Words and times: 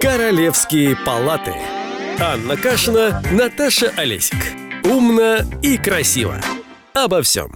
Королевские 0.00 0.94
палаты. 0.94 1.54
Анна 2.20 2.56
Кашина, 2.56 3.22
Наташа 3.32 3.88
Олесик. 3.96 4.36
Умно 4.84 5.38
и 5.62 5.78
красиво. 5.78 6.38
Обо 6.92 7.22
всем. 7.22 7.50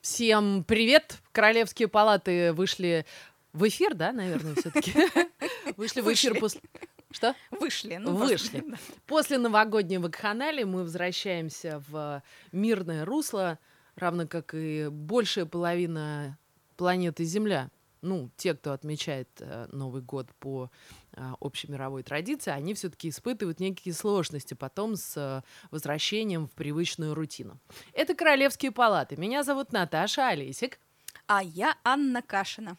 Всем 0.00 0.64
привет! 0.64 1.18
Королевские 1.32 1.88
палаты 1.88 2.54
вышли 2.54 3.04
в 3.52 3.68
эфир, 3.68 3.94
да, 3.94 4.12
наверное, 4.12 4.54
все-таки? 4.54 4.94
Вышли 5.76 6.00
в 6.00 6.10
эфир 6.12 6.38
после... 6.38 6.62
Что? 7.10 7.34
Вышли. 7.50 7.96
Ну, 7.96 8.14
Вышли. 8.14 8.64
После 9.06 9.36
новогодней 9.36 9.98
вакханалии 9.98 10.64
мы 10.64 10.84
возвращаемся 10.84 11.82
в 11.88 12.22
мирное 12.50 13.04
русло, 13.04 13.58
равно 13.94 14.26
как 14.26 14.54
и 14.54 14.88
большая 14.90 15.44
половина 15.44 16.38
планеты 16.76 17.24
Земля. 17.24 17.70
Ну, 18.06 18.30
те, 18.36 18.54
кто 18.54 18.72
отмечает 18.72 19.28
э, 19.40 19.66
Новый 19.72 20.00
год 20.00 20.28
по 20.38 20.70
э, 21.12 21.32
общемировой 21.40 22.04
традиции, 22.04 22.52
они 22.52 22.72
все-таки 22.74 23.08
испытывают 23.08 23.58
некие 23.58 23.92
сложности 23.92 24.54
потом 24.54 24.94
с 24.94 25.16
э, 25.16 25.42
возвращением 25.72 26.46
в 26.46 26.52
привычную 26.52 27.14
рутину. 27.14 27.58
Это 27.92 28.14
Королевские 28.14 28.70
палаты. 28.70 29.16
Меня 29.16 29.42
зовут 29.42 29.72
Наташа 29.72 30.28
Олесик. 30.28 30.78
А 31.26 31.42
я 31.42 31.76
Анна 31.82 32.22
Кашина. 32.22 32.76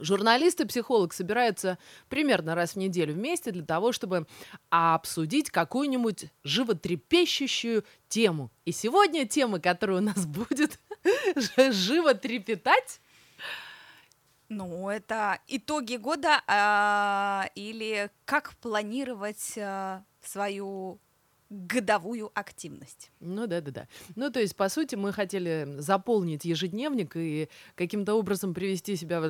Журналист 0.00 0.60
и 0.60 0.66
психолог 0.66 1.14
собираются 1.14 1.78
примерно 2.10 2.54
раз 2.54 2.72
в 2.72 2.76
неделю 2.76 3.14
вместе 3.14 3.52
для 3.52 3.64
того, 3.64 3.92
чтобы 3.92 4.26
обсудить 4.68 5.50
какую-нибудь 5.50 6.26
животрепещущую 6.44 7.84
тему. 8.08 8.50
И 8.66 8.72
сегодня 8.72 9.26
тема, 9.26 9.60
которая 9.60 9.96
у 9.96 10.02
нас 10.02 10.26
будет 10.26 10.78
животрепетать, 11.56 13.00
Ну, 14.48 14.88
это 14.88 15.40
итоги 15.46 15.96
года 15.96 16.42
а, 16.46 17.50
или 17.54 18.10
как 18.24 18.54
планировать 18.56 19.58
а, 19.58 20.04
свою 20.22 20.98
годовую 21.50 22.30
активность. 22.34 23.10
Ну 23.20 23.46
да, 23.46 23.60
да, 23.60 23.70
да. 23.70 23.88
Ну, 24.16 24.30
то 24.30 24.40
есть, 24.40 24.54
по 24.56 24.68
сути, 24.68 24.94
мы 24.94 25.12
хотели 25.12 25.66
заполнить 25.78 26.44
ежедневник 26.44 27.16
и 27.16 27.48
каким-то 27.74 28.14
образом 28.14 28.54
привести 28.54 28.96
себя 28.96 29.20
в 29.20 29.24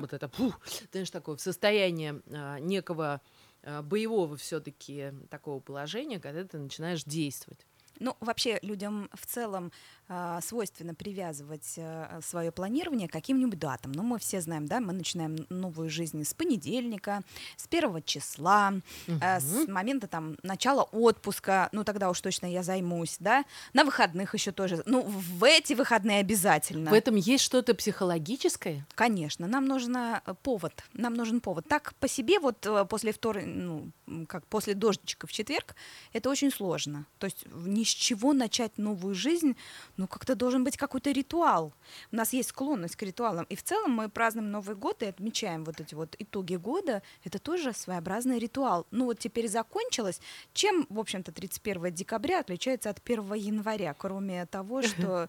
вот 0.00 0.12
это, 0.12 0.28
фух, 0.28 0.60
знаешь, 0.92 1.10
такое 1.10 1.36
в 1.36 1.40
состояние 1.40 2.20
а, 2.30 2.58
некого 2.58 3.20
а, 3.62 3.82
боевого 3.82 4.36
все-таки 4.36 5.12
такого 5.30 5.60
положения, 5.60 6.20
когда 6.20 6.44
ты 6.44 6.58
начинаешь 6.58 7.04
действовать. 7.04 7.66
Ну, 8.00 8.16
вообще 8.20 8.58
людям 8.62 9.08
в 9.14 9.26
целом 9.26 9.72
а, 10.08 10.40
свойственно 10.40 10.94
привязывать 10.94 11.78
свое 12.22 12.50
планирование 12.52 13.08
к 13.08 13.12
каким-нибудь 13.12 13.58
датам. 13.58 13.92
Ну, 13.92 14.02
мы 14.02 14.18
все 14.18 14.40
знаем, 14.40 14.66
да, 14.66 14.80
мы 14.80 14.92
начинаем 14.92 15.36
новую 15.50 15.90
жизнь 15.90 16.24
с 16.24 16.32
понедельника, 16.34 17.22
с 17.56 17.66
первого 17.68 18.00
числа, 18.00 18.72
а, 19.20 19.40
с 19.40 19.68
момента 19.68 20.06
там 20.06 20.36
начала 20.42 20.82
отпуска, 20.82 21.68
ну, 21.72 21.84
тогда 21.84 22.08
уж 22.10 22.20
точно 22.20 22.46
я 22.46 22.62
займусь, 22.62 23.16
да, 23.20 23.44
на 23.74 23.84
выходных 23.84 24.34
еще 24.34 24.52
тоже, 24.52 24.82
ну, 24.86 25.02
в 25.02 25.44
эти 25.44 25.74
выходные 25.74 26.20
обязательно. 26.20 26.90
В 26.90 26.94
этом 26.94 27.16
есть 27.16 27.44
что-то 27.44 27.74
психологическое? 27.74 28.86
Конечно, 28.94 29.46
нам 29.46 29.66
нужен 29.66 29.96
э, 29.96 30.20
повод, 30.42 30.72
нам 30.94 31.14
нужен 31.14 31.40
повод. 31.40 31.66
Так 31.68 31.94
по 31.96 32.08
себе 32.08 32.38
вот 32.38 32.64
э, 32.66 32.84
после 32.86 33.12
второй, 33.12 33.44
ну, 33.44 33.90
как 34.26 34.46
после 34.46 34.74
дождичка 34.74 35.26
в 35.26 35.32
четверг, 35.32 35.74
это 36.12 36.30
очень 36.30 36.50
сложно. 36.50 37.04
То 37.18 37.26
есть 37.26 37.44
в- 37.46 37.68
с 37.88 37.94
чего 37.94 38.32
начать 38.32 38.78
новую 38.78 39.14
жизнь, 39.14 39.56
ну, 39.96 40.06
как-то 40.06 40.34
должен 40.34 40.64
быть 40.64 40.76
какой-то 40.76 41.10
ритуал. 41.10 41.72
У 42.12 42.16
нас 42.16 42.32
есть 42.32 42.50
склонность 42.50 42.96
к 42.96 43.02
ритуалам. 43.02 43.46
И 43.48 43.56
в 43.56 43.62
целом 43.62 43.92
мы 43.92 44.08
празднуем 44.08 44.50
Новый 44.50 44.76
год 44.76 45.02
и 45.02 45.06
отмечаем 45.06 45.64
вот 45.64 45.80
эти 45.80 45.94
вот 45.94 46.14
итоги 46.18 46.56
года. 46.56 47.02
Это 47.24 47.38
тоже 47.38 47.72
своеобразный 47.72 48.38
ритуал. 48.38 48.86
Ну, 48.90 49.06
вот 49.06 49.18
теперь 49.18 49.48
закончилось. 49.48 50.20
Чем, 50.52 50.86
в 50.88 50.98
общем-то, 50.98 51.32
31 51.32 51.92
декабря 51.94 52.40
отличается 52.40 52.90
от 52.90 53.00
1 53.04 53.34
января, 53.34 53.94
кроме 53.94 54.46
того, 54.46 54.82
что... 54.82 55.28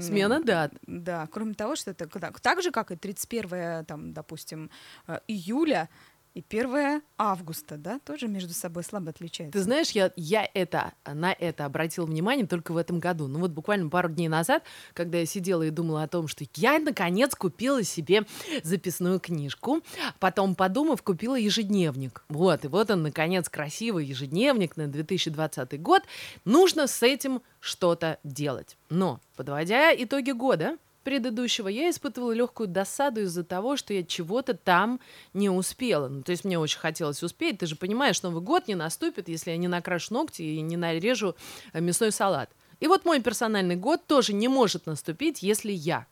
Смена 0.00 0.42
дат. 0.42 0.72
да, 0.86 1.28
кроме 1.30 1.54
того, 1.54 1.76
что 1.76 1.90
это 1.90 2.06
так, 2.06 2.40
так 2.40 2.62
же, 2.62 2.70
как 2.70 2.90
и 2.90 2.96
31, 2.96 3.84
там, 3.84 4.12
допустим, 4.12 4.70
э, 5.06 5.18
июля 5.26 5.88
и 6.34 6.44
1 6.48 7.02
августа, 7.16 7.76
да, 7.76 8.00
тоже 8.00 8.26
между 8.26 8.52
собой 8.52 8.82
слабо 8.82 9.10
отличаются. 9.10 9.56
Ты 9.56 9.62
знаешь, 9.62 9.90
я, 9.90 10.12
я 10.16 10.48
это, 10.52 10.92
на 11.06 11.32
это 11.32 11.64
обратил 11.64 12.06
внимание 12.06 12.44
только 12.46 12.72
в 12.72 12.76
этом 12.76 12.98
году. 12.98 13.28
Ну 13.28 13.38
вот 13.38 13.52
буквально 13.52 13.88
пару 13.88 14.08
дней 14.08 14.26
назад, 14.26 14.64
когда 14.94 15.18
я 15.18 15.26
сидела 15.26 15.62
и 15.62 15.70
думала 15.70 16.02
о 16.02 16.08
том, 16.08 16.26
что 16.26 16.44
я 16.56 16.80
наконец 16.80 17.36
купила 17.36 17.84
себе 17.84 18.26
записную 18.64 19.20
книжку, 19.20 19.82
потом 20.18 20.56
подумав, 20.56 21.02
купила 21.02 21.36
ежедневник. 21.36 22.24
Вот, 22.28 22.64
и 22.64 22.68
вот 22.68 22.90
он, 22.90 23.04
наконец, 23.04 23.48
красивый 23.48 24.04
ежедневник 24.04 24.76
на 24.76 24.88
2020 24.88 25.80
год. 25.80 26.02
Нужно 26.44 26.88
с 26.88 27.02
этим 27.02 27.42
что-то 27.60 28.18
делать. 28.24 28.76
Но, 28.90 29.20
подводя 29.36 29.94
итоги 29.94 30.32
года, 30.32 30.76
предыдущего 31.04 31.68
я 31.68 31.90
испытывала 31.90 32.32
легкую 32.32 32.68
досаду 32.68 33.20
из-за 33.20 33.44
того, 33.44 33.76
что 33.76 33.94
я 33.94 34.02
чего-то 34.02 34.54
там 34.54 35.00
не 35.32 35.50
успела. 35.50 36.08
Ну, 36.08 36.22
то 36.22 36.32
есть 36.32 36.44
мне 36.44 36.58
очень 36.58 36.80
хотелось 36.80 37.22
успеть. 37.22 37.58
Ты 37.58 37.66
же 37.66 37.76
понимаешь, 37.76 38.22
Новый 38.22 38.42
год 38.42 38.66
не 38.66 38.74
наступит, 38.74 39.28
если 39.28 39.52
я 39.52 39.56
не 39.56 39.68
накрашу 39.68 40.14
ногти 40.14 40.42
и 40.42 40.60
не 40.60 40.76
нарежу 40.76 41.36
э, 41.72 41.80
мясной 41.80 42.10
салат. 42.10 42.50
И 42.80 42.88
вот 42.88 43.04
мой 43.04 43.22
персональный 43.22 43.76
год 43.76 44.06
тоже 44.06 44.32
не 44.32 44.48
может 44.48 44.86
наступить, 44.86 45.42
если 45.42 45.70
я. 45.70 46.06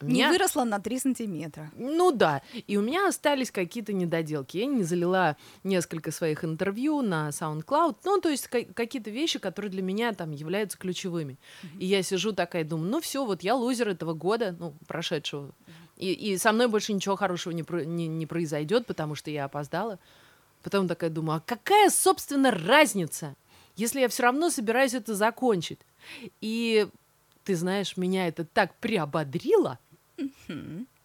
У 0.00 0.06
Не 0.06 0.12
меня- 0.14 0.30
выросла 0.30 0.64
на 0.64 0.78
3 0.80 0.98
сантиметра. 0.98 1.70
ну 1.76 2.10
да, 2.12 2.42
и 2.66 2.76
у 2.76 2.82
меня 2.82 3.08
остались 3.08 3.50
какие-то 3.50 3.92
недоделки. 3.92 4.56
Я 4.58 4.66
не 4.66 4.82
залила 4.82 5.36
несколько 5.62 6.10
своих 6.10 6.44
интервью 6.44 7.02
на 7.02 7.28
SoundCloud, 7.30 7.96
ну 8.04 8.20
то 8.20 8.28
есть 8.28 8.48
ка- 8.48 8.64
какие-то 8.64 9.10
вещи, 9.10 9.38
которые 9.38 9.70
для 9.70 9.82
меня 9.82 10.12
там 10.12 10.30
являются 10.32 10.78
ключевыми. 10.78 11.38
И 11.78 11.86
я 11.86 12.02
сижу 12.02 12.32
такая 12.32 12.62
и 12.62 12.66
думаю, 12.66 12.90
ну 12.90 13.00
все, 13.00 13.24
вот 13.24 13.42
я 13.42 13.54
лузер 13.54 13.88
этого 13.88 14.14
года, 14.14 14.54
ну 14.58 14.74
прошедшего, 14.86 15.52
и, 15.96 16.12
и 16.12 16.36
со 16.38 16.52
мной 16.52 16.68
больше 16.68 16.92
ничего 16.92 17.16
хорошего 17.16 17.52
не, 17.52 17.62
про- 17.62 17.84
не, 17.84 18.08
не 18.08 18.26
произойдет, 18.26 18.86
потому 18.86 19.14
что 19.14 19.30
я 19.30 19.44
опоздала. 19.44 19.98
Потом 20.62 20.88
такая 20.88 21.10
думаю, 21.10 21.38
а 21.38 21.42
какая, 21.44 21.90
собственно, 21.90 22.50
разница, 22.50 23.36
если 23.76 24.00
я 24.00 24.08
все 24.08 24.22
равно 24.24 24.50
собираюсь 24.50 24.94
это 24.94 25.14
закончить? 25.14 25.78
И 26.40 26.88
ты 27.44 27.54
знаешь, 27.56 27.96
меня 27.98 28.26
это 28.28 28.44
так 28.44 28.74
приободрило, 28.76 29.78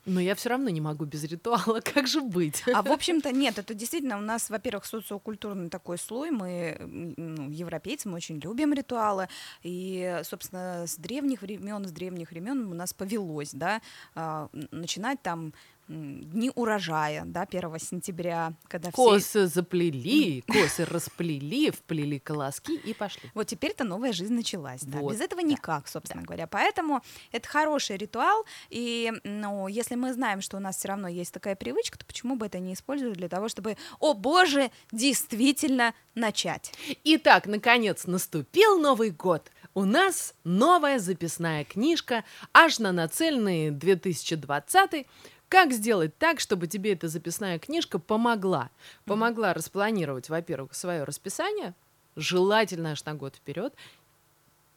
но 0.10 0.20
я 0.20 0.36
все 0.36 0.50
равно 0.50 0.70
не 0.70 0.82
могу 0.82 1.06
без 1.06 1.24
ритуала. 1.24 1.82
Как 1.94 2.08
же 2.08 2.22
быть? 2.22 2.64
А 2.74 2.82
в 2.82 2.92
общем-то 2.92 3.32
нет, 3.32 3.60
это 3.60 3.74
действительно 3.74 4.18
у 4.18 4.22
нас, 4.22 4.50
во-первых, 4.50 4.86
социокультурный 4.86 5.70
такой 5.70 5.98
слой, 5.98 6.32
мы, 6.32 6.78
ну, 7.18 7.50
европейцы, 7.50 8.10
мы 8.10 8.16
очень 8.16 8.40
любим 8.40 8.74
ритуалы, 8.74 9.28
и, 9.64 10.22
собственно, 10.24 10.86
с 10.88 10.96
древних 10.98 11.42
времен, 11.42 11.88
с 11.88 11.92
древних 11.92 12.32
времен 12.32 12.72
у 12.72 12.74
нас 12.74 12.94
повелось, 12.94 13.52
да, 13.54 13.82
а, 14.16 14.50
начинать 14.72 15.22
там 15.22 15.54
дни 15.90 16.52
урожая, 16.54 17.24
да, 17.26 17.42
1 17.42 17.80
сентября, 17.80 18.54
когда 18.68 18.92
все 18.92 18.96
Косы 18.96 19.48
заплели, 19.48 20.44
косы 20.48 20.86
расплели, 20.86 21.72
вплели 21.72 22.20
колоски 22.20 22.76
и 22.76 22.94
пошли. 22.94 23.30
Вот 23.34 23.48
теперь-то 23.48 23.84
новая 23.84 24.14
жизнь 24.14 24.34
началась. 24.34 24.82
Да. 24.84 25.00
Вот, 25.00 25.14
Без 25.14 25.22
этого 25.22 25.42
да, 25.42 25.48
никак, 25.48 25.88
собственно 25.88 26.24
говоря. 26.24 26.48
Поэтому 26.48 27.02
это 27.32 27.48
хороший 27.48 27.98
ритуал. 27.98 28.46
И 28.70 29.12
ну, 29.24 29.68
если 29.68 29.96
мы 29.96 30.14
знаем, 30.14 30.42
что 30.42 30.58
у 30.58 30.60
нас 30.60 30.78
все 30.78 30.90
равно 30.90 31.08
есть 31.08 31.34
такая 31.34 31.56
привычка, 31.56 31.98
то 31.98 32.06
почему 32.06 32.36
бы 32.36 32.46
это 32.46 32.60
не 32.60 32.74
использовать 32.74 33.18
для 33.18 33.28
того, 33.28 33.50
чтобы, 33.50 33.76
о 34.00 34.14
боже, 34.14 34.72
действительно 34.92 35.94
начать? 36.14 36.72
Итак, 37.04 37.48
наконец 37.48 38.06
наступил 38.06 38.80
Новый 38.80 39.10
год. 39.10 39.52
У 39.74 39.86
нас 39.86 40.34
новая 40.44 41.00
записная 41.00 41.64
книжка 41.64 42.24
аж 42.54 42.80
на 42.80 42.92
нацеленный 42.92 43.72
2020 43.72 45.08
как 45.50 45.74
сделать 45.74 46.18
так, 46.18 46.40
чтобы 46.40 46.68
тебе 46.68 46.94
эта 46.94 47.08
записная 47.08 47.60
книжка 47.60 48.00
помогла? 48.00 48.70
Помогла 49.06 49.54
распланировать, 49.54 50.30
во-первых, 50.30 50.76
свое 50.76 51.04
расписание, 51.04 51.74
желательно 52.16 52.92
аж 52.92 53.04
на 53.06 53.16
год 53.16 53.36
вперед, 53.36 53.74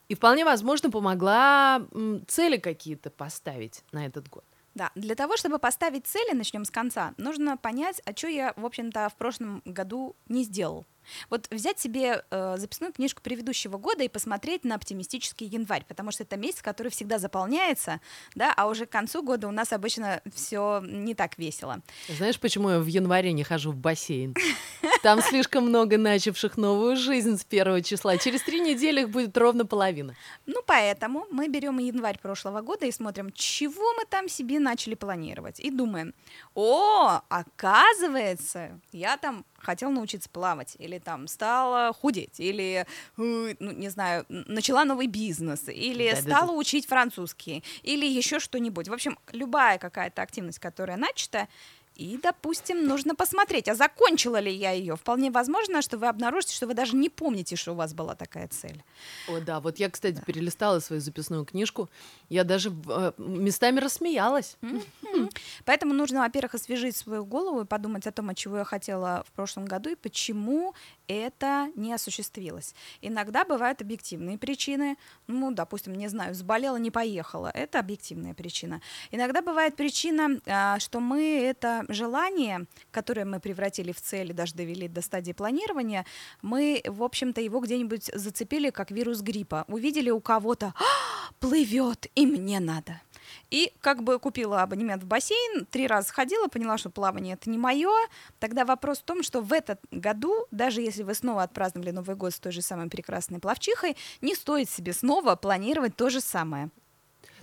и 0.09 0.15
вполне 0.15 0.45
возможно 0.45 0.91
помогла 0.91 1.87
цели 2.27 2.57
какие-то 2.57 3.11
поставить 3.11 3.85
на 3.93 4.07
этот 4.07 4.29
год. 4.29 4.45
Да, 4.75 4.91
для 4.95 5.15
того, 5.15 5.37
чтобы 5.37 5.59
поставить 5.59 6.07
цели, 6.07 6.35
начнем 6.35 6.65
с 6.65 6.71
конца, 6.71 7.13
нужно 7.19 7.59
понять, 7.59 8.01
а 8.07 8.17
что 8.17 8.29
я, 8.29 8.55
в 8.57 8.65
общем-то, 8.65 9.11
в 9.11 9.17
прошлом 9.17 9.61
году 9.67 10.17
не 10.29 10.45
сделал. 10.45 10.87
Вот 11.31 11.47
взять 11.51 11.79
себе 11.79 12.25
э, 12.31 12.57
записную 12.59 12.93
книжку 12.93 13.23
предыдущего 13.23 13.79
года 13.79 14.05
и 14.05 14.09
посмотреть 14.09 14.65
на 14.65 14.75
оптимистический 14.75 15.47
январь, 15.47 15.85
потому 15.87 16.11
что 16.11 16.23
это 16.23 16.37
месяц, 16.37 16.63
который 16.63 16.89
всегда 16.89 17.19
заполняется, 17.19 18.01
да, 18.35 18.53
а 18.57 18.69
уже 18.69 18.87
к 18.87 18.91
концу 18.91 19.23
года 19.23 19.49
у 19.49 19.51
нас 19.51 19.73
обычно 19.73 20.21
все 20.35 20.83
не 20.85 21.15
так 21.15 21.39
весело. 21.39 21.81
Знаешь, 22.09 22.39
почему 22.39 22.71
я 22.71 22.79
в 22.79 22.87
январе 22.87 23.33
не 23.33 23.45
хожу 23.45 23.73
в 23.73 23.77
бассейн? 23.77 24.35
Там 25.03 25.21
слишком 25.21 25.67
много 25.69 25.99
начавших 25.99 26.57
новую 26.57 26.97
жизнь 26.97 27.37
с 27.37 27.45
первого 27.45 27.83
числа. 27.83 28.19
Через 28.19 28.43
три 28.43 28.61
недели 28.61 29.03
их 29.03 29.11
будет 29.11 29.37
ровно 29.37 29.67
половина. 29.67 30.15
Ну, 30.47 30.63
поэтому 30.67 31.27
мы 31.31 31.49
берем 31.49 31.79
январь 31.79 32.19
прошлого 32.19 32.61
года 32.61 32.87
и 32.87 32.93
смотрим, 32.93 33.33
чего 33.33 33.93
мы 33.95 34.05
там 34.05 34.29
себе 34.29 34.61
начали 34.61 34.95
планировать. 34.95 35.61
И 35.61 35.71
думаем, 35.71 36.15
о, 36.55 37.21
оказывается, 37.29 38.81
я 38.93 39.17
там 39.17 39.45
хотел 39.63 39.91
научиться 39.91 40.29
плавать, 40.29 40.77
или 40.79 40.99
там 40.99 41.29
стала 41.29 41.93
худеть, 41.93 42.41
или, 42.41 42.87
ну, 43.17 43.55
не 43.61 43.89
знаю, 43.89 44.25
начала 44.29 44.85
новый 44.85 45.07
бизнес, 45.07 45.69
или 45.69 46.11
да, 46.11 46.17
стала 46.17 46.47
да, 46.49 46.53
да. 46.53 46.59
учить 46.59 46.87
французский, 46.87 47.65
или 47.83 48.07
еще 48.07 48.39
что-нибудь. 48.39 48.89
В 48.89 48.93
общем, 48.93 49.19
любая 49.33 49.79
какая-то 49.79 50.23
активность, 50.23 50.59
которая 50.59 50.97
начата, 50.97 51.49
и, 51.95 52.19
допустим, 52.23 52.87
нужно 52.87 53.15
посмотреть, 53.15 53.69
а 53.69 53.75
закончила 53.75 54.41
ли 54.41 54.53
я 54.53 54.71
ее. 54.73 54.97
Вполне 54.97 55.31
возможно, 55.31 55.83
что 55.83 55.99
вы 55.99 56.09
обнаружите, 56.09 56.55
что 56.55 56.67
вы 56.67 56.75
даже 56.75 56.97
не 56.97 57.09
помните, 57.09 57.57
что 57.57 57.73
у 57.73 57.75
вас 57.75 57.93
была 57.93 58.15
такая 58.15 58.49
цель. 58.49 58.83
О, 59.29 59.41
да, 59.41 59.61
вот 59.61 59.79
я, 59.79 59.91
кстати, 59.91 60.17
да. 60.17 60.23
перелистала 60.23 60.81
свою 60.81 61.03
записную 61.03 61.45
книжку, 61.45 61.91
я 62.29 62.45
даже 62.45 62.73
э, 62.89 63.13
местами 63.19 63.79
рассмеялась. 63.81 64.57
Поэтому 65.65 65.93
нужно, 65.93 66.21
во-первых, 66.21 66.55
освежить 66.55 66.97
свою 66.97 67.25
голову 67.25 67.61
и 67.61 67.67
подумать 67.67 68.07
о 68.07 68.13
том, 68.13 68.31
о 68.31 68.35
чего 68.35 68.59
я 68.59 68.65
хотела 68.65 69.25
в 69.29 69.33
прошлом 69.33 69.67
году 69.67 69.91
и 69.91 69.95
почему 69.95 70.75
это 71.09 71.71
не 71.77 71.93
осуществилось. 71.93 72.75
Иногда 73.01 73.45
бывают 73.45 73.81
объективные 73.81 74.39
причины, 74.39 74.97
ну, 75.27 75.51
допустим, 75.51 75.95
не 75.95 76.09
знаю, 76.09 76.35
заболела, 76.35 76.77
не 76.77 76.91
поехала, 76.91 77.51
это 77.53 77.79
объективная 77.79 78.35
причина. 78.35 78.81
Иногда 79.11 79.43
бывает 79.43 79.77
причина, 79.77 80.41
а, 80.47 80.79
что 80.79 81.01
мы 81.01 81.41
это 81.41 81.85
желание, 81.89 82.67
которое 82.91 83.25
мы 83.25 83.41
превратили 83.41 83.93
в 83.93 84.01
цель 84.01 84.33
даже 84.33 84.55
довели 84.55 84.89
до 84.89 85.03
стадии 85.03 85.33
планирования, 85.33 86.05
мы, 86.43 86.83
в 86.87 87.03
общем-то, 87.03 87.41
его 87.41 87.61
где-нибудь 87.61 88.11
зацепили 88.15 88.71
как 88.71 88.91
вирус 88.91 89.21
гриппа. 89.21 89.65
Увидели 89.69 90.11
у 90.11 90.21
кого-то 90.21 90.75
«А, 90.77 91.33
плывет, 91.41 92.07
и 92.15 92.27
мне 92.27 92.61
надо. 92.61 93.01
И 93.53 93.71
как 93.83 94.03
бы 94.03 94.19
купила 94.19 94.63
абонемент 94.63 95.03
в 95.03 95.07
бассейн, 95.07 95.67
три 95.67 95.87
раза 95.87 96.09
сходила, 96.09 96.49
поняла, 96.49 96.79
что 96.79 96.89
плавание 96.89 97.35
это 97.35 97.51
не 97.51 97.59
мое. 97.59 97.93
Тогда 98.41 98.65
вопрос 98.65 99.01
в 99.01 99.03
том, 99.03 99.23
что 99.23 99.43
в 99.43 99.53
этот 99.53 99.79
году, 99.91 100.47
даже 100.51 100.81
если 100.81 101.03
вы 101.03 101.13
снова 101.13 101.43
отпраздновали 101.43 101.91
Новый 101.91 102.17
год 102.17 102.33
с 102.33 102.41
той 102.41 102.51
же 102.51 102.63
самой 102.63 102.89
прекрасной 102.89 103.41
плавчихой, 103.41 103.95
не 104.23 104.35
стоит 104.35 104.71
себе 104.71 104.95
снова 104.95 105.37
планировать 105.37 105.95
то 105.97 106.09
же 106.09 106.23
самое. 106.23 106.71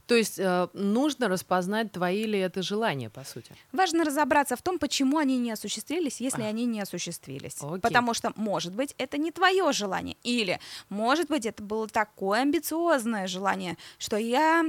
То 0.09 0.15
есть 0.15 0.39
э, 0.39 0.67
нужно 0.73 1.27
распознать, 1.27 1.91
твои 1.91 2.23
ли 2.23 2.39
это 2.39 2.63
желания, 2.63 3.11
по 3.11 3.23
сути. 3.23 3.51
Важно 3.71 4.03
разобраться 4.03 4.55
в 4.55 4.61
том, 4.63 4.79
почему 4.79 5.19
они 5.19 5.37
не 5.37 5.51
осуществились, 5.51 6.19
если 6.19 6.41
а. 6.41 6.47
они 6.47 6.65
не 6.65 6.81
осуществились. 6.81 7.57
Окей. 7.61 7.79
Потому 7.79 8.15
что, 8.15 8.33
может 8.35 8.73
быть, 8.73 8.95
это 8.97 9.19
не 9.19 9.31
твое 9.31 9.71
желание. 9.71 10.17
Или, 10.23 10.59
может 10.89 11.29
быть, 11.29 11.45
это 11.45 11.61
было 11.61 11.87
такое 11.87 12.41
амбициозное 12.41 13.27
желание, 13.27 13.77
что 13.99 14.17
я 14.17 14.65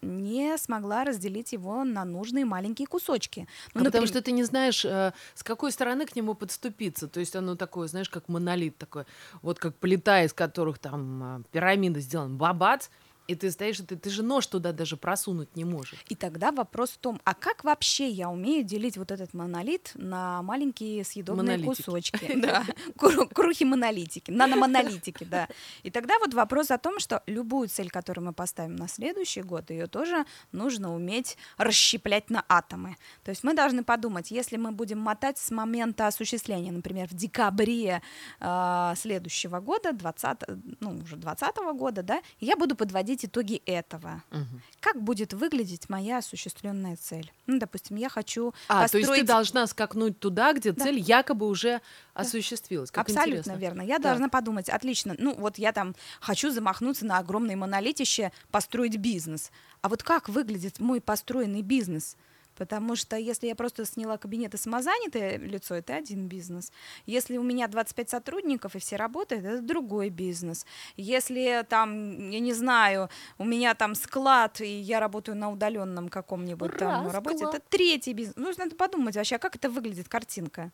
не 0.00 0.56
смогла 0.58 1.02
разделить 1.02 1.52
его 1.52 1.82
на 1.82 2.04
нужные 2.04 2.44
маленькие 2.44 2.86
кусочки. 2.86 3.48
Ну, 3.74 3.80
а 3.80 3.84
например... 3.84 3.86
Потому 3.86 4.06
что 4.06 4.22
ты 4.22 4.30
не 4.30 4.44
знаешь, 4.44 4.84
э, 4.84 5.12
с 5.34 5.42
какой 5.42 5.72
стороны 5.72 6.06
к 6.06 6.14
нему 6.14 6.34
подступиться. 6.34 7.08
То 7.08 7.18
есть 7.18 7.34
оно 7.34 7.56
такое, 7.56 7.88
знаешь, 7.88 8.08
как 8.08 8.28
монолит 8.28 8.78
такой. 8.78 9.06
Вот 9.42 9.58
как 9.58 9.74
плита, 9.74 10.22
из 10.22 10.32
которых 10.32 10.78
там 10.78 11.38
э, 11.40 11.42
пирамида 11.50 11.98
сделана. 11.98 12.36
Бабац, 12.36 12.86
и 13.26 13.34
ты 13.34 13.50
стоишь, 13.50 13.78
ты, 13.78 13.96
ты 13.96 14.10
же 14.10 14.22
нож 14.22 14.46
туда 14.46 14.72
даже 14.72 14.96
просунуть 14.96 15.56
не 15.56 15.64
можешь. 15.64 16.04
И 16.08 16.14
тогда 16.14 16.52
вопрос 16.52 16.90
в 16.90 16.98
том, 16.98 17.20
а 17.24 17.34
как 17.34 17.64
вообще 17.64 18.08
я 18.08 18.28
умею 18.28 18.64
делить 18.64 18.96
вот 18.96 19.10
этот 19.10 19.32
монолит 19.34 19.92
на 19.94 20.42
маленькие 20.42 21.04
съедобные 21.04 21.56
монолитики. 21.56 21.82
кусочки? 21.82 22.34
Да, 22.44 22.64
крухи 22.98 23.64
монолитики, 23.64 24.30
наномонолитики, 24.30 25.24
да. 25.24 25.48
И 25.82 25.90
тогда 25.90 26.18
вот 26.18 26.34
вопрос 26.34 26.70
о 26.70 26.78
том, 26.78 26.98
что 26.98 27.22
любую 27.26 27.68
цель, 27.68 27.90
которую 27.90 28.26
мы 28.26 28.32
поставим 28.32 28.76
на 28.76 28.88
следующий 28.88 29.42
год, 29.42 29.70
ее 29.70 29.86
тоже 29.86 30.26
нужно 30.52 30.94
уметь 30.94 31.38
расщеплять 31.56 32.28
на 32.28 32.44
атомы. 32.48 32.96
То 33.22 33.30
есть 33.30 33.44
мы 33.44 33.54
должны 33.54 33.84
подумать, 33.84 34.30
если 34.30 34.56
мы 34.56 34.72
будем 34.72 34.98
мотать 34.98 35.38
с 35.38 35.50
момента 35.50 36.06
осуществления, 36.06 36.72
например, 36.72 37.08
в 37.08 37.14
декабре 37.14 38.02
э, 38.40 38.92
следующего 38.96 39.60
года, 39.60 39.92
20, 39.92 40.38
ну, 40.80 40.98
уже 41.02 41.16
20 41.16 41.56
года, 41.74 42.02
да, 42.02 42.20
я 42.40 42.56
буду 42.56 42.76
подводить 42.76 43.13
подводить 43.14 43.24
итоги 43.24 43.62
этого. 43.66 44.22
Угу. 44.30 44.60
Как 44.80 45.02
будет 45.02 45.32
выглядеть 45.32 45.88
моя 45.88 46.18
осуществленная 46.18 46.96
цель? 46.96 47.32
Ну, 47.46 47.58
допустим, 47.58 47.96
я 47.96 48.08
хочу 48.08 48.52
а, 48.68 48.82
построить... 48.82 49.06
то 49.06 49.12
есть 49.12 49.20
ты 49.22 49.26
должна 49.26 49.66
скакнуть 49.66 50.18
туда, 50.18 50.52
где 50.52 50.72
да. 50.72 50.84
цель 50.84 50.98
якобы 50.98 51.46
уже 51.46 51.80
да. 52.14 52.20
осуществилась. 52.22 52.90
Как 52.90 53.08
Абсолютно 53.08 53.38
интересно. 53.38 53.60
верно. 53.60 53.82
Я 53.82 53.98
да. 53.98 54.10
должна 54.10 54.28
подумать, 54.28 54.68
отлично, 54.68 55.14
ну 55.18 55.34
вот 55.34 55.58
я 55.58 55.72
там 55.72 55.94
хочу 56.20 56.50
замахнуться 56.50 57.06
на 57.06 57.18
огромное 57.18 57.56
монолитище, 57.56 58.32
построить 58.50 58.96
бизнес. 58.96 59.50
А 59.82 59.88
вот 59.88 60.02
как 60.02 60.28
выглядит 60.28 60.80
мой 60.80 61.00
построенный 61.00 61.62
бизнес? 61.62 62.16
Потому 62.56 62.96
что 62.96 63.16
если 63.16 63.46
я 63.46 63.54
просто 63.54 63.84
сняла 63.84 64.18
кабинет 64.18 64.54
и 64.54 64.58
самозанятое 64.58 65.38
лицо, 65.38 65.74
это 65.74 65.96
один 65.96 66.28
бизнес. 66.28 66.72
Если 67.06 67.36
у 67.36 67.42
меня 67.42 67.68
25 67.68 68.10
сотрудников 68.10 68.76
и 68.76 68.78
все 68.78 68.96
работают, 68.96 69.44
это 69.44 69.62
другой 69.62 70.10
бизнес. 70.10 70.66
Если 70.96 71.64
там, 71.68 72.30
я 72.30 72.40
не 72.40 72.52
знаю, 72.52 73.08
у 73.38 73.44
меня 73.44 73.74
там 73.74 73.94
склад, 73.94 74.60
и 74.60 74.80
я 74.80 75.00
работаю 75.00 75.36
на 75.36 75.50
удаленном 75.50 76.08
каком-нибудь 76.08 76.76
там 76.78 77.10
работе, 77.10 77.44
это 77.44 77.60
третий 77.68 78.12
бизнес. 78.12 78.36
Нужно 78.36 78.68
подумать 78.70 79.16
вообще, 79.16 79.36
а 79.36 79.38
как 79.38 79.56
это 79.56 79.70
выглядит 79.70 80.08
картинка. 80.08 80.72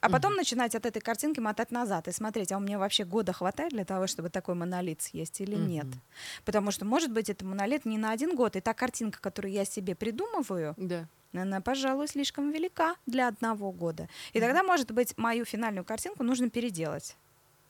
А 0.00 0.08
потом 0.08 0.32
mm-hmm. 0.32 0.36
начинать 0.36 0.74
от 0.74 0.86
этой 0.86 1.00
картинки 1.00 1.40
мотать 1.40 1.72
назад 1.72 2.06
и 2.06 2.12
смотреть, 2.12 2.52
а 2.52 2.58
у 2.58 2.60
меня 2.60 2.78
вообще 2.78 3.04
года 3.04 3.32
хватает 3.32 3.72
для 3.72 3.84
того, 3.84 4.06
чтобы 4.06 4.30
такой 4.30 4.54
монолит 4.54 5.02
съесть 5.02 5.40
или 5.40 5.56
mm-hmm. 5.56 5.66
нет. 5.66 5.86
Потому 6.44 6.70
что, 6.70 6.84
может 6.84 7.10
быть, 7.10 7.28
это 7.28 7.44
монолит 7.44 7.84
не 7.84 7.98
на 7.98 8.12
один 8.12 8.36
год, 8.36 8.54
и 8.54 8.60
та 8.60 8.74
картинка, 8.74 9.20
которую 9.20 9.52
я 9.52 9.64
себе 9.64 9.96
придумываю, 9.96 10.74
да. 10.76 11.08
она, 11.32 11.60
пожалуй, 11.60 12.06
слишком 12.06 12.52
велика 12.52 12.94
для 13.06 13.26
одного 13.26 13.72
года. 13.72 14.08
И 14.32 14.38
mm-hmm. 14.38 14.40
тогда, 14.40 14.62
может 14.62 14.92
быть, 14.92 15.18
мою 15.18 15.44
финальную 15.44 15.84
картинку 15.84 16.22
нужно 16.22 16.48
переделать. 16.48 17.16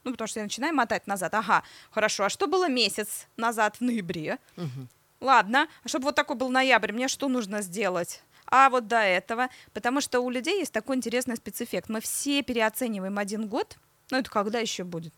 Ну, 0.04 0.12
потому 0.12 0.28
что 0.28 0.40
я 0.40 0.44
начинаю 0.44 0.74
мотать 0.74 1.06
назад. 1.06 1.32
Ага, 1.34 1.62
хорошо, 1.90 2.24
а 2.24 2.28
что 2.28 2.46
было 2.46 2.68
месяц 2.68 3.26
назад 3.36 3.76
в 3.76 3.80
ноябре? 3.80 4.38
Mm-hmm. 4.56 4.86
Ладно, 5.20 5.66
а 5.82 5.88
чтобы 5.88 6.04
вот 6.04 6.14
такой 6.14 6.36
был 6.36 6.48
ноябрь, 6.48 6.92
мне 6.92 7.08
что 7.08 7.28
нужно 7.28 7.62
сделать? 7.62 8.22
А 8.50 8.70
вот 8.70 8.86
до 8.86 9.00
этого, 9.00 9.48
потому 9.72 10.00
что 10.00 10.20
у 10.20 10.30
людей 10.30 10.58
есть 10.58 10.72
такой 10.72 10.96
интересный 10.96 11.36
спецэффект. 11.36 11.88
Мы 11.88 12.00
все 12.00 12.42
переоцениваем 12.42 13.18
один 13.18 13.48
год, 13.48 13.76
ну 14.10 14.18
это 14.18 14.30
когда 14.30 14.58
еще 14.58 14.84
будет? 14.84 15.14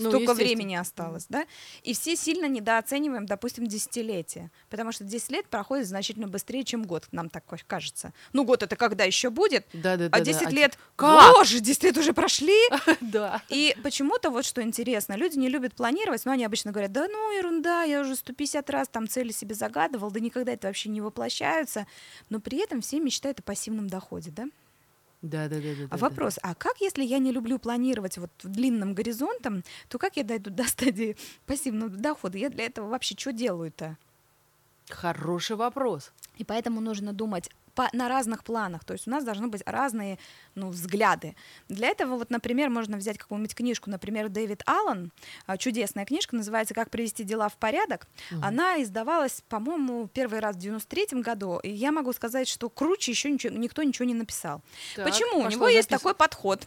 Ну, 0.00 0.10
Столько 0.10 0.34
времени 0.34 0.74
осталось, 0.74 1.26
да? 1.28 1.46
И 1.82 1.94
все 1.94 2.16
сильно 2.16 2.46
недооцениваем, 2.46 3.26
допустим, 3.26 3.66
десятилетие, 3.66 4.50
потому 4.70 4.92
что 4.92 5.04
10 5.04 5.30
лет 5.30 5.46
проходит 5.48 5.86
значительно 5.86 6.26
быстрее, 6.26 6.64
чем 6.64 6.84
год, 6.84 7.06
нам 7.12 7.28
так 7.28 7.44
кажется. 7.66 8.12
Ну, 8.32 8.44
год 8.44 8.62
это 8.62 8.76
когда 8.76 9.04
еще 9.04 9.30
будет, 9.30 9.66
да, 9.72 9.96
да, 9.96 10.08
а 10.10 10.20
10 10.20 10.44
да, 10.44 10.50
лет, 10.50 10.78
как? 10.96 11.34
боже, 11.34 11.60
10 11.60 11.82
лет 11.84 11.98
уже 11.98 12.12
прошли. 12.12 12.58
да. 13.00 13.42
И 13.48 13.76
почему-то 13.82 14.30
вот 14.30 14.44
что 14.44 14.62
интересно, 14.62 15.14
люди 15.14 15.38
не 15.38 15.48
любят 15.48 15.74
планировать, 15.74 16.24
но 16.24 16.32
они 16.32 16.44
обычно 16.44 16.72
говорят, 16.72 16.92
да 16.92 17.06
ну 17.08 17.36
ерунда, 17.36 17.82
я 17.82 18.00
уже 18.00 18.16
150 18.16 18.70
раз 18.70 18.88
там 18.88 19.08
цели 19.08 19.32
себе 19.32 19.54
загадывал, 19.54 20.10
да 20.10 20.20
никогда 20.20 20.52
это 20.52 20.68
вообще 20.68 20.88
не 20.88 21.00
воплощаются, 21.00 21.86
но 22.30 22.40
при 22.40 22.58
этом 22.58 22.80
все 22.80 23.00
мечтают 23.00 23.40
о 23.40 23.42
пассивном 23.42 23.88
доходе, 23.88 24.30
да? 24.30 24.46
Да, 25.22 25.48
да, 25.48 25.56
да, 25.56 25.74
да. 25.78 25.86
А 25.90 25.96
вопрос, 25.98 26.38
а 26.42 26.54
как, 26.54 26.80
если 26.80 27.04
я 27.04 27.18
не 27.18 27.30
люблю 27.30 27.58
планировать 27.58 28.16
вот 28.16 28.30
длинным 28.42 28.94
горизонтом, 28.94 29.62
то 29.88 29.98
как 29.98 30.16
я 30.16 30.24
дойду 30.24 30.50
до 30.50 30.64
стадии 30.64 31.16
пассивного 31.46 31.90
дохода? 31.90 32.38
Я 32.38 32.48
для 32.48 32.64
этого 32.64 32.88
вообще 32.88 33.14
что 33.18 33.32
делаю-то? 33.32 33.98
Хороший 34.88 35.56
вопрос. 35.56 36.12
И 36.38 36.44
поэтому 36.44 36.80
нужно 36.80 37.12
думать, 37.12 37.50
по, 37.74 37.88
на 37.92 38.08
разных 38.08 38.44
планах, 38.44 38.84
то 38.84 38.92
есть 38.92 39.06
у 39.06 39.10
нас 39.10 39.24
должны 39.24 39.48
быть 39.48 39.62
разные 39.66 40.18
ну, 40.54 40.70
взгляды. 40.70 41.36
Для 41.68 41.88
этого, 41.88 42.16
вот, 42.16 42.30
например, 42.30 42.70
можно 42.70 42.96
взять 42.96 43.18
какую-нибудь 43.18 43.54
книжку, 43.54 43.90
например, 43.90 44.28
Дэвид 44.28 44.62
Аллен, 44.66 45.12
а, 45.46 45.56
чудесная 45.56 46.04
книжка, 46.04 46.36
называется 46.36 46.74
«Как 46.74 46.90
привести 46.90 47.24
дела 47.24 47.48
в 47.48 47.56
порядок». 47.56 48.06
Угу. 48.30 48.40
Она 48.42 48.82
издавалась, 48.82 49.42
по-моему, 49.48 50.08
первый 50.08 50.40
раз 50.40 50.56
в 50.56 50.58
93 50.58 51.20
году, 51.20 51.58
и 51.62 51.70
я 51.70 51.92
могу 51.92 52.12
сказать, 52.12 52.48
что 52.48 52.68
круче 52.68 53.12
еще 53.12 53.30
ничего, 53.30 53.56
никто 53.56 53.82
ничего 53.82 54.04
не 54.04 54.14
написал. 54.14 54.62
Так, 54.96 55.06
Почему? 55.06 55.40
У 55.40 55.48
него 55.48 55.68
есть 55.68 55.88
такой 55.88 56.14
подход. 56.14 56.66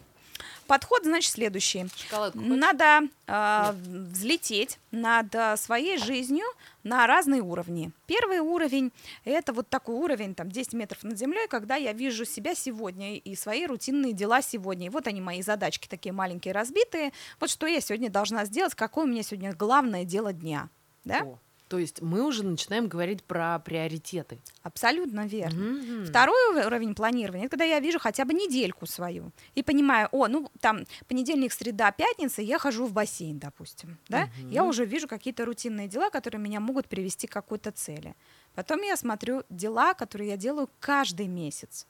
Подход, 0.66 1.04
значит, 1.04 1.32
следующий. 1.32 1.86
Шоколадку? 1.96 2.38
Надо 2.38 3.08
э, 3.26 3.72
взлететь 3.72 4.78
над 4.90 5.34
э, 5.34 5.56
своей 5.56 5.98
жизнью 5.98 6.44
на 6.82 7.06
разные 7.06 7.42
уровни. 7.42 7.90
Первый 8.06 8.38
уровень– 8.38 8.92
это 9.24 9.52
вот 9.52 9.68
такой 9.68 9.96
уровень, 9.96 10.34
там, 10.34 10.50
10 10.50 10.72
метров 10.74 11.02
над 11.02 11.18
землей, 11.18 11.46
когда 11.48 11.76
я 11.76 11.92
вижу 11.92 12.24
себя 12.24 12.54
сегодня 12.54 13.16
и 13.16 13.34
свои 13.36 13.66
рутинные 13.66 14.12
дела 14.12 14.42
сегодня. 14.42 14.86
И 14.86 14.90
вот 14.90 15.06
они, 15.06 15.20
мои 15.20 15.42
задачки 15.42 15.88
такие 15.88 16.12
маленькие, 16.12 16.54
разбитые. 16.54 17.12
Вот 17.40 17.50
что 17.50 17.66
я 17.66 17.80
сегодня 17.80 18.10
должна 18.10 18.44
сделать, 18.44 18.74
какое 18.74 19.04
у 19.04 19.08
меня 19.08 19.22
сегодня 19.22 19.52
главное 19.52 20.04
дело 20.04 20.32
дня. 20.32 20.68
Да? 21.04 21.20
О, 21.20 21.38
То 21.74 21.78
есть 21.80 22.00
мы 22.00 22.22
уже 22.24 22.44
начинаем 22.44 22.86
говорить 22.86 23.24
про 23.24 23.58
приоритеты. 23.58 24.38
Абсолютно 24.62 25.26
верно. 25.26 25.58
Мгм. 25.60 26.04
Второй 26.04 26.64
уровень 26.64 26.94
планирования, 26.94 27.46
это 27.46 27.56
когда 27.56 27.64
я 27.64 27.80
вижу 27.80 27.98
хотя 27.98 28.24
бы 28.24 28.32
недельку 28.32 28.86
свою 28.86 29.32
и 29.56 29.64
понимаю, 29.64 30.08
о, 30.12 30.28
ну 30.28 30.48
там 30.60 30.84
понедельник, 31.08 31.52
среда, 31.52 31.90
пятница, 31.90 32.42
я 32.42 32.60
хожу 32.60 32.86
в 32.86 32.92
бассейн, 32.92 33.40
допустим, 33.40 33.98
да, 34.08 34.28
я 34.50 34.62
Мгм. 34.62 34.70
уже 34.70 34.84
вижу 34.84 35.08
какие-то 35.08 35.44
рутинные 35.44 35.88
дела, 35.88 36.10
которые 36.10 36.40
меня 36.40 36.60
могут 36.60 36.86
привести 36.86 37.26
к 37.26 37.32
какой-то 37.32 37.72
цели. 37.72 38.14
Потом 38.54 38.82
я 38.82 38.96
смотрю 38.96 39.42
дела, 39.50 39.94
которые 39.94 40.30
я 40.30 40.36
делаю 40.36 40.68
каждый 40.80 41.26
месяц. 41.28 41.86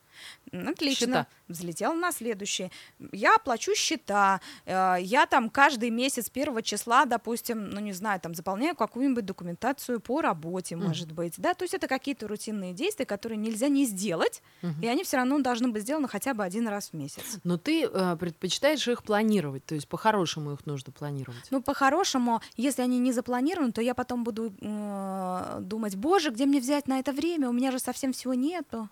Отлично. 0.52 1.06
Счета. 1.06 1.26
Взлетел 1.48 1.92
на 1.94 2.12
следующий. 2.12 2.70
Я 3.10 3.36
плачу 3.38 3.74
счета. 3.74 4.40
э, 4.64 4.98
Я 5.00 5.26
там 5.26 5.50
каждый 5.50 5.90
месяц 5.90 6.30
первого 6.30 6.62
числа, 6.62 7.04
допустим, 7.04 7.70
ну 7.70 7.80
не 7.80 7.92
знаю, 7.92 8.20
там 8.20 8.32
заполняю 8.32 8.76
какую-нибудь 8.76 9.24
документацию 9.24 9.98
по 9.98 10.20
работе, 10.22 10.76
Мгм. 10.76 10.86
может 10.86 11.10
быть. 11.10 11.34
Да, 11.38 11.54
то 11.54 11.64
есть 11.64 11.74
это 11.74 11.88
какие-то 11.88 12.28
рутинные 12.28 12.72
действия, 12.72 13.06
которые 13.06 13.38
нельзя 13.38 13.66
не 13.66 13.84
сделать, 13.86 14.40
Мгм. 14.62 14.80
и 14.82 14.86
они 14.86 15.02
все 15.02 15.16
равно 15.16 15.40
должны 15.40 15.68
быть 15.68 15.82
сделаны 15.82 16.06
хотя 16.06 16.32
бы 16.32 16.44
один 16.44 16.68
раз 16.68 16.90
в 16.90 16.92
месяц. 16.92 17.40
Но 17.42 17.58
ты 17.58 17.84
э, 17.84 18.16
предпочитаешь 18.16 18.86
их 18.86 19.02
планировать, 19.02 19.64
то 19.66 19.74
есть 19.74 19.88
по-хорошему 19.88 20.52
их 20.52 20.64
нужно 20.64 20.92
планировать. 20.92 21.48
Ну, 21.50 21.60
по-хорошему, 21.60 22.40
если 22.56 22.82
они 22.82 23.00
не 23.00 23.12
запланированы, 23.12 23.72
то 23.72 23.82
я 23.82 23.94
потом 23.94 24.22
буду 24.22 24.54
э, 24.60 25.58
думать, 25.60 25.96
боже, 25.96 26.30
где 26.30 26.46
мне 26.46 26.53
взять 26.60 26.88
на 26.88 26.98
это 26.98 27.12
время? 27.12 27.48
У 27.48 27.52
меня 27.52 27.70
же 27.70 27.78
совсем 27.78 28.12
всего 28.12 28.34
нету. 28.34 28.88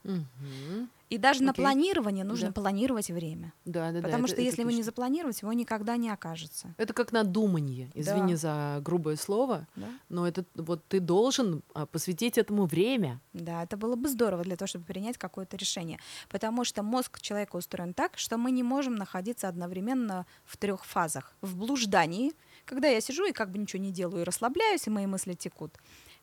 И 1.10 1.18
даже 1.18 1.42
на 1.42 1.50
Окей. 1.50 1.62
планирование 1.62 2.24
нужно 2.24 2.48
Да. 2.48 2.52
планировать 2.54 3.10
время. 3.10 3.52
Да, 3.66 3.92
да, 3.92 4.00
да. 4.00 4.02
Потому 4.06 4.24
это- 4.24 4.28
что 4.28 4.36
это 4.36 4.42
если 4.48 4.62
его 4.62 4.70
не 4.70 4.76
точно. 4.78 4.84
запланировать, 4.86 5.42
его 5.42 5.52
никогда 5.52 5.98
не 5.98 6.08
окажется. 6.08 6.74
Это 6.78 6.94
как 6.94 7.12
надуманье. 7.12 7.90
Извини 7.92 8.32
Да. 8.32 8.38
за 8.38 8.80
грубое 8.80 9.16
слово, 9.16 9.66
Да? 9.76 9.88
но 10.08 10.26
это 10.26 10.46
вот 10.54 10.82
ты 10.88 11.00
должен 11.00 11.62
а, 11.74 11.84
посвятить 11.84 12.38
этому 12.38 12.64
время. 12.64 13.20
Да, 13.34 13.62
это 13.62 13.76
было 13.76 13.94
бы 13.94 14.08
здорово 14.08 14.42
для 14.42 14.56
того, 14.56 14.66
чтобы 14.68 14.86
принять 14.86 15.18
какое-то 15.18 15.58
решение. 15.58 15.98
Потому 16.30 16.64
что 16.64 16.82
мозг 16.82 17.20
человека 17.20 17.56
устроен 17.56 17.92
так, 17.92 18.16
что 18.16 18.38
мы 18.38 18.50
не 18.50 18.62
можем 18.62 18.94
находиться 18.94 19.48
одновременно 19.48 20.24
в 20.46 20.56
трех 20.56 20.82
фазах. 20.86 21.34
В 21.42 21.56
блуждании, 21.58 22.32
когда 22.64 22.88
я 22.88 23.02
сижу 23.02 23.26
и 23.26 23.32
как 23.32 23.50
бы 23.50 23.58
ничего 23.58 23.82
не 23.82 23.90
делаю 23.92 24.22
и 24.22 24.24
расслабляюсь, 24.24 24.86
и 24.86 24.90
мои 24.90 25.04
мысли 25.04 25.34
текут. 25.34 25.72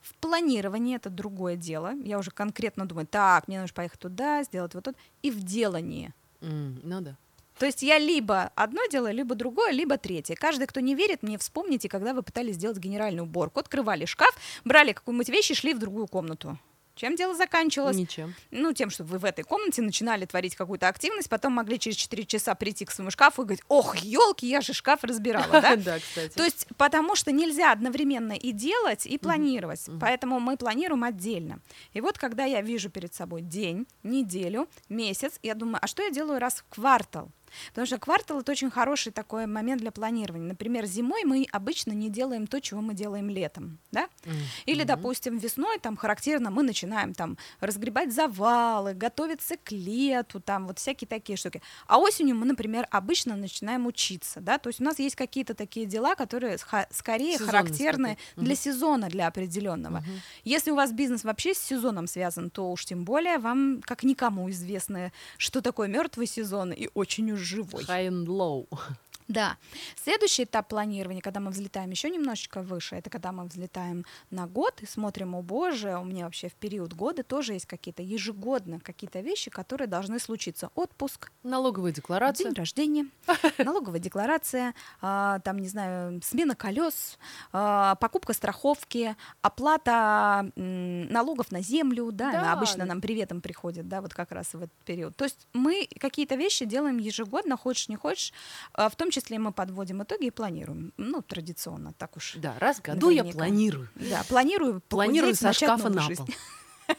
В 0.02 0.14
планировании 0.16 0.96
это 0.96 1.10
другое 1.10 1.56
дело. 1.56 1.94
Я 2.04 2.20
уже 2.20 2.32
конкретно 2.32 2.86
думаю, 2.86 3.08
так, 3.08 3.48
мне 3.48 3.60
нужно 3.60 3.74
поехать 3.74 4.00
туда, 4.00 4.44
сделать 4.44 4.74
вот 4.74 4.86
тут. 4.86 4.96
И 5.22 5.32
в 5.32 5.44
делании. 5.44 6.14
М, 6.42 6.80
ну 6.84 7.02
да. 7.02 7.16
То 7.58 7.66
есть 7.66 7.84
я 7.84 7.98
либо 7.98 8.52
одно 8.56 8.82
делаю, 8.90 9.14
либо 9.14 9.36
другое, 9.36 9.72
либо 9.72 9.98
третье. 9.98 10.36
Каждый, 10.36 10.66
кто 10.66 10.80
не 10.80 10.96
верит 10.96 11.24
мне, 11.24 11.38
вспомните, 11.38 11.90
когда 11.90 12.14
вы 12.14 12.24
пытались 12.24 12.56
сделать 12.56 12.78
генеральную 12.78 13.26
уборку. 13.26 13.60
Открывали 13.60 14.06
шкаф, 14.06 14.34
брали 14.64 14.94
какую-нибудь 14.94 15.28
вещь 15.30 15.52
и 15.52 15.56
шли 15.56 15.74
в 15.74 15.80
другую 15.80 16.08
комнату. 16.08 16.58
Чем 17.00 17.16
дело 17.16 17.34
заканчивалось? 17.34 17.96
Ничем. 17.96 18.36
Ну, 18.52 18.74
тем, 18.74 18.90
что 18.90 19.06
вы 19.06 19.20
в 19.20 19.24
этой 19.24 19.46
комнате 19.46 19.82
начинали 19.82 20.26
творить 20.26 20.58
какую-то 20.58 20.90
активность, 20.90 21.30
потом 21.30 21.54
могли 21.54 21.80
через 21.80 21.96
4 21.96 22.26
часа 22.26 22.56
прийти 22.56 22.84
к 22.84 22.92
своему 22.92 23.10
шкафу 23.10 23.44
и 23.44 23.46
говорить, 23.46 23.64
ох, 23.70 23.96
елки, 24.00 24.46
я 24.46 24.60
же 24.60 24.74
шкаф 24.74 25.06
разбирала, 25.06 25.62
да? 25.62 25.76
Да, 25.78 25.98
кстати. 25.98 26.34
То 26.34 26.44
есть, 26.44 26.68
потому 26.76 27.16
что 27.16 27.32
нельзя 27.32 27.72
одновременно 27.72 28.34
и 28.34 28.52
делать, 28.52 29.06
и 29.06 29.18
планировать. 29.18 29.88
Поэтому 30.02 30.42
мы 30.42 30.58
планируем 30.58 31.06
отдельно. 31.06 31.62
И 31.94 32.02
вот, 32.02 32.18
когда 32.18 32.44
я 32.44 32.60
вижу 32.60 32.90
перед 32.90 33.14
собой 33.14 33.44
день, 33.44 33.88
неделю, 34.04 34.68
месяц, 34.90 35.40
я 35.42 35.56
думаю, 35.56 35.80
а 35.82 35.88
что 35.88 36.04
я 36.04 36.10
делаю 36.10 36.40
раз 36.40 36.56
в 36.56 36.76
квартал? 36.76 37.30
Потому 37.70 37.86
что 37.88 37.98
квартал 37.98 38.40
это 38.42 38.52
очень 38.52 38.70
хороший 38.70 39.12
такой 39.12 39.46
момент 39.46 39.82
для 39.82 39.92
планирования. 39.92 40.48
Например, 40.48 40.86
зимой 40.86 41.24
мы 41.24 41.46
обычно 41.52 41.92
не 41.92 42.10
делаем 42.10 42.48
то, 42.48 42.60
чего 42.62 42.82
мы 42.82 42.94
делаем 42.94 43.30
летом, 43.30 43.80
да? 43.92 44.08
Или, 44.66 44.84
допустим, 44.84 45.38
весной 45.38 45.80
там 45.80 45.96
характерно 45.98 46.50
мы 46.52 46.64
начинаем 46.64 47.14
там 47.14 47.38
разгребать 47.60 48.14
завалы, 48.14 48.94
готовиться 48.94 49.56
к 49.58 49.72
лету, 49.72 50.40
там 50.40 50.68
вот 50.68 50.80
всякие 50.80 51.08
такие 51.08 51.38
штуки. 51.38 51.62
А 51.88 51.98
осенью 51.98 52.36
мы, 52.36 52.46
например, 52.46 52.88
обычно 52.92 53.36
начинаем 53.36 53.86
учиться, 53.88 54.40
да, 54.42 54.58
то 54.58 54.70
есть 54.70 54.82
у 54.82 54.84
нас 54.84 55.00
есть 55.00 55.16
какие-то 55.16 55.54
такие 55.54 55.86
дела, 55.86 56.16
которые 56.16 56.58
скорее 56.92 57.34
Сезонность 57.38 57.52
характерны 57.52 58.18
такой. 58.36 58.44
для 58.44 58.54
Мгм. 58.54 58.62
сезона, 58.62 59.08
для 59.10 59.28
определенного. 59.28 60.00
Мгм. 60.00 60.22
Если 60.44 60.72
у 60.72 60.76
вас 60.76 60.92
бизнес 60.92 61.24
вообще 61.24 61.54
с 61.54 61.60
сезоном 61.60 62.08
связан, 62.08 62.50
то 62.50 62.72
уж 62.72 62.86
тем 62.86 63.06
более 63.06 63.38
вам, 63.38 63.82
как 63.84 64.04
никому, 64.04 64.50
известно, 64.50 65.12
что 65.38 65.62
такое 65.62 65.88
мертвый 65.88 66.28
сезон 66.28 66.72
и 66.72 66.90
очень 66.94 67.32
живой. 67.40 67.84
High 67.86 68.08
and 68.08 68.28
low. 68.28 68.68
Да. 69.30 69.58
Следующий 69.96 70.44
этап 70.44 70.68
планирования, 70.70 71.22
когда 71.22 71.40
мы 71.40 71.52
взлетаем 71.52 71.92
еще 71.92 72.10
немножечко 72.10 72.64
выше, 72.64 72.96
это 72.96 73.12
когда 73.12 73.32
мы 73.32 73.46
взлетаем 73.46 74.04
на 74.32 74.48
год 74.48 74.82
и 74.82 74.88
смотрим, 74.88 75.36
о 75.36 75.44
боже, 75.44 75.98
у 75.98 76.04
меня 76.04 76.26
вообще 76.26 76.50
в 76.50 76.56
период 76.56 76.94
года 76.94 77.22
тоже 77.24 77.54
есть 77.54 77.68
какие-то 77.68 78.02
ежегодно 78.02 78.80
какие-то 78.80 79.20
вещи, 79.20 79.52
которые 79.52 79.88
должны 79.88 80.20
случиться. 80.20 80.72
Отпуск, 80.74 81.32
Налоговая 81.44 81.92
декларация. 81.92 82.46
день 82.46 82.54
рождения, 82.56 83.06
налоговая 83.60 84.00
декларация, 84.00 84.74
а, 85.00 85.40
там, 85.42 85.60
не 85.60 85.68
знаю, 85.68 86.22
смена 86.24 86.56
колес, 86.56 87.20
а, 87.54 87.96
покупка 87.96 88.34
страховки, 88.34 89.16
оплата 89.44 90.52
налогов 90.56 91.52
на 91.52 91.62
землю, 91.62 92.12
да, 92.12 92.32
Да, 92.32 92.54
обычно 92.54 92.86
нам 92.86 93.00
приветом 93.00 93.42
приходит, 93.42 93.88
да, 93.88 94.02
вот 94.02 94.16
как 94.16 94.32
раз 94.32 94.54
в 94.54 94.58
этот 94.58 94.74
период. 94.86 95.16
То 95.16 95.26
есть 95.26 95.48
мы 95.54 95.88
какие-то 96.00 96.34
вещи 96.34 96.66
делаем 96.66 96.98
ежегодно, 96.98 97.58
хочешь 97.58 97.90
не 97.90 97.96
хочешь, 97.96 98.34
а, 98.74 98.90
в 98.90 98.96
том 98.96 99.12
числе 99.12 99.19
мы 99.38 99.52
подводим 99.52 100.04
итоги 100.04 100.26
и 100.26 100.32
планируем, 100.32 100.94
ну, 100.98 101.22
традиционно, 101.22 101.94
так 101.94 102.16
уж. 102.18 102.36
Да, 102.36 102.58
раз 102.60 102.78
в 102.78 102.82
году 102.82 103.10
я 103.10 103.24
планирую. 103.24 103.90
Да, 103.96 104.24
планирую, 104.28 104.82
Планирую 104.82 105.36
со 105.36 105.54
шкафа 105.54 105.90
на 105.90 106.02
жизнь. 106.02 106.26
пол. 106.26 106.36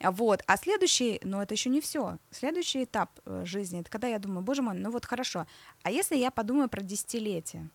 Вот. 0.00 0.42
А 0.48 0.56
следующий, 0.56 1.20
ну 1.22 1.40
это 1.40 1.54
еще 1.54 1.70
не 1.70 1.80
все. 1.80 2.18
Следующий 2.32 2.82
этап 2.82 3.20
э, 3.24 3.44
жизни, 3.46 3.80
это 3.80 3.88
когда 3.88 4.08
я 4.08 4.18
думаю, 4.18 4.42
боже 4.42 4.60
мой, 4.60 4.74
ну 4.74 4.90
вот 4.90 5.04
хорошо. 5.04 5.46
А 5.84 5.92
если 5.92 6.16
я 6.16 6.32
подумаю 6.32 6.68
про 6.68 6.82
десятилетие? 6.82 7.70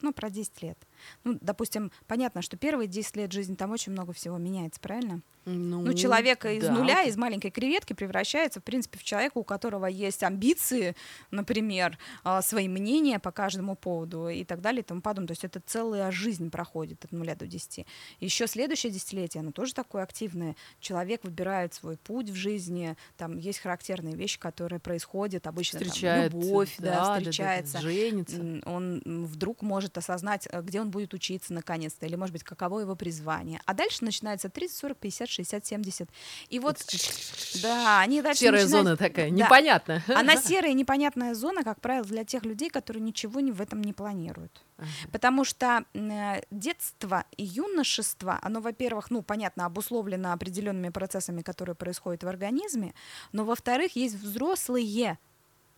Ну, 0.00 0.12
про 0.12 0.30
10 0.30 0.62
лет. 0.62 0.78
Ну, 1.24 1.38
допустим, 1.40 1.90
понятно, 2.06 2.42
что 2.42 2.56
первые 2.56 2.88
10 2.88 3.16
лет 3.16 3.32
жизни 3.32 3.54
там 3.54 3.70
очень 3.70 3.92
много 3.92 4.12
всего 4.12 4.38
меняется, 4.38 4.80
правильно? 4.80 5.20
Ну, 5.46 5.80
Ну, 5.80 5.94
человека 5.94 6.52
из 6.52 6.64
да. 6.64 6.72
нуля, 6.72 7.02
из 7.04 7.16
маленькой 7.16 7.50
креветки 7.50 7.92
превращается, 7.94 8.60
в 8.60 8.64
принципе, 8.64 8.98
в 8.98 9.02
человека, 9.02 9.38
у 9.38 9.42
которого 9.44 9.86
есть 9.86 10.22
амбиции, 10.22 10.94
например, 11.30 11.98
а, 12.24 12.42
свои 12.42 12.68
мнения 12.68 13.18
по 13.18 13.32
каждому 13.32 13.74
поводу 13.74 14.28
и 14.28 14.44
так 14.44 14.60
далее 14.60 14.82
и 14.82 14.84
тому 14.84 15.00
подобное. 15.00 15.28
То 15.28 15.32
есть 15.32 15.44
это 15.44 15.60
целая 15.64 16.10
жизнь 16.10 16.50
проходит 16.50 17.04
от 17.04 17.12
нуля 17.12 17.34
до 17.34 17.46
десяти. 17.46 17.86
Еще 18.20 18.46
следующее 18.46 18.92
десятилетие, 18.92 19.40
оно 19.40 19.50
тоже 19.50 19.74
такое 19.74 20.02
активное. 20.02 20.56
Человек 20.78 21.24
выбирает 21.24 21.72
свой 21.74 21.96
путь 21.96 22.28
в 22.28 22.34
жизни, 22.34 22.96
там 23.16 23.38
есть 23.38 23.60
характерные 23.60 24.14
вещи, 24.14 24.38
которые 24.38 24.78
происходят, 24.78 25.46
обычно 25.46 25.78
там, 25.78 25.88
Встречает, 25.88 26.32
любовь, 26.34 26.74
да, 26.78 26.84
да, 26.84 26.90
да, 26.90 27.14
да, 27.14 27.18
встречается. 27.18 27.80
женится. 27.80 28.60
Он 28.66 29.00
вдруг 29.26 29.62
может 29.62 29.96
осознать, 29.96 30.46
э, 30.50 30.60
где 30.62 30.80
он 30.80 30.89
будет 30.90 31.14
учиться 31.14 31.52
наконец-то, 31.54 32.06
или, 32.06 32.16
может 32.16 32.32
быть, 32.32 32.44
каково 32.44 32.80
его 32.80 32.94
призвание. 32.96 33.60
А 33.64 33.74
дальше 33.74 34.04
начинается 34.04 34.48
30, 34.48 34.76
40, 34.76 34.98
50, 34.98 35.28
60, 35.28 35.66
70. 35.66 36.08
И 36.48 36.58
вот, 36.58 36.78
да, 37.62 38.00
они 38.00 38.20
дальше 38.22 38.40
Серая 38.40 38.64
начинают- 38.64 38.86
зона 38.86 38.96
такая, 38.96 39.30
Да. 39.30 39.36
непонятно. 39.36 40.02
Она 40.08 40.36
серая 40.36 40.72
и 40.72 40.74
непонятная 40.74 41.34
зона, 41.34 41.62
как 41.64 41.80
правило, 41.80 42.04
для 42.04 42.24
тех 42.24 42.44
людей, 42.44 42.68
которые 42.70 43.02
ничего 43.02 43.40
в 43.40 43.60
этом 43.60 43.80
не 43.82 43.92
планируют. 43.92 44.62
Потому 45.12 45.44
что 45.44 45.84
детство 46.50 47.24
и 47.36 47.44
юношество, 47.44 48.38
оно, 48.42 48.60
во-первых, 48.60 49.10
ну, 49.10 49.22
понятно, 49.22 49.66
обусловлено 49.66 50.32
определенными 50.32 50.88
процессами, 50.90 51.42
которые 51.42 51.74
происходят 51.74 52.24
в 52.24 52.28
организме, 52.28 52.94
но, 53.32 53.44
во-вторых, 53.44 53.96
есть 53.96 54.14
взрослые, 54.16 55.18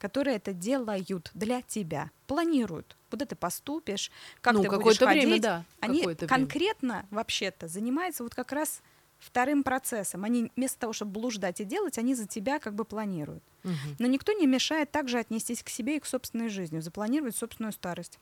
которые 0.02 0.34
это 0.34 0.52
делают 0.52 1.30
для 1.32 1.62
тебя, 1.62 2.10
планируют, 2.26 2.96
куда 3.08 3.24
ты 3.24 3.36
поступишь, 3.36 4.10
как 4.40 4.54
ну, 4.54 4.62
ты 4.62 4.68
будешь 4.68 4.78
какое-то 4.78 5.06
время, 5.06 5.28
ходить. 5.28 5.42
да. 5.42 5.64
Они 5.78 5.98
какое-то 6.00 6.26
время. 6.26 6.40
конкретно, 6.40 7.06
вообще-то, 7.12 7.68
занимаются 7.68 8.24
вот 8.24 8.34
как 8.34 8.50
раз 8.50 8.82
вторым 9.20 9.62
процессом. 9.62 10.24
Они 10.24 10.50
вместо 10.56 10.80
того, 10.80 10.92
чтобы 10.92 11.12
блуждать 11.12 11.60
и 11.60 11.64
делать, 11.64 11.98
они 11.98 12.16
за 12.16 12.26
тебя 12.26 12.58
как 12.58 12.74
бы 12.74 12.84
планируют. 12.84 13.44
Мгм. 13.62 13.96
Но 14.00 14.08
никто 14.08 14.32
не 14.32 14.48
мешает 14.48 14.90
также 14.90 15.20
отнестись 15.20 15.62
к 15.62 15.68
себе 15.68 15.98
и 15.98 16.00
к 16.00 16.06
собственной 16.06 16.48
жизни, 16.48 16.80
запланировать 16.80 17.36
собственную 17.36 17.72
старость. 17.72 18.18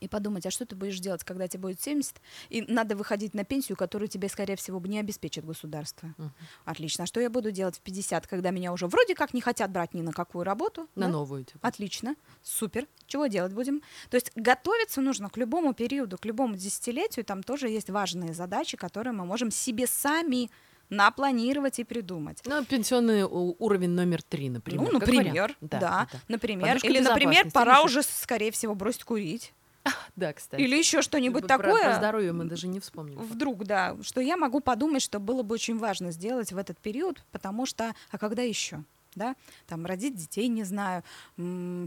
И 0.00 0.08
подумать, 0.08 0.46
а 0.46 0.50
что 0.50 0.66
ты 0.66 0.74
будешь 0.74 0.98
делать, 0.98 1.24
когда 1.24 1.46
тебе 1.46 1.60
будет 1.62 1.80
70, 1.80 2.20
и 2.48 2.62
надо 2.62 2.96
выходить 2.96 3.34
на 3.34 3.44
пенсию, 3.44 3.76
которую 3.76 4.08
тебе, 4.08 4.28
скорее 4.28 4.56
всего, 4.56 4.80
не 4.80 4.98
обеспечит 4.98 5.44
государство. 5.44 6.14
Мгм. 6.16 6.32
Отлично. 6.64 7.04
А 7.04 7.06
что 7.06 7.20
я 7.20 7.30
буду 7.30 7.50
делать 7.50 7.76
в 7.76 7.80
50, 7.80 8.26
когда 8.26 8.50
меня 8.50 8.72
уже 8.72 8.86
вроде 8.86 9.14
как 9.14 9.34
не 9.34 9.40
хотят 9.40 9.70
брать 9.70 9.94
ни 9.94 10.02
на 10.02 10.12
какую 10.12 10.44
работу? 10.44 10.88
На 10.94 11.06
да? 11.06 11.12
новую, 11.12 11.44
типа. 11.44 11.66
Отлично, 11.66 12.16
супер. 12.42 12.86
Чего 13.06 13.26
делать 13.26 13.52
будем? 13.52 13.82
То 14.08 14.16
есть 14.16 14.32
готовиться 14.34 15.00
нужно 15.00 15.28
к 15.28 15.36
любому 15.36 15.74
периоду, 15.74 16.18
к 16.18 16.24
любому 16.24 16.56
десятилетию. 16.56 17.24
Там 17.24 17.42
тоже 17.42 17.68
есть 17.68 17.90
важные 17.90 18.34
задачи, 18.34 18.76
которые 18.76 19.12
мы 19.12 19.24
можем 19.24 19.50
себе 19.50 19.86
сами 19.86 20.50
напланировать 20.90 21.78
и 21.78 21.84
придумать. 21.84 22.40
Ну, 22.44 22.64
пенсионный 22.64 23.22
уровень 23.22 23.90
номер 23.90 24.22
три, 24.22 24.50
например. 24.50 24.90
ну, 24.92 24.98
как 24.98 25.08
вариант. 25.08 25.26
например, 25.26 25.56
да, 25.60 26.08
например. 26.28 26.68
Подушка 26.68 26.86
Или, 26.88 26.98
например, 26.98 27.50
пора 27.52 27.82
уже, 27.82 28.02
скорее 28.02 28.50
всего, 28.50 28.74
бросить 28.74 29.04
курить. 29.04 29.54
Да, 30.16 30.32
кстати. 30.32 30.60
Или 30.60 30.76
еще 30.76 31.02
что-нибудь 31.02 31.46
Про- 31.46 31.58
такое. 31.58 31.84
Про 31.84 31.96
здоровье 31.96 32.32
мы 32.32 32.44
даже 32.44 32.66
не 32.68 32.80
вспомним. 32.80 33.18
Вдруг, 33.18 33.64
да, 33.64 33.96
что 34.02 34.20
я 34.20 34.36
могу 34.36 34.60
подумать, 34.60 35.02
что 35.02 35.18
было 35.18 35.42
бы 35.42 35.54
очень 35.54 35.78
важно 35.78 36.10
сделать 36.10 36.52
в 36.52 36.58
этот 36.58 36.78
период, 36.78 37.22
потому 37.32 37.66
что, 37.66 37.94
а 38.10 38.18
когда 38.18 38.42
еще? 38.42 38.84
Да, 39.16 39.34
там 39.66 39.86
родить 39.86 40.14
детей, 40.14 40.46
не 40.46 40.62
знаю, 40.62 41.02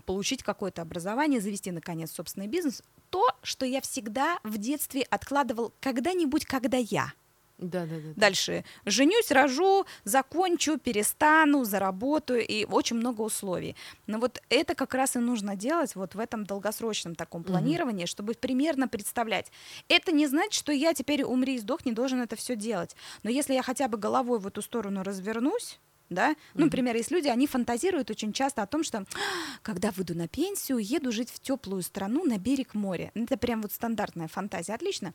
получить 0.06 0.44
какое-то 0.44 0.82
образование, 0.82 1.40
завести 1.40 1.72
наконец 1.72 2.12
собственный 2.12 2.48
бизнес. 2.48 2.84
То, 3.10 3.26
что 3.44 3.66
я 3.66 3.80
всегда 3.80 4.40
в 4.44 4.58
детстве 4.58 5.04
откладывал 5.04 5.74
когда-нибудь, 5.80 6.46
когда 6.46 6.78
я. 6.78 7.14
Да, 7.70 7.86
да, 7.86 7.96
да. 7.96 8.14
Дальше 8.16 8.66
женюсь, 8.86 9.32
рожу, 9.32 9.86
закончу, 10.04 10.78
перестану, 10.78 11.64
заработаю, 11.64 12.46
и 12.46 12.66
очень 12.66 12.98
много 12.98 13.22
условий. 13.22 13.76
Но 14.08 14.20
вот 14.20 14.42
это 14.50 14.76
как 14.76 14.94
раз 14.94 15.16
и 15.16 15.20
нужно 15.20 15.56
делать 15.56 15.96
вот 15.96 16.16
в 16.16 16.20
этом 16.20 16.46
долгосрочном 16.46 17.16
таком 17.16 17.44
планировании, 17.44 18.06
чтобы 18.06 18.34
примерно 18.34 18.88
представлять. 18.88 19.52
Это 19.88 20.12
не 20.12 20.28
значит, 20.28 20.54
что 20.54 20.72
я 20.72 20.94
теперь 20.94 21.24
умри 21.24 21.56
и 21.56 21.60
сдохни, 21.60 21.92
должен 21.92 22.22
это 22.22 22.36
все 22.36 22.56
делать. 22.56 22.96
Но 23.24 23.30
если 23.30 23.54
я 23.54 23.64
хотя 23.64 23.88
бы 23.88 23.98
головой 23.98 24.40
в 24.40 24.48
эту 24.48 24.62
сторону 24.62 25.04
развернусь, 25.04 25.80
да, 26.10 26.30
ну, 26.30 26.36
Мгм. 26.62 26.66
например, 26.66 26.96
есть 26.96 27.12
люди, 27.12 27.28
они 27.28 27.48
фантазируют 27.48 28.12
очень 28.12 28.34
часто 28.34 28.62
о 28.62 28.68
том, 28.68 28.84
что 28.84 29.00
«А, 29.00 29.06
когда 29.62 29.90
выйду 29.92 30.16
на 30.16 30.28
пенсию, 30.28 30.78
еду 30.78 31.12
жить 31.12 31.30
в 31.32 31.40
теплую 31.40 31.82
страну 31.82 32.26
на 32.26 32.38
берег 32.38 32.76
моря. 32.76 33.12
Это 33.16 33.38
прям 33.38 33.62
вот 33.62 33.72
стандартная 33.72 34.28
фантазия. 34.28 34.74
Отлично. 34.74 35.14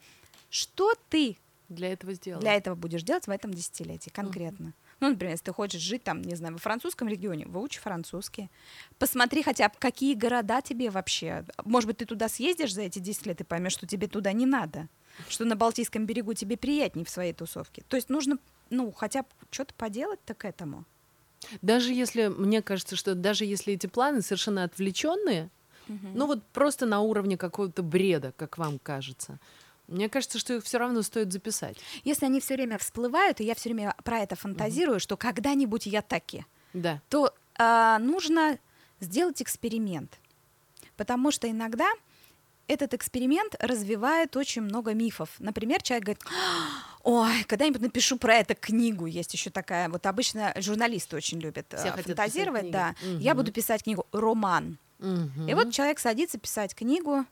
Что 0.51 0.95
ты 1.11 1.37
Для 1.69 1.93
этого 1.93 2.15
сделала. 2.15 2.41
для 2.41 2.55
этого 2.55 2.75
будешь 2.75 3.03
делать 3.03 3.27
в 3.27 3.31
этом 3.31 3.53
десятилетии 3.53 4.11
конкретно. 4.11 4.73
Ну, 5.01 5.11
например, 5.11 5.33
если 5.33 5.45
ты 5.45 5.53
хочешь 5.53 5.81
жить 5.81 6.03
там, 6.03 6.23
не 6.23 6.35
знаю, 6.35 6.55
во 6.55 6.59
французском 6.59 7.09
регионе, 7.09 7.47
выучи 7.47 7.79
французский. 7.79 8.51
Посмотри 8.99 9.43
хотя 9.43 9.69
бы, 9.69 9.75
какие 9.79 10.15
города 10.15 10.61
тебе 10.63 10.91
вообще. 10.91 11.45
Может 11.65 11.89
быть, 11.89 11.99
ты 11.99 12.07
туда 12.07 12.29
съездишь 12.29 12.75
за 12.75 12.83
эти 12.83 12.99
10 12.99 13.27
лет 13.27 13.41
и 13.41 13.45
поймешь, 13.45 13.73
что 13.73 13.87
тебе 13.87 14.09
туда 14.09 14.33
не 14.33 14.47
надо. 14.47 14.89
Что 15.29 15.45
на 15.45 15.57
Балтийском 15.57 16.07
берегу 16.07 16.35
тебе 16.35 16.57
приятнее 16.57 17.05
в 17.05 17.11
своей 17.11 17.33
тусовке. 17.33 17.83
То 17.89 17.97
есть 17.97 18.09
нужно, 18.09 18.39
ну, 18.71 18.91
хотя 18.93 19.23
бы 19.23 19.29
что-то 19.51 19.75
поделать-то 19.75 20.35
к 20.35 20.45
этому. 20.45 20.85
Даже 21.63 21.93
если, 21.93 22.29
мне 22.29 22.63
кажется, 22.63 22.97
что 22.97 23.15
даже 23.15 23.45
если 23.45 23.75
эти 23.75 23.87
планы 23.87 24.23
совершенно 24.23 24.65
отвлеченные, 24.65 25.51
ну 25.89 26.27
вот 26.27 26.45
просто 26.53 26.85
на 26.87 27.01
уровне 27.01 27.37
какого-то 27.37 27.83
бреда, 27.83 28.33
как 28.37 28.59
вам 28.59 28.79
кажется, 28.79 29.39
мне 29.89 30.09
кажется, 30.09 30.39
что 30.39 30.55
их 30.55 30.65
все 30.65 30.79
равно 30.79 31.03
стоит 31.03 31.33
записать. 31.33 31.77
Если 32.05 32.27
они 32.27 32.41
все 32.41 32.55
время 32.55 32.79
всплывают, 32.79 33.41
и 33.41 33.45
я 33.45 33.55
все 33.55 33.71
время 33.71 33.95
про 34.05 34.21
это 34.21 34.37
фантазирую, 34.37 35.01
что 35.01 35.17
когда-нибудь 35.17 35.87
я 35.87 36.03
таки, 36.03 36.45
Да. 36.73 37.01
то 37.09 37.35
а, 37.59 37.99
нужно 37.99 38.59
сделать 39.01 39.43
эксперимент. 39.43 40.19
Потому 40.97 41.31
что 41.31 41.51
иногда 41.51 41.89
этот 42.67 42.93
эксперимент 42.93 43.55
развивает 43.61 44.37
очень 44.37 44.63
много 44.63 44.93
мифов. 44.93 45.31
Например, 45.39 45.81
человек 45.83 46.05
говорит, 46.05 46.25
ой, 47.03 47.45
когда-нибудь 47.45 47.81
напишу 47.81 48.19
про 48.19 48.35
это 48.35 48.55
книгу. 48.55 49.07
Есть 49.07 49.33
еще 49.33 49.51
такая, 49.51 49.89
вот 49.89 50.05
обычно 50.07 50.53
журналисты 50.59 51.17
очень 51.17 51.41
любят 51.41 51.67
Все 51.77 51.89
э, 51.89 52.03
фантазировать, 52.03 52.71
да. 52.71 52.95
книги. 53.01 53.23
Я 53.23 53.35
буду 53.35 53.53
писать 53.53 53.85
книгу, 53.85 54.07
роман. 54.13 54.77
Мгм. 54.99 55.49
И 55.49 55.55
вот 55.55 55.73
человек 55.73 55.99
садится 55.99 56.39
писать 56.39 56.75
книгу, 56.75 57.25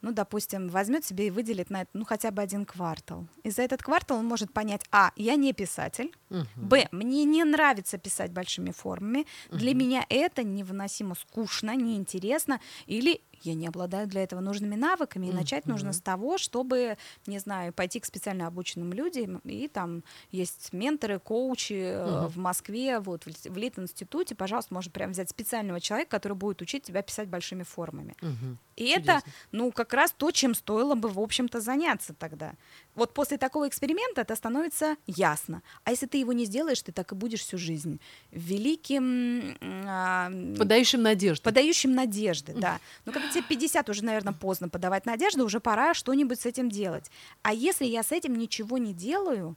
ну, 0.00 0.12
допустим, 0.12 0.68
возьмет 0.68 1.04
себе 1.04 1.26
и 1.26 1.30
выделит 1.30 1.70
на 1.70 1.82
это, 1.82 1.90
ну, 1.94 2.04
хотя 2.04 2.30
бы 2.30 2.42
один 2.42 2.64
квартал. 2.64 3.26
И 3.42 3.50
за 3.50 3.62
этот 3.62 3.82
квартал 3.82 4.18
он 4.18 4.26
может 4.26 4.52
понять, 4.52 4.82
а, 4.90 5.12
я 5.16 5.36
не 5.36 5.52
писатель, 5.52 6.12
Мгм. 6.30 6.46
Б. 6.56 6.88
Мне 6.92 7.24
не 7.24 7.42
нравится 7.44 7.96
писать 7.98 8.32
большими 8.32 8.70
формами. 8.70 9.26
Для 9.50 9.70
Мгм. 9.70 9.78
меня 9.78 10.04
это 10.10 10.42
невыносимо 10.42 11.14
скучно, 11.14 11.74
неинтересно. 11.74 12.60
Или 12.86 13.22
я 13.42 13.54
не 13.54 13.66
обладаю 13.66 14.06
для 14.06 14.22
этого 14.22 14.40
нужными 14.40 14.74
навыками. 14.74 15.26
И 15.26 15.32
начать 15.32 15.66
нужно 15.66 15.92
с 15.92 16.00
того, 16.00 16.38
чтобы, 16.38 16.96
не 17.26 17.38
знаю, 17.38 17.72
пойти 17.72 18.00
к 18.00 18.04
специально 18.04 18.46
обученным 18.46 18.92
людям. 18.92 19.40
И 19.44 19.68
там 19.68 20.02
есть 20.30 20.72
менторы, 20.72 21.18
коучи 21.18 21.94
Мгм. 21.96 22.28
в 22.28 22.36
Москве, 22.38 22.98
вот 23.00 23.24
в 23.24 23.26
Лит- 23.26 23.46
в 23.46 23.56
Лит-институте. 23.56 24.34
Пожалуйста, 24.34 24.74
можно 24.74 24.90
прям 24.92 25.12
взять 25.12 25.30
специального 25.30 25.80
человека, 25.80 26.10
который 26.10 26.34
будет 26.34 26.62
учить 26.62 26.82
тебя 26.84 27.02
писать 27.02 27.28
большими 27.28 27.62
формами. 27.62 28.14
Мгм. 28.20 28.58
И 28.76 28.84
это, 28.90 29.14
Чудесно. 29.20 29.32
ну, 29.52 29.72
как 29.72 29.92
раз 29.92 30.12
то, 30.16 30.30
чем 30.30 30.54
стоило 30.54 30.94
бы, 30.94 31.08
в 31.08 31.18
общем-то, 31.18 31.60
заняться 31.60 32.14
тогда. 32.14 32.52
Вот 32.98 33.14
после 33.14 33.38
такого 33.38 33.68
эксперимента 33.68 34.22
это 34.22 34.34
становится 34.34 34.96
ясно. 35.06 35.62
А 35.84 35.92
если 35.92 36.06
ты 36.06 36.18
его 36.18 36.32
не 36.32 36.46
сделаешь, 36.46 36.82
ты 36.82 36.90
так 36.90 37.12
и 37.12 37.14
будешь 37.14 37.42
всю 37.42 37.56
жизнь 37.56 38.00
великим, 38.32 39.56
м, 39.60 40.56
Подающим 40.56 41.02
надежду. 41.02 41.44
подающим 41.44 41.94
надежды, 41.94 42.54
да. 42.54 42.80
Но 43.06 43.12
когда 43.12 43.28
тебе 43.28 43.42
50, 43.42 43.88
уже, 43.88 44.04
наверное, 44.04 44.32
поздно 44.32 44.68
подавать 44.68 45.06
надежды, 45.06 45.44
уже 45.44 45.60
пора 45.60 45.94
что-нибудь 45.94 46.40
с 46.40 46.46
этим 46.46 46.68
делать. 46.68 47.08
А 47.42 47.54
если 47.54 47.84
я 47.84 48.02
с 48.02 48.10
этим 48.10 48.34
ничего 48.36 48.78
не 48.78 48.92
делаю, 48.92 49.54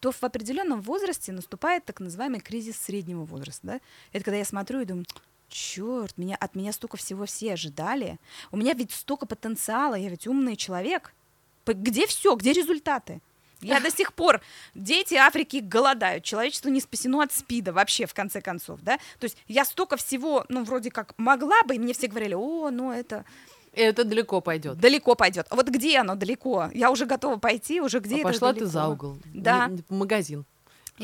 то 0.00 0.10
в 0.10 0.24
определенном 0.24 0.80
возрасте 0.80 1.30
наступает 1.30 1.84
так 1.84 2.00
называемый 2.00 2.40
кризис 2.40 2.76
среднего 2.78 3.24
возраста. 3.24 3.60
Да? 3.62 3.80
Это 4.12 4.24
когда 4.24 4.38
я 4.38 4.44
смотрю 4.44 4.80
и 4.80 4.84
думаю, 4.84 5.06
черт, 5.48 6.18
меня, 6.18 6.34
от 6.34 6.56
меня 6.56 6.72
столько 6.72 6.96
всего 6.96 7.26
все 7.26 7.52
ожидали. 7.52 8.18
У 8.50 8.56
меня 8.56 8.74
ведь 8.74 8.90
столько 8.90 9.24
потенциала, 9.24 9.94
я 9.94 10.08
ведь 10.08 10.26
умный 10.26 10.56
человек. 10.56 11.14
Где 11.74 12.06
все, 12.06 12.34
где 12.34 12.52
результаты? 12.52 13.20
Я 13.62 13.80
до 13.80 13.90
сих 13.90 14.12
пор, 14.12 14.42
дети 14.74 15.14
Африки 15.14 15.56
голодают, 15.56 16.24
человечество 16.24 16.68
не 16.68 16.80
спасено 16.80 17.22
от 17.22 17.32
СПИДа 17.32 17.72
вообще, 17.72 18.04
в 18.06 18.12
конце 18.12 18.42
концов, 18.42 18.80
да? 18.82 18.98
То 19.18 19.24
есть 19.24 19.38
я 19.48 19.64
столько 19.64 19.96
всего, 19.96 20.44
ну, 20.50 20.62
вроде 20.62 20.90
как 20.90 21.14
могла 21.16 21.62
бы, 21.62 21.74
и 21.74 21.78
мне 21.78 21.94
все 21.94 22.06
говорили, 22.06 22.34
о, 22.34 22.70
ну, 22.70 22.92
это 22.92 23.24
Это 23.72 24.04
далеко 24.04 24.42
пойдет. 24.42 24.78
далеко 24.78 25.14
пойдет. 25.14 25.46
А 25.48 25.56
вот 25.56 25.68
где 25.68 25.98
оно 25.98 26.16
далеко? 26.16 26.68
Я 26.74 26.90
уже 26.90 27.06
готова 27.06 27.38
пойти, 27.38 27.80
уже 27.80 28.00
где 28.00 28.16
А 28.16 28.18
это 28.18 28.28
пошла 28.28 28.52
далеко? 28.52 28.66
ты 28.66 28.70
за 28.70 28.88
угол. 28.88 29.18
Да. 29.24 29.70
В 29.88 29.94
магазин. 29.94 30.44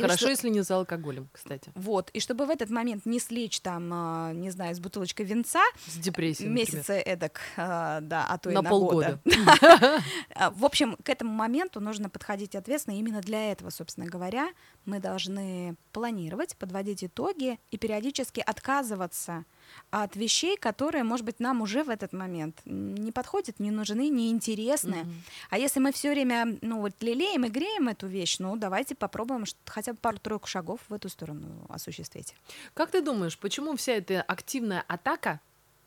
Хорошо, 0.01 0.17
что- 0.19 0.31
если 0.31 0.49
не 0.49 0.63
за 0.63 0.77
алкоголем, 0.77 1.29
кстати. 1.33 1.71
Вот, 1.75 2.11
и 2.11 2.21
чтобы 2.21 2.47
в 2.47 2.51
этот 2.51 2.71
момент 2.71 3.05
не 3.07 3.19
слечь 3.19 3.61
там, 3.61 3.91
а, 3.93 4.33
не 4.33 4.51
знаю, 4.51 4.75
с 4.75 4.81
бутылочкой 4.81 5.27
винца, 5.27 5.61
С 5.87 5.97
депрессией, 5.99 6.49
например. 6.49 6.75
месяца 6.75 6.93
эдак, 6.95 7.41
а, 7.57 8.01
да, 8.01 8.27
а 8.29 8.39
то 8.39 8.51
и 8.51 8.55
На 8.55 8.63
полгода. 8.63 9.21
года. 9.25 10.01
А, 10.35 10.51
В 10.51 10.65
общем, 10.65 10.97
к 11.03 11.09
этому 11.09 11.33
моменту 11.33 11.81
нужно 11.81 12.09
подходить 12.09 12.55
ответственно. 12.55 12.95
Именно 12.97 13.21
для 13.21 13.53
этого, 13.53 13.71
собственно 13.71 14.07
говоря, 14.07 14.49
мы 14.87 14.99
должны 14.99 15.77
планировать, 15.93 16.57
подводить 16.57 17.05
итоги 17.05 17.59
и 17.71 17.77
периодически 17.79 18.41
отказываться 18.41 19.45
от 19.91 20.17
вещей, 20.17 20.57
которые, 20.57 21.05
может 21.05 21.25
быть, 21.25 21.41
нам 21.41 21.61
уже 21.63 21.85
в 21.85 21.91
этот 21.91 22.13
момент 22.13 22.61
не 22.65 23.13
подходят, 23.13 23.61
не 23.61 23.71
нужны, 23.71 24.09
не 24.09 24.31
интересны. 24.31 24.99
Мгм. 24.99 25.23
А 25.51 25.59
если 25.59 25.81
мы 25.81 25.93
все 25.93 26.11
время, 26.11 26.59
ну, 26.63 26.81
вот 26.81 26.95
лелеем 27.01 27.45
и 27.45 27.49
греем 27.49 27.89
эту 27.89 28.07
вещь, 28.07 28.39
ну, 28.39 28.57
давайте 28.57 28.95
попробуем 28.95 29.45
хотя 29.67 29.93
бы 29.93 29.99
пару-тройку 29.99 30.49
шагов 30.49 30.81
в 30.89 30.95
эту 30.95 31.09
сторону 31.09 31.67
осуществить. 31.69 32.35
Как 32.75 32.91
ты 32.91 33.03
думаешь, 33.03 33.39
почему 33.39 33.77
вся 33.77 33.93
эта 33.93 34.23
активная 34.23 34.85
атака, 34.89 35.41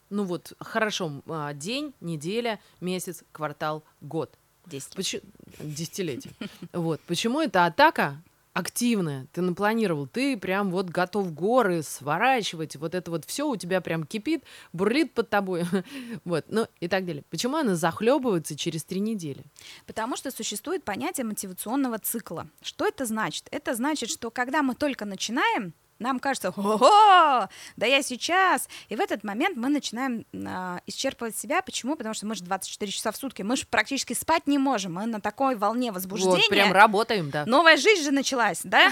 ну 0.10 0.24
вот, 0.24 0.54
хорошо, 0.60 1.24
а, 1.28 1.54
день, 1.54 1.94
неделя, 2.00 2.60
месяц, 2.80 3.24
квартал, 3.32 3.84
год, 4.02 4.38
Десять. 4.66 4.96
Почему... 4.96 5.22
Десятилетие. 5.60 6.34
Вот. 6.74 7.00
Почему 7.02 7.42
эта 7.42 7.66
атака 7.66 8.22
активная? 8.56 9.28
Ты 9.34 9.42
напланировал, 9.42 10.08
ты 10.08 10.38
прям 10.38 10.72
вот 10.72 10.90
готов 10.90 11.34
горы 11.34 11.84
сворачивать, 11.84 12.78
вот 12.78 12.96
это 12.96 13.12
вот 13.12 13.26
все 13.26 13.48
у 13.48 13.58
тебя 13.58 13.82
прям 13.82 14.06
кипит, 14.06 14.44
бурлит 14.74 15.14
под 15.14 15.30
тобой. 15.30 15.66
Вот, 16.24 16.46
ну 16.48 16.68
и 16.80 16.88
так 16.88 17.06
далее. 17.06 17.24
Почему 17.30 17.58
она 17.58 17.76
захлебывается 17.76 18.56
через 18.56 18.84
три 18.84 19.00
недели? 19.00 19.44
Потому 19.86 20.16
что 20.16 20.32
существует 20.32 20.84
понятие 20.84 21.26
мотивационного 21.26 22.00
цикла. 22.00 22.48
Что 22.62 22.88
это 22.88 23.06
значит? 23.06 23.48
Это 23.52 23.76
значит, 23.76 24.10
что 24.10 24.32
когда 24.32 24.64
мы 24.64 24.74
только 24.74 25.06
начинаем, 25.06 25.74
нам 26.00 26.20
кажется, 26.20 26.50
ого, 26.56 27.50
да 27.76 27.86
я 27.86 28.02
сейчас. 28.02 28.68
И 28.90 28.96
в 28.96 29.00
этот 29.00 29.24
момент 29.24 29.58
мы 29.58 29.70
начинаем 29.70 30.26
а, 30.46 30.80
исчерпывать 30.86 31.38
себя. 31.38 31.62
Почему? 31.62 31.96
Потому 31.96 32.14
что 32.14 32.26
мы 32.26 32.36
же 32.36 32.44
24 32.44 32.92
часа 32.92 33.12
в 33.12 33.18
сутки, 33.18 33.42
мы 33.42 33.56
же 33.56 33.66
практически 33.66 34.14
спать 34.14 34.48
не 34.48 34.58
можем. 34.58 34.96
Мы 34.96 35.06
на 35.06 35.22
такой 35.22 35.56
волне 35.56 35.92
возбуждения. 35.92 36.38
Вот, 36.38 36.50
прям 36.50 36.72
работаем, 36.72 37.30
да. 37.30 37.46
Новая 37.46 37.78
жизнь 37.78 38.04
же 38.04 38.12
началась, 38.12 38.62
да? 38.64 38.92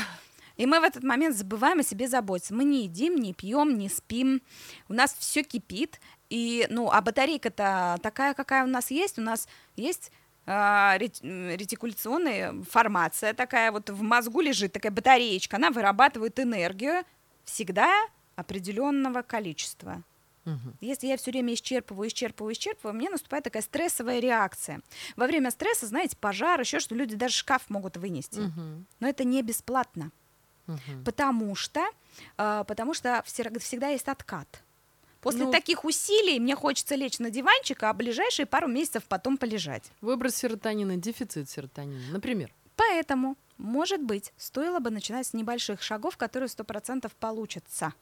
И 0.56 0.66
мы 0.66 0.80
в 0.80 0.84
этот 0.84 1.04
момент 1.04 1.36
забываем 1.36 1.80
о 1.80 1.84
себе 1.84 2.08
заботиться. 2.08 2.54
Мы 2.54 2.64
не 2.64 2.84
едим, 2.84 3.16
не 3.16 3.34
пьем, 3.34 3.78
не 3.78 3.90
спим. 3.90 4.42
У 4.88 4.94
нас 4.94 5.16
все 5.18 5.44
кипит. 5.44 6.00
И, 6.30 6.68
ну, 6.70 6.90
а 6.92 7.02
батарейка-то 7.02 7.98
такая, 8.02 8.34
какая 8.34 8.64
у 8.64 8.68
нас 8.68 8.92
есть. 8.92 9.18
У 9.18 9.22
нас 9.22 9.48
есть 9.76 10.12
ретикуляционная 10.46 12.64
формация 12.70 13.34
такая 13.34 13.72
вот 13.72 13.90
в 13.90 14.02
мозгу 14.02 14.42
лежит 14.42 14.74
такая 14.74 14.92
батареечка, 14.92 15.56
она 15.56 15.72
вырабатывает 15.72 16.38
энергию 16.40 17.06
всегда 17.46 17.90
определенного 18.36 19.22
количества. 19.22 20.04
Угу. 20.46 20.74
Если 20.82 21.08
я 21.08 21.16
все 21.16 21.32
время 21.32 21.54
исчерпываю, 21.54 22.10
исчерпываю, 22.10 22.52
исчерпываю, 22.52 22.94
мне 22.94 23.10
наступает 23.10 23.46
такая 23.46 23.64
стрессовая 23.64 24.20
реакция. 24.20 24.82
Во 25.16 25.26
время 25.26 25.52
стресса, 25.52 25.88
знаете, 25.88 26.18
пожар, 26.18 26.60
еще 26.60 26.80
что 26.80 26.96
люди 26.96 27.16
даже 27.16 27.36
шкаф 27.36 27.70
могут 27.70 27.96
вынести. 27.96 28.40
Угу. 28.40 28.84
Но 29.00 29.08
это 29.08 29.24
не 29.24 29.42
бесплатно, 29.42 30.12
угу. 30.68 31.04
потому 31.06 31.56
что, 31.56 31.86
э, 32.38 32.66
потому 32.68 32.94
что 32.94 33.24
всегда 33.26 33.88
есть 33.88 34.10
откат. 34.10 34.64
После 35.24 35.46
ну, 35.46 35.52
таких 35.52 35.86
усилий 35.86 36.38
мне 36.40 36.54
хочется 36.54 36.96
лечь 36.96 37.18
на 37.20 37.30
диванчик, 37.30 37.82
а 37.84 37.94
ближайшие 37.94 38.46
пару 38.46 38.68
месяцев 38.68 39.04
потом 39.08 39.38
полежать. 39.38 39.84
Выброс 40.02 40.36
серотонина, 40.36 40.98
дефицит 40.98 41.50
серотонина, 41.50 42.12
например. 42.12 42.54
Поэтому, 42.76 43.38
может 43.58 44.02
быть, 44.02 44.34
стоило 44.38 44.80
бы 44.80 44.90
начинать 44.90 45.26
с 45.26 45.34
небольших 45.34 45.82
шагов, 45.82 46.18
которые 46.18 46.50
сто 46.50 46.66
процентов 46.66 47.14
получатся. 47.14 47.94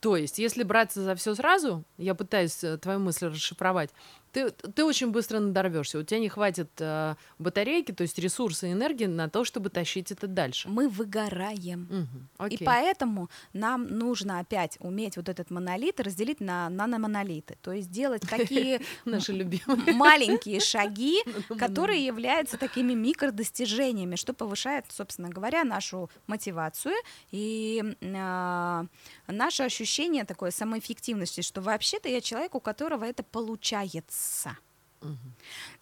То 0.00 0.16
есть, 0.16 0.38
если 0.38 0.62
браться 0.62 1.02
за 1.02 1.16
все 1.16 1.34
сразу, 1.34 1.82
я 1.98 2.14
пытаюсь 2.14 2.62
э, 2.62 2.78
твою 2.78 3.00
мысль 3.00 3.26
расшифровать, 3.26 3.90
ты, 4.36 4.50
ты 4.50 4.84
очень 4.84 5.12
быстро 5.12 5.40
надорвешься. 5.40 5.98
У 5.98 6.02
тебя 6.02 6.20
не 6.20 6.28
хватит 6.28 6.70
э, 6.78 7.14
батарейки, 7.38 7.92
то 7.92 8.02
есть 8.02 8.18
ресурса 8.18 8.66
и 8.66 8.72
энергии 8.72 9.06
на 9.06 9.30
то, 9.30 9.46
чтобы 9.46 9.70
тащить 9.70 10.12
это 10.12 10.26
дальше. 10.26 10.68
Мы 10.68 10.90
выгораем. 10.90 12.08
Угу, 12.38 12.48
и 12.48 12.62
поэтому 12.62 13.30
нам 13.54 13.86
нужно 13.86 14.38
опять 14.40 14.76
уметь 14.80 15.16
вот 15.16 15.30
этот 15.30 15.50
монолит 15.50 16.00
разделить 16.00 16.40
на 16.40 16.68
наномонолиты. 16.68 17.56
То 17.62 17.72
есть 17.72 17.90
делать 17.90 18.22
такие 18.28 18.82
маленькие 19.06 20.60
шаги, 20.60 21.22
которые 21.58 22.04
являются 22.04 22.58
такими 22.58 22.92
микродостижениями, 22.92 24.16
что 24.16 24.34
повышает, 24.34 24.84
собственно 24.90 25.30
говоря, 25.30 25.64
нашу 25.64 26.10
мотивацию 26.26 26.94
и 27.30 27.82
э, 28.02 28.84
наше 29.28 29.62
ощущение 29.62 30.24
такой 30.24 30.52
самоэффективности, 30.52 31.40
что 31.40 31.62
вообще-то 31.62 32.10
я 32.10 32.20
человек, 32.20 32.54
у 32.54 32.60
которого 32.60 33.06
это 33.06 33.22
получается 33.22 34.25
мяса. 34.26 34.56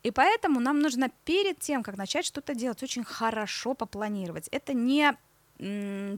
И 0.02 0.11
поэтому 0.11 0.61
нам 0.61 0.80
нужно 0.80 1.11
перед 1.24 1.59
тем, 1.61 1.83
как 1.83 1.96
начать 1.96 2.26
что-то 2.26 2.54
делать, 2.54 2.83
очень 2.83 3.04
хорошо 3.04 3.74
попланировать. 3.74 4.48
Это 4.48 4.74
не 4.74 5.16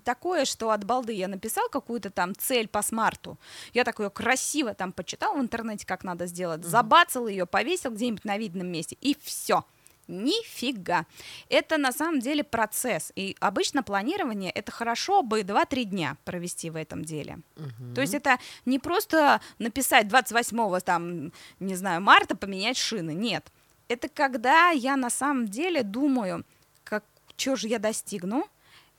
такое, 0.00 0.44
что 0.46 0.70
от 0.70 0.84
балды 0.84 1.12
я 1.12 1.28
написал 1.28 1.68
какую-то 1.68 2.10
там 2.10 2.34
цель 2.34 2.66
по 2.66 2.82
смарту, 2.82 3.38
я 3.74 3.84
такое 3.84 4.08
красиво 4.08 4.72
там 4.74 4.92
почитал 4.92 5.36
в 5.36 5.40
интернете, 5.40 5.86
как 5.86 6.04
надо 6.04 6.26
сделать, 6.26 6.64
забацал 6.64 7.28
ее, 7.28 7.44
повесил 7.44 7.90
где-нибудь 7.90 8.24
на 8.24 8.38
видном 8.38 8.68
месте, 8.68 8.96
и 9.00 9.14
все. 9.22 9.64
Нифига. 10.08 11.06
Это 11.48 11.78
на 11.78 11.92
самом 11.92 12.20
деле 12.20 12.44
процесс. 12.44 13.12
И 13.16 13.36
обычно 13.40 13.82
планирование 13.82 14.50
это 14.50 14.70
хорошо 14.70 15.22
бы 15.22 15.40
2-3 15.40 15.84
дня 15.84 16.16
провести 16.24 16.70
в 16.70 16.76
этом 16.76 17.04
деле. 17.04 17.38
Угу. 17.56 17.94
То 17.94 18.00
есть 18.00 18.14
это 18.14 18.38
не 18.64 18.78
просто 18.78 19.40
написать 19.58 20.08
28 20.08 20.80
там, 20.80 21.32
не 21.60 21.74
знаю, 21.74 22.00
марта 22.00 22.36
поменять 22.36 22.76
шины. 22.76 23.12
Нет. 23.12 23.50
Это 23.88 24.08
когда 24.08 24.70
я 24.70 24.96
на 24.96 25.10
самом 25.10 25.48
деле 25.48 25.82
думаю, 25.82 26.44
как, 26.84 27.04
что 27.36 27.56
же 27.56 27.68
я 27.68 27.78
достигну, 27.78 28.48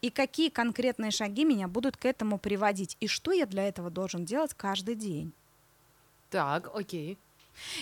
и 0.02 0.10
какие 0.10 0.50
конкретные 0.50 1.12
шаги 1.12 1.44
меня 1.44 1.68
будут 1.68 1.98
к 1.98 2.06
этому 2.06 2.38
приводить, 2.38 2.98
и 3.00 3.08
что 3.08 3.32
я 3.32 3.46
для 3.46 3.68
этого 3.68 3.90
должен 3.90 4.26
делать 4.26 4.54
каждый 4.54 4.96
день. 4.96 5.34
Так, 6.30 6.70
окей. 6.74 7.18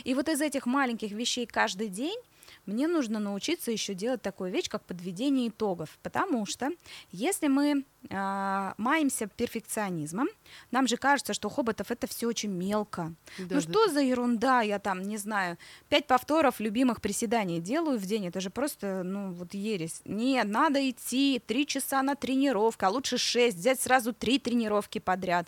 И 0.04 0.14
вот 0.14 0.30
из 0.30 0.40
этих 0.40 0.66
маленьких 0.66 1.12
вещей 1.12 1.46
каждый 1.46 1.90
день 1.90 2.18
мне 2.65 2.88
нужно 2.88 3.19
научиться 3.19 3.71
еще 3.71 3.93
делать 3.93 4.21
такую 4.21 4.51
вещь, 4.51 4.69
как 4.69 4.84
подведение 4.84 5.49
итогов, 5.49 5.97
потому 6.01 6.45
что 6.45 6.71
если 7.12 7.47
мы 7.47 7.86
э, 8.10 8.73
маемся 8.78 9.28
перфекционизмом, 9.28 10.28
нам 10.71 10.88
же 10.88 10.97
кажется, 10.97 11.34
что 11.34 11.49
хоботов 11.49 11.91
это 11.91 12.08
все 12.08 12.28
очень 12.28 12.51
мелко. 12.51 13.13
Да, 13.38 13.56
ну 13.56 13.62
да. 13.62 13.62
что 13.62 13.88
за 13.89 14.01
ерунда, 14.01 14.62
я 14.62 14.80
там, 14.80 15.01
не 15.01 15.17
знаю, 15.17 15.58
пять 15.89 16.08
повторов 16.08 16.60
любимых 16.60 17.01
приседаний 17.01 17.60
делаю 17.60 17.99
в 17.99 18.06
день, 18.06 18.28
это 18.28 18.39
же 18.41 18.49
просто, 18.49 19.04
ну, 19.04 19.32
вот 19.32 19.54
ересь. 19.54 20.01
Нет, 20.06 20.47
надо 20.47 20.89
идти 20.89 21.41
три 21.45 21.67
часа 21.67 22.01
на 22.01 22.15
тренировку, 22.15 22.86
а 22.86 22.89
лучше 22.89 23.17
шесть, 23.17 23.58
взять 23.58 23.80
сразу 23.80 24.13
три 24.13 24.39
тренировки 24.39 24.99
подряд 24.99 25.47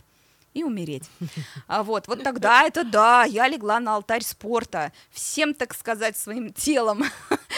и 0.58 0.64
умереть. 0.64 1.04
А 1.68 1.84
вот, 1.84 2.08
вот 2.08 2.24
тогда 2.24 2.64
это 2.64 2.84
да, 2.84 3.26
я 3.26 3.48
легла 3.48 3.80
на 3.80 3.96
алтарь 3.96 4.24
спорта, 4.24 4.92
всем, 5.12 5.54
так 5.54 5.76
сказать, 5.76 6.18
своим 6.18 6.52
телом, 6.52 7.04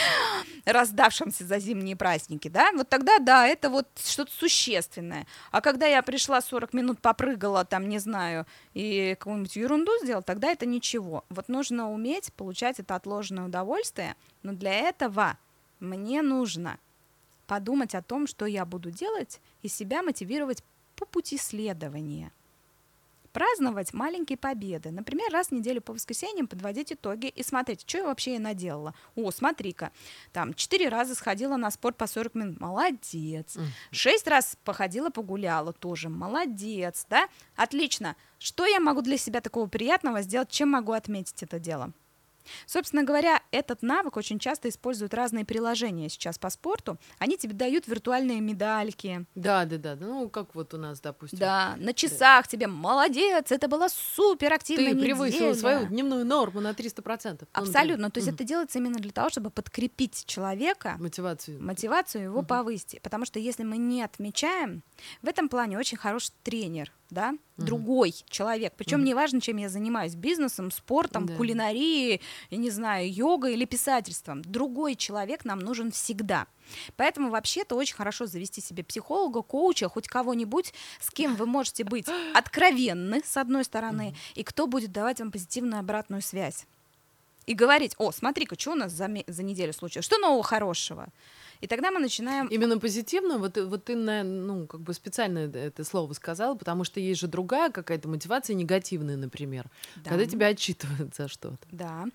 раздавшимся 0.65 1.45
за 1.45 1.59
зимние 1.59 1.95
праздники, 1.95 2.49
да, 2.49 2.71
вот 2.73 2.89
тогда, 2.89 3.19
да, 3.19 3.47
это 3.47 3.69
вот 3.69 3.87
что-то 4.03 4.33
существенное. 4.33 5.25
А 5.51 5.61
когда 5.61 5.87
я 5.87 6.01
пришла 6.01 6.41
40 6.41 6.73
минут 6.73 6.99
попрыгала, 6.99 7.63
там, 7.63 7.87
не 7.87 7.99
знаю, 7.99 8.45
и 8.73 9.15
какую-нибудь 9.17 9.55
ерунду 9.55 9.91
сделала, 10.01 10.23
тогда 10.23 10.51
это 10.51 10.65
ничего. 10.65 11.23
Вот 11.29 11.47
нужно 11.47 11.89
уметь 11.89 12.33
получать 12.33 12.81
это 12.81 12.95
отложенное 12.95 13.45
удовольствие, 13.45 14.15
но 14.43 14.51
для 14.51 14.73
этого 14.73 15.37
мне 15.79 16.21
нужно 16.21 16.79
подумать 17.47 17.95
о 17.95 18.01
том, 18.01 18.27
что 18.27 18.45
я 18.45 18.65
буду 18.65 18.91
делать, 18.91 19.39
и 19.61 19.69
себя 19.69 20.03
мотивировать 20.03 20.63
по 20.97 21.05
пути 21.05 21.37
следования– 21.37 22.33
праздновать 23.39 23.93
маленькие 23.93 24.37
победы. 24.37 24.91
Например, 24.91 25.31
раз 25.31 25.47
в 25.47 25.51
неделю 25.53 25.79
по 25.79 25.93
воскресеньям 25.93 26.45
подводить 26.45 26.91
итоги 26.91 27.27
и 27.27 27.41
смотреть, 27.41 27.85
что 27.87 27.99
я 27.99 28.03
вообще 28.03 28.37
наделала. 28.37 28.93
О, 29.15 29.31
смотри-ка, 29.31 29.93
там 30.33 30.53
четыре 30.53 30.89
раза 30.89 31.15
сходила 31.15 31.55
на 31.55 31.71
спорт 31.71 31.95
по 31.95 32.05
40 32.05 32.35
минут, 32.35 32.59
молодец. 32.59 33.57
Шесть 33.91 34.27
раз 34.27 34.57
походила, 34.65 35.09
погуляла, 35.09 35.71
тоже 35.71 36.09
молодец, 36.09 37.05
да? 37.09 37.29
Отлично. 37.55 38.17
Что 38.39 38.65
я 38.65 38.81
могу 38.81 39.01
для 39.01 39.17
себя 39.17 39.39
такого 39.39 39.67
приятного 39.67 40.21
сделать, 40.21 40.49
чем 40.49 40.71
могу 40.71 40.91
отметить 40.91 41.41
это 41.41 41.59
дело? 41.59 41.93
Собственно 42.65 43.03
говоря, 43.03 43.41
этот 43.51 43.81
навык 43.81 44.17
очень 44.17 44.39
часто 44.39 44.69
используют 44.69 45.13
разные 45.13 45.45
приложения 45.45 46.09
сейчас 46.09 46.37
по 46.37 46.49
спорту. 46.49 46.97
Они 47.17 47.37
тебе 47.37 47.53
дают 47.53 47.87
виртуальные 47.87 48.41
медальки. 48.41 49.25
Да, 49.35 49.65
да, 49.65 49.77
да. 49.77 49.95
Ну, 49.95 50.29
как 50.29 50.55
вот 50.55 50.73
у 50.73 50.77
нас, 50.77 50.99
допустим. 50.99 51.39
Да, 51.39 51.75
на 51.77 51.93
часах 51.93 52.45
да. 52.45 52.51
тебе 52.51 52.67
молодец, 52.67 53.51
это 53.51 53.67
была 53.67 53.89
супер 53.89 54.53
активная 54.53 54.93
Ты 54.93 54.99
превысила 55.01 55.53
свою 55.53 55.87
дневную 55.87 56.25
норму 56.25 56.61
на 56.61 56.71
300%. 56.71 57.47
Абсолютно. 57.53 58.05
Ну, 58.05 58.11
то 58.11 58.19
есть 58.19 58.29
mm. 58.29 58.33
это 58.33 58.43
делается 58.43 58.79
именно 58.79 58.99
для 58.99 59.11
того, 59.11 59.29
чтобы 59.29 59.49
подкрепить 59.49 60.25
человека. 60.25 60.95
Мотивацию. 60.99 61.61
Мотивацию 61.61 62.23
его 62.25 62.41
mm-hmm. 62.41 62.45
повысить. 62.45 63.01
Потому 63.01 63.25
что 63.25 63.39
если 63.39 63.63
мы 63.63 63.77
не 63.77 64.01
отмечаем, 64.03 64.83
в 65.21 65.27
этом 65.27 65.49
плане 65.49 65.77
очень 65.77 65.97
хороший 65.97 66.33
тренер 66.43 66.91
да, 67.09 67.29
угу. 67.29 67.65
другой 67.65 68.15
человек. 68.29 68.73
Причем 68.77 68.99
угу. 68.99 69.07
неважно, 69.07 69.41
чем 69.41 69.57
я 69.57 69.69
занимаюсь, 69.69 70.15
бизнесом, 70.15 70.71
спортом, 70.71 71.25
да. 71.25 71.35
кулинарией, 71.35 72.21
я 72.49 72.57
не 72.57 72.69
знаю, 72.69 73.11
йогой 73.11 73.53
или 73.53 73.65
писательством. 73.65 74.41
Другой 74.41 74.95
человек 74.95 75.45
нам 75.45 75.59
нужен 75.59 75.91
всегда. 75.91 76.47
Поэтому 76.95 77.29
вообще-то 77.29 77.75
очень 77.75 77.95
хорошо 77.95 78.25
завести 78.25 78.61
себе 78.61 78.83
психолога, 78.83 79.41
коуча, 79.41 79.89
хоть 79.89 80.07
кого-нибудь, 80.07 80.73
с 80.99 81.09
кем 81.11 81.35
вы 81.35 81.45
можете 81.45 81.83
быть 81.83 82.07
откровенны, 82.33 83.21
с 83.25 83.37
одной 83.37 83.63
стороны, 83.63 84.15
и 84.35 84.43
кто 84.43 84.67
будет 84.67 84.91
давать 84.91 85.19
вам 85.19 85.31
позитивную 85.31 85.79
обратную 85.79 86.21
связь. 86.21 86.65
И 87.45 87.55
говорить, 87.55 87.95
о, 87.97 88.11
смотри-ка, 88.11 88.59
что 88.59 88.73
у 88.73 88.75
нас 88.75 88.91
за, 88.91 89.09
за 89.25 89.43
неделю 89.43 89.73
случилось, 89.73 90.05
что 90.05 90.19
нового 90.19 90.43
хорошего. 90.43 91.07
И 91.61 91.67
тогда 91.67 91.91
мы 91.91 91.99
начинаем... 91.99 92.47
Именно 92.47 92.79
позитивно, 92.79 93.37
вот, 93.37 93.57
вот 93.57 93.83
ты, 93.83 93.95
ну, 93.95 94.65
как 94.65 94.79
бы 94.79 94.93
специально 94.93 95.39
это 95.39 95.83
слово 95.83 96.13
сказала, 96.13 96.55
потому 96.55 96.85
что 96.85 96.99
есть 96.99 97.19
же 97.19 97.27
другая 97.27 97.69
какая-то 97.69 98.07
мотивация 98.07 98.53
негативная, 98.53 99.17
например, 99.17 99.65
да. 99.97 100.09
когда 100.09 100.25
тебя 100.25 100.47
отчитывают 100.47 101.13
за 101.15 101.27
что-то. 101.27 101.59
Да. 101.71 102.05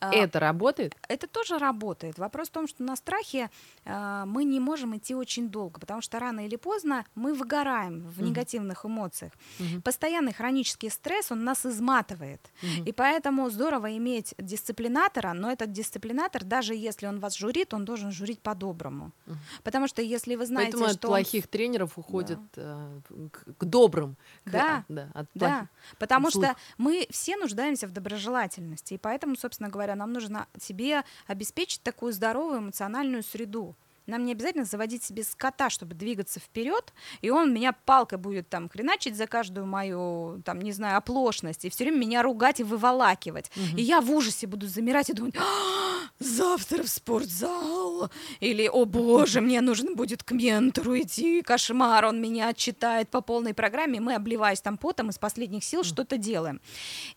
А, 0.00 0.12
это 0.14 0.38
работает? 0.38 0.94
Это 1.08 1.26
тоже 1.26 1.58
работает. 1.58 2.18
Вопрос 2.18 2.48
в 2.48 2.52
том, 2.52 2.68
что 2.68 2.82
на 2.82 2.96
страхе 2.96 3.50
э, 3.84 4.24
мы 4.26 4.44
не 4.44 4.60
можем 4.60 4.96
идти 4.96 5.14
очень 5.14 5.48
долго, 5.48 5.80
потому 5.80 6.02
что 6.02 6.18
рано 6.18 6.44
или 6.44 6.56
поздно 6.56 7.04
мы 7.14 7.32
выгораем 7.32 8.02
в 8.02 8.20
mm 8.20 8.30
негативных 8.30 8.84
эмоциях. 8.84 9.32
mm 9.58 9.80
Постоянный 9.80 10.32
хронический 10.32 10.90
стресс, 10.90 11.32
он 11.32 11.44
нас 11.44 11.64
изматывает. 11.66 12.40
mm 12.62 12.88
И 12.88 12.92
поэтому 12.92 13.48
здорово 13.50 13.96
иметь 13.96 14.34
дисциплинатора, 14.38 15.32
но 15.32 15.50
этот 15.50 15.72
дисциплинатор, 15.72 16.44
даже 16.44 16.74
если 16.74 17.06
он 17.06 17.18
вас 17.18 17.36
журит, 17.36 17.74
он 17.74 17.84
должен 17.84 18.12
журить 18.12 18.40
по-доброму 18.40 18.89
по-доброму. 18.90 19.12
Угу. 19.26 19.36
Потому 19.64 19.88
что 19.88 20.02
если 20.02 20.34
вы 20.34 20.46
знаете, 20.46 20.72
Поэтому 20.72 20.88
что 20.90 20.94
от 20.94 21.00
плохих 21.00 21.44
он... 21.44 21.50
тренеров 21.50 21.98
уходят 21.98 22.38
да. 22.54 22.88
э, 23.10 23.28
к, 23.30 23.58
к 23.58 23.64
добрым. 23.64 24.16
Да, 24.44 24.84
к, 24.88 24.92
да, 24.92 25.08
от 25.14 25.26
да. 25.34 25.68
Потому 25.98 26.28
от 26.28 26.34
что 26.34 26.56
мы 26.78 27.06
все 27.10 27.36
нуждаемся 27.36 27.86
в 27.86 27.92
доброжелательности, 27.92 28.94
и 28.94 28.98
поэтому, 28.98 29.36
собственно 29.36 29.68
говоря, 29.68 29.94
нам 29.94 30.12
нужно 30.12 30.46
себе 30.58 31.04
обеспечить 31.26 31.82
такую 31.82 32.12
здоровую 32.12 32.58
эмоциональную 32.58 33.22
среду. 33.22 33.76
нам 34.06 34.24
не 34.24 34.32
обязательно 34.32 34.64
заводить 34.64 35.04
себе 35.04 35.22
скота, 35.22 35.70
чтобы 35.70 35.94
двигаться 35.94 36.40
вперед, 36.40 36.92
и 37.22 37.30
он 37.30 37.54
меня 37.54 37.72
палкой 37.72 38.18
будет 38.18 38.48
там 38.48 38.68
хреначить 38.68 39.16
за 39.16 39.26
каждую 39.26 39.66
мою, 39.66 40.42
там, 40.44 40.60
не 40.60 40.72
знаю, 40.72 40.98
оплошность, 40.98 41.64
и 41.64 41.70
все 41.70 41.84
время 41.84 41.98
меня 41.98 42.22
ругать 42.22 42.60
и 42.60 42.64
выволакивать. 42.64 43.50
Угу. 43.54 43.76
И 43.76 43.82
я 43.82 44.00
в 44.00 44.10
ужасе 44.10 44.46
буду 44.46 44.66
замирать 44.66 45.10
и 45.10 45.12
думать, 45.12 45.36
«А, 45.36 45.89
завтра 46.20 46.82
в 46.82 46.88
спортзал, 46.88 48.10
или, 48.40 48.68
о 48.68 48.84
боже, 48.84 49.40
мне 49.40 49.60
нужно 49.62 49.94
будет 49.94 50.22
к 50.22 50.32
ментору 50.32 50.98
идти, 50.98 51.42
кошмар, 51.42 52.04
он 52.04 52.20
меня 52.20 52.48
отчитает 52.48 53.08
по 53.08 53.22
полной 53.22 53.54
программе, 53.54 54.00
мы, 54.00 54.14
обливаясь 54.14 54.60
там 54.60 54.76
потом, 54.76 55.08
из 55.08 55.18
последних 55.18 55.64
сил 55.64 55.82
что-то 55.82 56.18
делаем. 56.18 56.60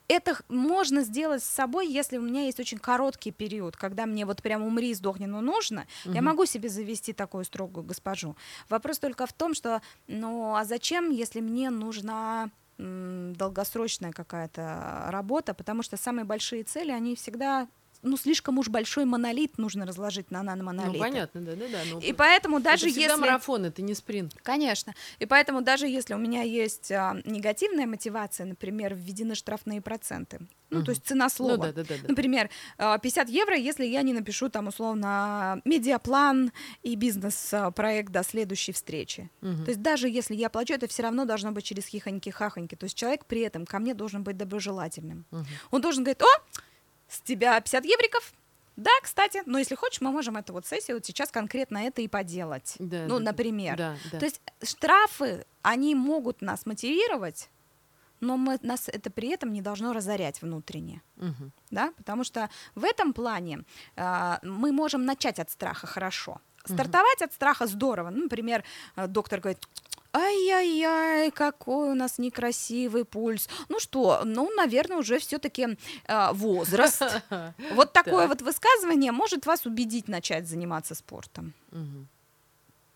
Это 0.08 0.38
можно 0.48 1.02
сделать 1.02 1.44
с 1.44 1.48
собой, 1.48 1.88
если 1.88 2.18
у 2.18 2.22
меня 2.22 2.46
есть 2.46 2.60
очень 2.60 2.78
короткий 2.78 3.32
период, 3.32 3.76
когда 3.76 4.06
мне 4.06 4.26
вот 4.26 4.42
прям 4.42 4.64
умри, 4.64 4.94
сдохни, 4.94 5.26
но 5.26 5.42
нужно, 5.42 5.86
угу. 6.06 6.14
я 6.14 6.22
могу 6.22 6.46
себе 6.46 6.70
завести 6.70 7.12
такую 7.12 7.44
строгую 7.44 7.86
госпожу. 7.86 8.38
Вопрос 8.70 9.00
только 9.00 9.26
в 9.26 9.34
том, 9.34 9.54
что, 9.54 9.82
ну, 10.08 10.56
а 10.56 10.64
зачем, 10.64 11.12
если 11.12 11.42
мне 11.42 11.70
нужна 11.70 12.50
долгосрочная 12.78 14.12
какая-то 14.12 15.06
работа, 15.10 15.54
потому 15.54 15.84
что 15.84 15.96
самые 15.96 16.26
большие 16.26 16.64
цели, 16.64 16.92
они 16.92 17.16
всегда 17.16 17.68
ну, 18.04 18.18
слишком 18.18 18.60
уж 18.60 18.68
большой 18.68 19.06
монолит 19.06 19.58
нужно 19.58 19.86
разложить 19.86 20.30
на 20.30 20.44
наномонолиты. 20.44 20.98
Ну, 20.98 21.00
понятно, 21.00 21.42
да-да-да. 21.42 21.80
Ну, 21.90 22.00
и 22.00 22.14
поэтому 22.14 22.60
даже 22.60 22.90
это 22.90 23.00
если... 23.00 23.20
марафон, 23.20 23.66
это 23.66 23.82
не 23.82 23.94
спринт. 23.96 24.36
Конечно. 24.44 24.94
И 25.20 25.26
поэтому 25.26 25.62
даже 25.62 25.88
если 25.88 26.14
у 26.14 26.18
меня 26.18 26.42
есть 26.42 26.92
а, 26.92 27.18
негативная 27.26 27.88
мотивация, 27.88 28.46
например, 28.46 28.94
введены 28.94 29.36
штрафные 29.36 29.82
проценты, 29.82 30.40
ну, 30.70 30.80
угу. 30.80 30.86
то 30.86 30.92
есть 30.92 31.06
цена 31.06 31.30
слова. 31.30 31.56
Ну, 31.56 31.64
да, 31.64 31.72
да, 31.72 31.84
да, 31.84 31.96
да. 32.02 32.08
Например, 32.10 32.50
50 32.78 33.28
а, 33.28 33.32
евро, 33.32 33.56
если 33.56 33.86
я 33.86 34.02
не 34.02 34.14
напишу 34.14 34.50
там 34.50 34.68
условно 34.68 35.62
медиаплан 35.66 36.52
и 36.82 36.96
бизнес-проект 36.96 38.12
до 38.12 38.24
следующей 38.24 38.74
встречи. 38.74 39.30
Угу. 39.42 39.64
То 39.64 39.70
есть 39.70 39.82
даже 39.82 40.10
если 40.10 40.36
я 40.36 40.50
плачу, 40.50 40.74
это 40.74 40.88
все 40.88 41.04
равно 41.04 41.26
должно 41.26 41.52
быть 41.52 41.64
через 41.64 41.88
хихоньки-хахоньки. 41.88 42.76
То 42.76 42.86
есть 42.86 42.98
человек 42.98 43.26
при 43.26 43.42
этом 43.42 43.66
ко 43.66 43.80
мне 43.80 43.94
должен 43.94 44.24
быть 44.24 44.38
доброжелательным. 44.38 45.26
Угу. 45.32 45.46
Он 45.72 45.82
должен 45.82 46.04
говорить, 46.04 46.22
о, 46.22 46.60
с 47.14 47.22
тебя 47.22 47.60
50 47.60 47.86
евриков, 47.86 48.34
да, 48.76 48.90
кстати, 49.04 49.44
но 49.46 49.60
если 49.60 49.76
хочешь, 49.76 50.02
мы 50.02 50.12
можем 50.12 50.36
эту 50.36 50.54
вот 50.54 50.66
сессию 50.66 50.98
вот 50.98 51.06
сейчас 51.06 51.30
конкретно 51.30 51.78
это 51.78 52.02
и 52.02 52.08
поделать. 52.08 52.76
Да, 52.80 53.06
ну, 53.08 53.20
да, 53.20 53.26
например. 53.26 53.78
Да, 53.78 53.96
да. 54.12 54.20
То 54.20 54.26
есть 54.26 54.42
штрафы, 54.64 55.46
они 55.62 55.94
могут 55.94 56.42
нас 56.42 56.66
мотивировать, 56.66 57.50
но 58.20 58.38
мы, 58.38 58.58
нас 58.62 58.90
это 58.90 59.12
при 59.12 59.30
этом 59.30 59.54
не 59.54 59.62
должно 59.62 59.94
разорять 59.94 60.42
внутренне. 60.42 61.02
Угу. 61.18 61.52
Да? 61.70 61.94
Потому 61.98 62.24
что 62.24 62.50
в 62.74 62.84
этом 62.84 63.14
плане 63.14 63.64
э, 63.96 64.38
мы 64.42 64.72
можем 64.72 65.06
начать 65.06 65.40
от 65.40 65.52
страха 65.52 65.86
хорошо. 65.86 66.42
Стартовать 66.66 67.22
от 67.22 67.34
страха 67.34 67.68
здорово. 67.68 68.10
Ну, 68.10 68.24
например, 68.24 68.64
э, 68.96 69.08
доктор 69.08 69.40
говорит, 69.40 69.68
Ай-яй-яй, 70.16 71.32
какой 71.32 71.92
у 71.92 71.96
нас 71.96 72.20
некрасивый 72.20 73.04
пульс. 73.04 73.50
Ну 73.70 73.80
что, 73.80 74.22
ну, 74.24 74.54
наверное, 74.56 74.98
уже 74.98 75.18
все-таки 75.18 75.78
э, 76.08 76.34
возраст. 76.34 77.02
Вот 77.74 77.94
такое 77.94 78.28
вот 78.28 78.42
высказывание 78.42 79.12
может 79.12 79.46
вас 79.46 79.66
убедить 79.66 80.08
начать 80.08 80.48
заниматься 80.48 80.96
спортом 80.96 81.54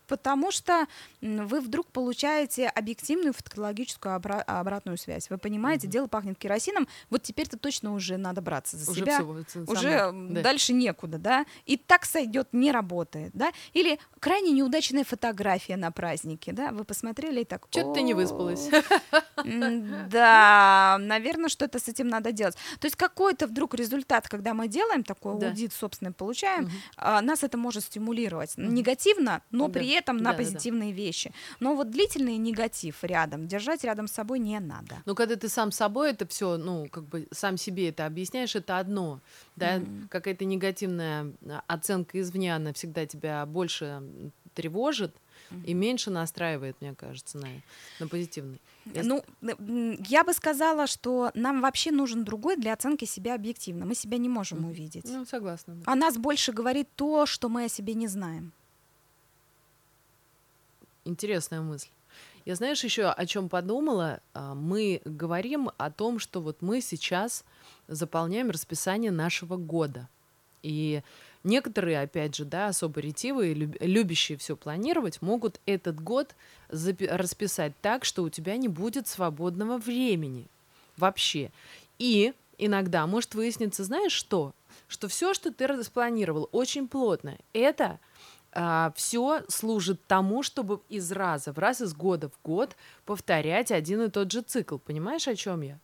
потому 0.08 0.50
что 0.50 0.86
вы 1.20 1.60
вдруг 1.60 1.86
получаете 1.88 2.66
объективную 2.66 3.32
фактологическую 3.32 4.16
обра- 4.16 4.42
обратную 4.42 4.98
связь. 4.98 5.30
Вы 5.30 5.38
понимаете, 5.38 5.86
угу. 5.86 5.92
дело 5.92 6.06
пахнет 6.08 6.38
керосином, 6.38 6.88
вот 7.10 7.22
теперь-то 7.22 7.58
точно 7.58 7.94
уже 7.94 8.16
надо 8.16 8.40
браться 8.40 8.76
за 8.76 8.90
уже 8.90 9.00
себя, 9.02 9.18
все, 9.18 9.60
уже 9.66 9.98
самое, 9.98 10.34
да. 10.34 10.42
дальше 10.42 10.72
некуда, 10.72 11.18
да, 11.18 11.46
и 11.66 11.76
так 11.76 12.04
сойдет, 12.04 12.48
не 12.52 12.72
работает, 12.72 13.30
да, 13.34 13.52
или 13.72 13.98
крайне 14.18 14.52
неудачная 14.52 15.04
фотография 15.04 15.76
на 15.76 15.92
празднике, 15.92 16.52
да, 16.52 16.72
вы 16.72 16.84
посмотрели 16.84 17.42
и 17.42 17.44
так... 17.44 17.66
Что-то 17.70 17.94
ты 17.94 18.02
не 18.02 18.14
выспалась. 18.14 18.68
Да, 20.10 20.96
наверное, 21.00 21.48
что-то 21.48 21.78
с 21.78 21.88
этим 21.88 22.08
надо 22.08 22.32
делать. 22.32 22.56
То 22.80 22.86
есть 22.86 22.96
какой-то 22.96 23.46
вдруг 23.46 23.74
результат, 23.74 24.28
когда 24.28 24.54
мы 24.54 24.68
делаем 24.68 25.04
такой 25.04 25.34
аудит, 25.34 25.72
собственно, 25.72 26.12
получаем, 26.12 26.70
а, 26.96 27.20
нас 27.20 27.42
это 27.42 27.58
может 27.58 27.84
стимулировать 27.84 28.54
негативно, 28.56 29.42
но 29.50 29.68
при 29.68 29.88
этом 29.98 30.16
на 30.16 30.32
позитивные 30.32 30.92
вещи. 30.92 31.32
Но 31.60 31.74
вот 31.74 31.90
длительный 31.90 32.36
негатив 32.36 33.02
рядом, 33.02 33.46
держать 33.46 33.84
рядом 33.84 34.06
с 34.08 34.12
собой 34.12 34.38
не 34.38 34.58
надо. 34.60 35.02
Но 35.04 35.14
когда 35.14 35.36
ты 35.36 35.48
сам 35.48 35.72
собой 35.72 36.10
это 36.10 36.26
все, 36.26 36.56
ну, 36.56 36.88
как 36.88 37.04
бы 37.04 37.28
сам 37.32 37.56
себе 37.56 37.88
это 37.88 38.06
объясняешь, 38.06 38.54
это 38.56 38.78
одно, 38.78 39.20
да, 39.56 39.80
какая-то 40.10 40.44
негативная 40.44 41.32
а, 41.46 41.62
оценка 41.66 42.20
извне, 42.20 42.54
она 42.54 42.72
всегда 42.72 43.06
тебя 43.06 43.44
больше 43.46 44.02
тревожит, 44.54 45.14
и 45.64 45.74
меньше 45.74 46.10
настраивает, 46.10 46.76
мне 46.80 46.94
кажется, 46.94 47.38
на, 47.38 47.48
на 48.00 48.08
позитивный. 48.08 48.60
Ну, 48.84 49.22
я 50.08 50.24
бы 50.24 50.32
сказала, 50.32 50.86
что 50.86 51.30
нам 51.34 51.60
вообще 51.60 51.90
нужен 51.90 52.24
другой 52.24 52.56
для 52.56 52.72
оценки 52.72 53.04
себя 53.04 53.34
объективно. 53.34 53.86
Мы 53.86 53.94
себя 53.94 54.18
не 54.18 54.28
можем 54.28 54.64
увидеть. 54.64 55.04
Ну, 55.04 55.24
согласна. 55.24 55.74
Да. 55.74 55.92
О 55.92 55.94
нас 55.94 56.16
больше 56.16 56.52
говорит 56.52 56.88
то, 56.96 57.26
что 57.26 57.48
мы 57.48 57.64
о 57.64 57.68
себе 57.68 57.94
не 57.94 58.08
знаем. 58.08 58.52
Интересная 61.08 61.62
мысль. 61.62 61.88
Я 62.44 62.54
знаешь 62.54 62.84
еще 62.84 63.06
о 63.06 63.26
чем 63.26 63.48
подумала? 63.48 64.20
А, 64.34 64.54
мы 64.54 65.00
говорим 65.04 65.70
о 65.76 65.90
том, 65.90 66.18
что 66.18 66.40
вот 66.40 66.60
мы 66.60 66.80
сейчас 66.80 67.44
заполняем 67.88 68.50
расписание 68.50 69.10
нашего 69.10 69.56
года. 69.56 70.08
И 70.62 71.02
Некоторые, 71.44 72.00
опять 72.00 72.34
же, 72.34 72.44
да, 72.44 72.66
особо 72.66 73.00
ретивые, 73.00 73.54
любящие 73.54 74.36
все 74.36 74.56
планировать, 74.56 75.22
могут 75.22 75.60
этот 75.66 75.98
год 75.98 76.34
расписать 76.68 77.72
так, 77.80 78.04
что 78.04 78.24
у 78.24 78.28
тебя 78.28 78.56
не 78.56 78.68
будет 78.68 79.06
свободного 79.06 79.78
времени 79.78 80.46
вообще. 80.96 81.50
И 81.98 82.34
иногда 82.58 83.06
может 83.06 83.34
выясниться, 83.34 83.84
знаешь 83.84 84.12
что? 84.12 84.52
Что 84.88 85.08
все, 85.08 85.32
что 85.32 85.52
ты 85.52 85.66
распланировал 85.66 86.48
очень 86.52 86.88
плотно, 86.88 87.38
это 87.52 88.00
а, 88.60 88.92
все 88.96 89.44
служит 89.48 90.04
тому, 90.08 90.42
чтобы 90.42 90.80
из 90.88 91.12
раза 91.12 91.52
в 91.52 91.58
раз, 91.58 91.80
из 91.80 91.94
года 91.94 92.28
в 92.28 92.40
год 92.42 92.74
повторять 93.04 93.70
один 93.70 94.02
и 94.02 94.10
тот 94.10 94.32
же 94.32 94.42
цикл. 94.42 94.78
Понимаешь, 94.78 95.28
о 95.28 95.36
чем 95.36 95.60
я? 95.60 95.78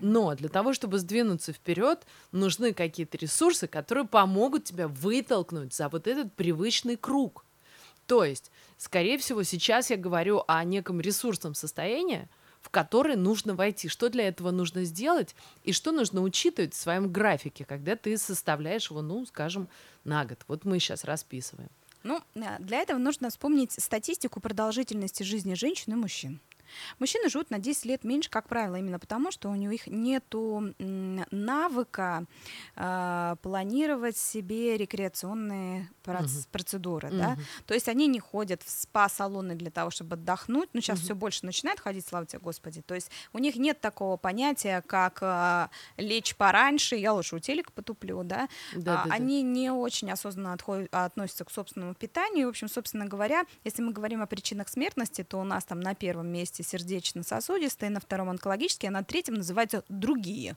Но 0.00 0.34
для 0.34 0.48
того, 0.48 0.72
чтобы 0.72 0.98
сдвинуться 0.98 1.52
вперед, 1.52 2.04
нужны 2.32 2.72
какие-то 2.74 3.16
ресурсы, 3.18 3.68
которые 3.68 4.08
помогут 4.08 4.64
тебе 4.64 4.88
вытолкнуть 4.88 5.72
за 5.72 5.88
вот 5.88 6.08
этот 6.08 6.32
привычный 6.32 6.96
круг. 6.96 7.44
То 8.08 8.24
есть, 8.24 8.50
скорее 8.76 9.18
всего, 9.18 9.44
сейчас 9.44 9.90
я 9.90 9.96
говорю 9.96 10.42
о 10.48 10.64
неком 10.64 11.00
ресурсном 11.00 11.54
состоянии, 11.54 12.28
в 12.60 12.70
который 12.70 13.14
нужно 13.14 13.54
войти, 13.54 13.88
что 13.88 14.08
для 14.08 14.26
этого 14.26 14.50
нужно 14.50 14.82
сделать 14.82 15.36
и 15.62 15.72
что 15.72 15.92
нужно 15.92 16.22
учитывать 16.22 16.74
в 16.74 16.80
своем 16.80 17.12
графике, 17.12 17.64
когда 17.64 17.94
ты 17.94 18.18
составляешь 18.18 18.90
его, 18.90 19.02
ну, 19.02 19.24
скажем, 19.26 19.68
на 20.02 20.24
год. 20.24 20.40
Вот 20.48 20.64
мы 20.64 20.80
сейчас 20.80 21.04
расписываем. 21.04 21.70
Ну, 22.02 22.20
э, 22.34 22.58
для 22.60 22.78
этого 22.78 22.98
нужно 22.98 23.30
вспомнить 23.30 23.72
статистику 23.72 24.40
продолжительности 24.40 25.22
жизни 25.22 25.54
женщин 25.54 25.94
и 25.94 25.96
мужчин. 25.96 26.40
Мужчины 26.98 27.28
живут 27.28 27.50
на 27.50 27.58
10 27.58 27.84
лет 27.86 28.04
меньше, 28.04 28.30
как 28.30 28.48
правило, 28.48 28.76
именно 28.76 28.98
потому, 28.98 29.30
что 29.30 29.50
у 29.50 29.54
них 29.54 29.86
нет 29.86 30.24
навыка 31.30 32.24
э, 32.74 33.36
планировать 33.42 34.16
себе 34.16 34.76
рекреационные 34.76 35.88
проц- 36.04 36.46
процедуры. 36.50 37.08
Угу. 37.08 37.16
Да? 37.16 37.36
То 37.66 37.74
есть 37.74 37.88
они 37.88 38.06
не 38.06 38.20
ходят 38.20 38.62
в 38.62 38.70
спа-салоны 38.70 39.54
для 39.54 39.70
того, 39.70 39.90
чтобы 39.90 40.14
отдохнуть. 40.14 40.68
Ну, 40.72 40.80
сейчас 40.80 40.98
угу. 40.98 41.04
все 41.04 41.14
больше 41.14 41.46
начинает 41.46 41.80
ходить, 41.80 42.06
слава 42.06 42.26
тебе, 42.26 42.40
Господи. 42.40 42.82
То 42.82 42.94
есть 42.94 43.10
у 43.32 43.38
них 43.38 43.56
нет 43.56 43.80
такого 43.80 44.16
понятия, 44.16 44.82
как 44.86 45.18
э, 45.20 45.68
лечь 45.96 46.36
пораньше, 46.36 46.96
я 46.96 47.12
лучше 47.12 47.36
у 47.36 47.38
телека 47.38 47.72
потуплю. 47.72 48.22
Да? 48.24 48.48
Да, 48.74 49.02
а, 49.02 49.08
да, 49.08 49.14
они 49.14 49.42
да. 49.42 49.48
не 49.48 49.70
очень 49.70 50.10
осознанно 50.10 50.52
отходят, 50.52 50.88
относятся 50.92 51.44
к 51.44 51.50
собственному 51.50 51.94
питанию. 51.94 52.46
В 52.46 52.50
общем, 52.50 52.68
собственно 52.68 53.06
говоря, 53.06 53.44
если 53.64 53.82
мы 53.82 53.92
говорим 53.92 54.22
о 54.22 54.26
причинах 54.26 54.68
смертности, 54.68 55.22
то 55.24 55.38
у 55.38 55.44
нас 55.44 55.64
там 55.64 55.80
на 55.80 55.94
первом 55.94 56.28
месте 56.28 56.55
сердечно-сосудистые, 56.62 57.90
на 57.90 58.00
втором 58.00 58.30
онкологические, 58.30 58.88
а 58.88 58.92
на 58.92 59.04
третьем 59.04 59.34
называются 59.34 59.84
другие. 59.88 60.56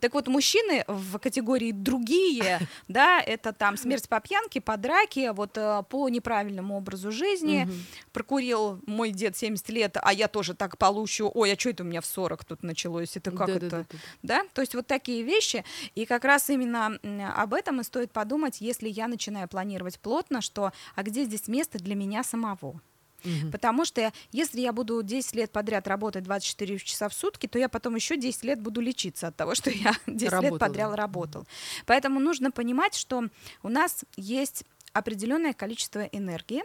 Так 0.00 0.14
вот, 0.14 0.28
мужчины 0.28 0.84
в 0.86 1.18
категории 1.18 1.72
другие, 1.72 2.60
да, 2.88 3.20
это 3.20 3.52
там 3.52 3.76
смерть 3.76 4.08
по 4.08 4.20
пьянке, 4.20 4.60
по 4.60 4.76
драке, 4.76 5.32
вот 5.32 5.56
э, 5.56 5.82
по 5.88 6.08
неправильному 6.08 6.76
образу 6.76 7.12
жизни. 7.12 7.64
Угу. 7.64 7.72
Прокурил 8.12 8.80
мой 8.86 9.10
дед 9.10 9.36
70 9.36 9.68
лет, 9.70 9.96
а 10.00 10.12
я 10.12 10.28
тоже 10.28 10.54
так 10.54 10.78
получу. 10.78 11.30
Ой, 11.34 11.52
а 11.52 11.58
что 11.58 11.70
это 11.70 11.82
у 11.82 11.86
меня 11.86 12.00
в 12.00 12.06
40 12.06 12.44
тут 12.44 12.62
началось? 12.62 13.16
Это 13.16 13.30
как 13.30 13.46
да, 13.46 13.52
это? 13.54 13.68
Да, 13.68 13.78
да, 13.78 13.86
да. 13.90 13.98
да? 14.22 14.48
То 14.52 14.60
есть 14.60 14.74
вот 14.74 14.86
такие 14.86 15.22
вещи. 15.22 15.64
И 15.94 16.06
как 16.06 16.24
раз 16.24 16.50
именно 16.50 16.98
об 17.36 17.54
этом 17.54 17.80
и 17.80 17.84
стоит 17.84 18.12
подумать, 18.12 18.60
если 18.60 18.88
я 18.88 19.08
начинаю 19.08 19.48
планировать 19.48 19.98
плотно, 19.98 20.40
что 20.40 20.72
а 20.94 21.02
где 21.02 21.24
здесь 21.24 21.48
место 21.48 21.78
для 21.78 21.94
меня 21.94 22.22
самого? 22.22 22.80
Угу. 23.24 23.50
Потому 23.52 23.84
что 23.84 24.12
если 24.32 24.60
я 24.60 24.72
буду 24.72 25.02
10 25.02 25.34
лет 25.34 25.50
подряд 25.50 25.86
работать 25.88 26.24
24 26.24 26.78
часа 26.78 27.08
в 27.08 27.14
сутки, 27.14 27.46
то 27.46 27.58
я 27.58 27.68
потом 27.68 27.94
еще 27.96 28.16
10 28.16 28.44
лет 28.44 28.60
буду 28.60 28.80
лечиться 28.80 29.28
от 29.28 29.36
того, 29.36 29.54
что 29.54 29.70
я 29.70 29.92
10 30.06 30.30
Работала. 30.30 30.50
лет 30.52 30.60
подряд 30.60 30.94
работал. 30.94 31.46
Поэтому 31.86 32.20
нужно 32.20 32.50
понимать, 32.50 32.94
что 32.94 33.24
у 33.62 33.68
нас 33.68 34.04
есть 34.16 34.64
определенное 34.92 35.52
количество 35.52 36.00
энергии 36.04 36.62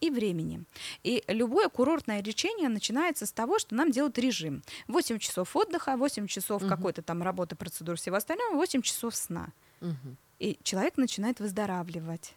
и 0.00 0.10
времени. 0.10 0.64
И 1.04 1.22
любое 1.28 1.68
курортное 1.68 2.20
лечение 2.22 2.68
начинается 2.68 3.24
с 3.24 3.30
того, 3.32 3.60
что 3.60 3.74
нам 3.76 3.92
делают 3.92 4.18
режим. 4.18 4.62
8 4.88 5.18
часов 5.18 5.54
отдыха, 5.54 5.96
8 5.96 6.26
часов 6.26 6.62
Мгм. 6.62 6.68
какой-то 6.70 7.02
там 7.02 7.22
работы, 7.22 7.54
процедур, 7.54 7.96
всего 7.96 8.16
остального, 8.16 8.54
8 8.56 8.82
часов 8.82 9.14
сна. 9.14 9.50
Мгм. 9.80 10.16
И 10.40 10.58
человек 10.64 10.96
начинает 10.96 11.38
выздоравливать. 11.38 12.34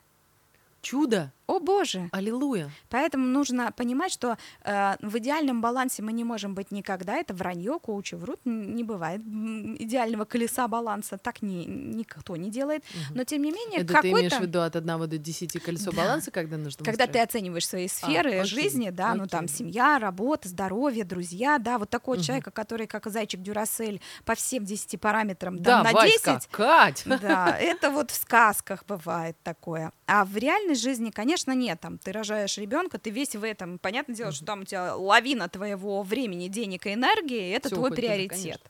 Чудо! 0.84 1.32
О 1.48 1.60
боже! 1.60 2.10
Аллилуйя! 2.12 2.72
Поэтому 2.90 3.26
нужно 3.28 3.72
понимать, 3.72 4.12
что 4.12 4.38
э, 4.64 4.96
в 5.00 5.18
идеальном 5.20 5.62
балансе 5.62 6.02
мы 6.02 6.12
не 6.12 6.24
можем 6.24 6.56
быть 6.56 6.72
никогда. 6.72 7.18
Это 7.18 7.36
вранье, 7.36 7.78
коучи 7.80 8.16
врут, 8.16 8.40
не 8.46 8.84
бывает 8.84 9.22
идеального 9.22 10.26
колеса 10.26 10.68
баланса. 10.68 11.18
Так 11.20 11.44
ни, 11.44 11.66
никто 11.66 12.36
не 12.36 12.50
делает. 12.50 12.84
Но 13.14 13.24
тем 13.26 13.44
не 13.44 13.52
менее, 13.52 13.82
Это 13.82 14.02
ты 14.02 14.10
имеешь 14.12 14.34
в 14.34 14.40
виду 14.42 14.62
от 14.62 14.76
1 14.76 15.08
до 15.08 15.18
10 15.20 15.62
колесо 15.62 15.92
Да. 15.92 15.98
баланса, 16.02 16.32
когда 16.32 16.58
нужно 16.58 16.84
Когда 16.84 17.06
ты 17.06 17.20
оцениваешь 17.20 17.68
свои 17.68 17.88
сферы 17.88 18.40
окей, 18.40 18.46
жизни, 18.46 18.90
да, 18.90 19.14
ну 19.14 19.24
окей, 19.26 19.30
там 19.30 19.46
да. 19.46 19.54
семья, 19.54 20.00
работа, 20.00 20.50
здоровье, 20.50 21.04
друзья, 21.04 21.60
да, 21.60 21.78
вот 21.78 21.92
такой 21.92 22.18
Мгм. 22.18 22.24
человека, 22.26 22.50
который 22.52 22.88
как 22.88 23.06
зайчик 23.08 23.42
Дюрасель 23.42 24.02
по 24.26 24.34
всем 24.34 24.66
10 24.66 24.98
параметрам 24.98 25.58
Да, 25.62 25.84
там, 25.84 25.84
на 25.84 25.92
Васька, 25.92 26.34
10, 26.36 26.48
Кать! 26.48 27.04
Да, 27.06 27.56
это 27.60 27.92
вот 27.92 28.10
в 28.10 28.16
сказках 28.16 28.84
бывает 28.88 29.38
такое. 29.44 29.92
А 30.08 30.26
в 30.26 30.36
реальной 30.38 30.76
жизни, 30.76 31.12
конечно, 31.12 31.35
нет. 31.52 31.80
Там 31.82 31.98
ты 31.98 32.12
рожаешь 32.12 32.58
ребенка, 32.58 32.98
ты 32.98 33.10
весь 33.10 33.36
в 33.36 33.43
этом. 33.43 33.78
Понятное 33.80 34.15
дело, 34.15 34.32
что 34.32 34.45
там 34.45 34.62
у 34.62 34.63
тебя 34.63 34.95
лавина 34.95 35.50
твоего 35.50 36.02
времени, 36.04 36.48
денег 36.48 36.86
и 36.88 36.93
энергии, 36.93 37.52
это 37.52 37.67
Всё 37.69 37.76
твой 37.76 37.89
уходит 37.89 38.06
приоритет. 38.06 38.32
конечно. 38.32 38.69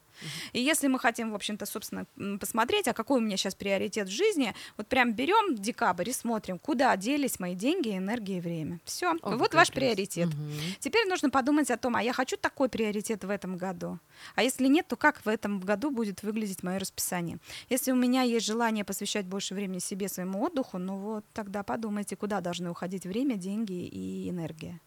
И 0.54 0.62
если 0.62 0.88
мы 0.88 1.00
хотим, 1.00 1.32
в 1.32 1.36
общем-то, 1.36 1.66
собственно, 1.66 2.06
посмотреть, 2.40 2.88
а 2.88 2.94
какой 2.94 3.20
у 3.20 3.22
меня 3.22 3.38
сейчас 3.38 3.56
приоритет 3.56 4.08
в 4.08 4.12
жизни, 4.12 4.54
вот 4.78 4.88
прям 4.88 5.14
берем 5.14 5.56
декабрь 5.56 6.10
и 6.10 6.14
смотрим, 6.14 6.60
куда 6.60 6.96
делись 6.98 7.40
мои 7.40 7.56
деньги, 7.56 7.98
энергия 7.98 8.38
и 8.38 8.42
время. 8.42 8.80
Все, 8.86 9.14
вот 9.22 9.54
ваш 9.54 9.72
приоритет. 9.72 10.28
Мгм. 10.28 10.52
Теперь 10.80 11.08
нужно 11.08 11.30
подумать 11.30 11.72
о 11.72 11.78
том, 11.78 11.96
а 11.96 12.04
я 12.04 12.14
хочу 12.14 12.38
такой 12.38 12.70
приоритет 12.70 13.24
в 13.24 13.30
этом 13.30 13.58
году. 13.58 14.00
А 14.36 14.44
если 14.44 14.68
нет, 14.68 14.88
то 14.88 14.96
как 14.96 15.26
в 15.26 15.28
этом 15.28 15.60
году 15.60 15.92
будет 15.92 16.24
выглядеть 16.24 16.64
мое 16.64 16.80
расписание? 16.80 17.38
Если 17.70 17.92
у 17.92 17.96
меня 17.96 18.22
есть 18.22 18.46
желание 18.46 18.84
посвящать 18.84 19.26
больше 19.26 19.54
времени 19.54 19.80
себе, 19.80 20.08
своему 20.08 20.44
отдыху, 20.44 20.78
ну 20.78 20.98
вот 20.98 21.26
тогда 21.34 21.64
подумайте, 21.64 22.16
куда 22.16 22.42
должны 22.42 22.70
уходить 22.70 23.06
время, 23.06 23.36
деньги 23.36 23.86
и 23.86 24.30
энергия. 24.30 24.80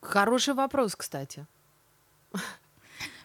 Хороший 0.00 0.54
вопрос, 0.54 0.96
кстати. 0.96 1.46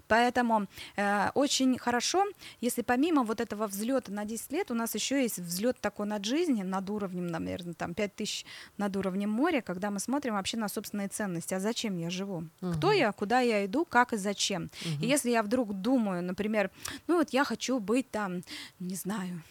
Поэтому 0.08 0.68
э, 0.96 1.30
очень 1.34 1.78
хорошо, 1.78 2.26
если 2.62 2.82
помимо 2.82 3.24
вот 3.24 3.42
этого 3.42 3.68
взлета 3.68 4.12
на 4.12 4.26
10 4.26 4.52
лет, 4.52 4.72
у 4.72 4.74
нас 4.74 4.96
еще 4.96 5.22
есть 5.22 5.40
взлет 5.40 5.80
такой 5.80 6.06
над 6.06 6.26
жизнью, 6.26 6.66
над 6.66 6.90
уровнем, 6.90 7.28
наверное, 7.28 7.74
там 7.74 7.94
5000 7.94 8.46
над 8.78 8.96
уровнем 8.96 9.30
моря, 9.30 9.62
когда 9.62 9.92
мы 9.92 10.00
смотрим 10.00 10.34
вообще 10.34 10.58
на 10.58 10.70
собственные 10.70 11.08
ценности. 11.08 11.54
А 11.54 11.60
зачем 11.60 11.98
я 11.98 12.10
живу? 12.10 12.44
Кто 12.58 12.88
Мгм. 12.90 12.98
я, 12.98 13.12
куда 13.12 13.40
я 13.40 13.66
иду, 13.66 13.86
как 13.86 14.14
и 14.14 14.18
зачем? 14.18 14.70
Мгм. 14.86 15.04
И 15.04 15.08
если 15.08 15.32
я 15.32 15.44
вдруг 15.44 15.74
думаю, 15.74 16.24
например, 16.24 16.72
ну 17.08 17.18
вот 17.18 17.32
я 17.32 17.44
хочу 17.44 17.80
быть 17.80 18.10
там, 18.12 18.42
не 18.80 18.96
знаю, 18.96 19.42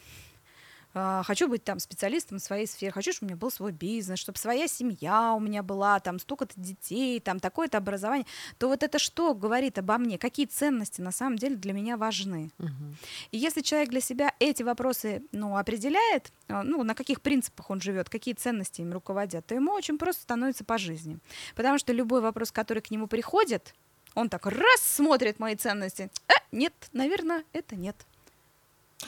хочу 0.94 1.48
быть 1.48 1.64
там 1.64 1.78
специалистом 1.80 2.38
в 2.38 2.42
своей 2.42 2.66
сфере, 2.66 2.92
хочу, 2.92 3.12
чтобы 3.12 3.26
у 3.26 3.28
меня 3.30 3.36
был 3.38 3.50
свой 3.50 3.72
бизнес, 3.72 4.18
чтобы 4.18 4.38
своя 4.38 4.68
семья 4.68 5.34
у 5.34 5.40
меня 5.40 5.62
была, 5.62 5.98
там 6.00 6.18
столько-то 6.18 6.54
детей, 6.56 7.20
там 7.20 7.40
такое-то 7.40 7.78
образование, 7.78 8.26
то 8.58 8.68
вот 8.68 8.82
это 8.82 8.98
что 8.98 9.34
говорит 9.34 9.78
обо 9.78 9.98
мне? 9.98 10.18
Какие 10.18 10.46
ценности 10.46 11.00
на 11.00 11.10
самом 11.10 11.36
деле 11.36 11.56
для 11.56 11.72
меня 11.72 11.96
важны? 11.96 12.50
Мгм. 12.58 12.96
И 13.32 13.38
если 13.38 13.60
человек 13.60 13.90
для 13.90 14.00
себя 14.00 14.32
эти 14.38 14.62
вопросы 14.62 15.22
ну, 15.32 15.56
определяет, 15.56 16.32
а, 16.48 16.62
ну, 16.62 16.82
на 16.84 16.94
каких 16.94 17.20
принципах 17.20 17.70
он 17.70 17.80
живет, 17.80 18.08
какие 18.08 18.34
ценности 18.34 18.80
им 18.80 18.92
руководят, 18.92 19.46
то 19.46 19.54
ему 19.54 19.72
очень 19.72 19.98
просто 19.98 20.22
становится 20.22 20.64
по 20.64 20.78
жизни. 20.78 21.18
Потому 21.56 21.78
что 21.78 21.92
любой 21.92 22.20
вопрос, 22.20 22.52
который 22.52 22.82
к 22.82 22.90
нему 22.90 23.06
приходит, 23.08 23.74
он 24.14 24.28
так 24.28 24.46
раз 24.46 24.80
смотрит 24.80 25.38
мои 25.38 25.56
ценности. 25.56 26.10
А, 26.28 26.34
нет, 26.52 26.72
наверное, 26.92 27.44
это 27.52 27.74
нет. 27.74 27.96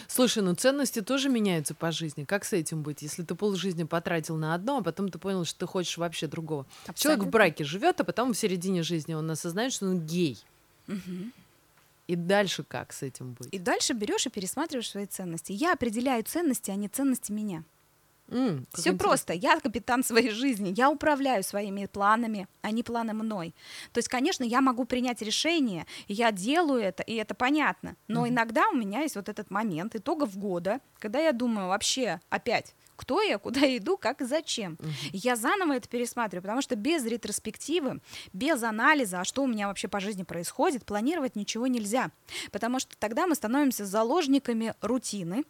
Слушай, 0.09 0.42
ну 0.42 0.55
ценности 0.55 1.01
тоже 1.01 1.29
меняются 1.29 1.75
по 1.75 1.90
жизни. 1.92 2.25
Как 2.25 2.44
с 2.44 2.53
этим 2.53 2.83
быть, 2.83 3.03
если 3.03 3.22
ты 3.22 3.35
полжизни 3.35 3.85
потратил 3.85 4.37
на 4.37 4.55
одно, 4.55 4.79
а 4.79 4.83
потом 4.83 5.11
ты 5.11 5.18
понял, 5.18 5.44
что 5.44 5.61
ты 5.61 5.66
хочешь 5.66 5.96
вообще 5.96 6.27
другого? 6.27 6.64
Человек 6.64 6.87
в 6.87 6.90
Абсолютно. 6.90 7.31
браке 7.31 7.64
живет, 7.64 8.01
а 8.01 8.05
потом 8.05 8.33
в 8.33 8.37
середине 8.37 8.83
жизни 8.83 9.14
он 9.14 9.31
осознает, 9.31 9.72
что 9.72 9.87
он 9.87 10.01
гей. 10.07 10.38
Мгм. 10.87 11.33
И 12.07 12.14
дальше 12.14 12.62
как 12.62 12.92
с 12.92 13.03
этим 13.03 13.33
быть? 13.33 13.49
И 13.53 13.59
дальше 13.59 13.92
берешь 13.92 14.27
и 14.27 14.31
пересматриваешь 14.31 14.90
свои 14.90 15.07
ценности. 15.07 15.53
Я 15.53 15.72
определяю 15.72 16.22
ценности, 16.25 16.70
а 16.70 16.77
не 16.77 16.88
ценности 16.88 17.33
меня. 17.33 17.64
Как 18.28 18.36
Все 18.36 18.90
интересно. 18.90 18.98
просто. 18.98 19.32
Я 19.32 19.60
капитан 19.60 20.02
своей 20.02 20.30
жизни. 20.30 20.72
Я 20.76 20.90
управляю 20.90 21.42
своими 21.42 21.86
планами, 21.86 22.48
а 22.62 22.70
не 22.70 22.82
планы 22.82 23.12
мной. 23.12 23.54
То 23.92 23.98
есть, 23.98 24.08
конечно, 24.08 24.42
я 24.44 24.60
могу 24.60 24.84
принять 24.84 25.22
решение, 25.22 25.86
я 26.08 26.32
делаю 26.32 26.82
это, 26.82 27.02
и 27.02 27.14
это 27.14 27.34
понятно. 27.34 27.96
Но 28.08 28.22
Мгм. 28.22 28.30
иногда 28.30 28.68
у 28.70 28.74
меня 28.74 29.02
есть 29.02 29.16
вот 29.16 29.28
этот 29.28 29.50
момент 29.50 29.94
итогов 29.94 30.36
года, 30.36 30.80
когда 30.98 31.20
я 31.20 31.32
думаю 31.32 31.68
вообще 31.68 32.20
опять, 32.28 32.74
кто 32.96 33.20
я, 33.22 33.38
куда 33.38 33.60
я 33.60 33.76
иду, 33.76 33.96
как 33.96 34.20
и 34.22 34.24
зачем. 34.24 34.78
И 35.12 35.18
я 35.18 35.36
заново 35.36 35.74
это 35.74 35.88
пересматриваю, 35.88 36.42
потому 36.42 36.62
что 36.62 36.74
без 36.76 37.04
ретроспективы, 37.04 38.00
без 38.32 38.62
анализа, 38.62 39.20
а 39.20 39.24
что 39.24 39.44
у 39.44 39.46
меня 39.46 39.68
вообще 39.68 39.86
по 39.86 40.00
жизни 40.00 40.22
происходит, 40.24 40.84
планировать 40.84 41.36
ничего 41.36 41.66
нельзя. 41.66 42.10
Потому 42.50 42.80
что 42.80 42.96
тогда 42.98 43.26
мы 43.26 43.34
становимся 43.34 43.84
заложниками 43.86 44.74
рутины. 44.80 45.44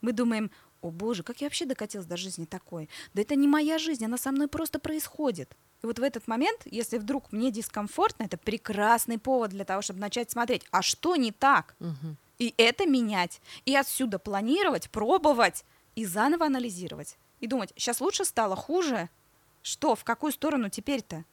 Мы 0.00 0.12
думаем, 0.12 0.50
о 0.84 0.90
боже, 0.90 1.22
как 1.22 1.40
я 1.40 1.46
вообще 1.46 1.64
докатилась 1.64 2.06
до 2.06 2.18
жизни 2.18 2.44
такой? 2.44 2.90
Да 3.14 3.22
это 3.22 3.34
не 3.36 3.48
моя 3.48 3.78
жизнь, 3.78 4.04
она 4.04 4.18
со 4.18 4.30
мной 4.30 4.48
просто 4.48 4.78
происходит. 4.78 5.56
И 5.82 5.86
вот 5.86 5.98
в 5.98 6.02
этот 6.02 6.28
момент, 6.28 6.60
если 6.66 6.98
вдруг 6.98 7.32
мне 7.32 7.50
дискомфортно, 7.50 8.24
это 8.24 8.36
прекрасный 8.36 9.18
повод 9.18 9.50
для 9.50 9.64
того, 9.64 9.80
чтобы 9.80 10.00
начать 10.00 10.30
смотреть, 10.30 10.64
а 10.70 10.82
что 10.82 11.16
не 11.16 11.32
так? 11.32 11.74
Мгм. 11.78 12.16
И 12.38 12.54
это 12.58 12.86
менять. 12.86 13.40
И 13.64 13.74
отсюда 13.74 14.18
планировать, 14.18 14.90
пробовать 14.90 15.64
и 15.94 16.04
заново 16.04 16.46
анализировать. 16.46 17.16
И 17.40 17.46
думать, 17.46 17.72
сейчас 17.76 18.02
лучше 18.02 18.26
стало, 18.26 18.54
хуже? 18.54 19.08
Что, 19.62 19.94
в 19.94 20.04
какую 20.04 20.32
сторону 20.32 20.68
теперь-то? 20.68 21.24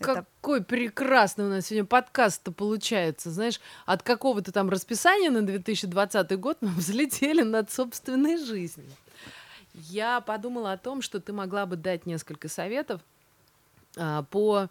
Какой 0.00 0.64
прекрасный 0.64 1.44
у 1.44 1.48
нас 1.48 1.66
сегодня 1.66 1.84
подкаст-то 1.84 2.52
получается. 2.52 3.30
Знаешь, 3.30 3.60
от 3.84 4.02
какого-то 4.02 4.50
там 4.50 4.70
расписания 4.70 5.30
на 5.30 5.42
2020 5.42 6.40
год 6.40 6.58
мы 6.62 6.68
взлетели 6.76 7.42
над 7.42 7.70
собственной 7.70 8.38
жизнью. 8.38 8.90
Я 9.74 10.20
подумала 10.20 10.72
о 10.72 10.78
том, 10.78 11.02
что 11.02 11.20
ты 11.20 11.32
могла 11.32 11.66
бы 11.66 11.76
дать 11.76 12.06
несколько 12.06 12.48
советов 12.48 13.00
а, 13.96 14.22
по... 14.24 14.68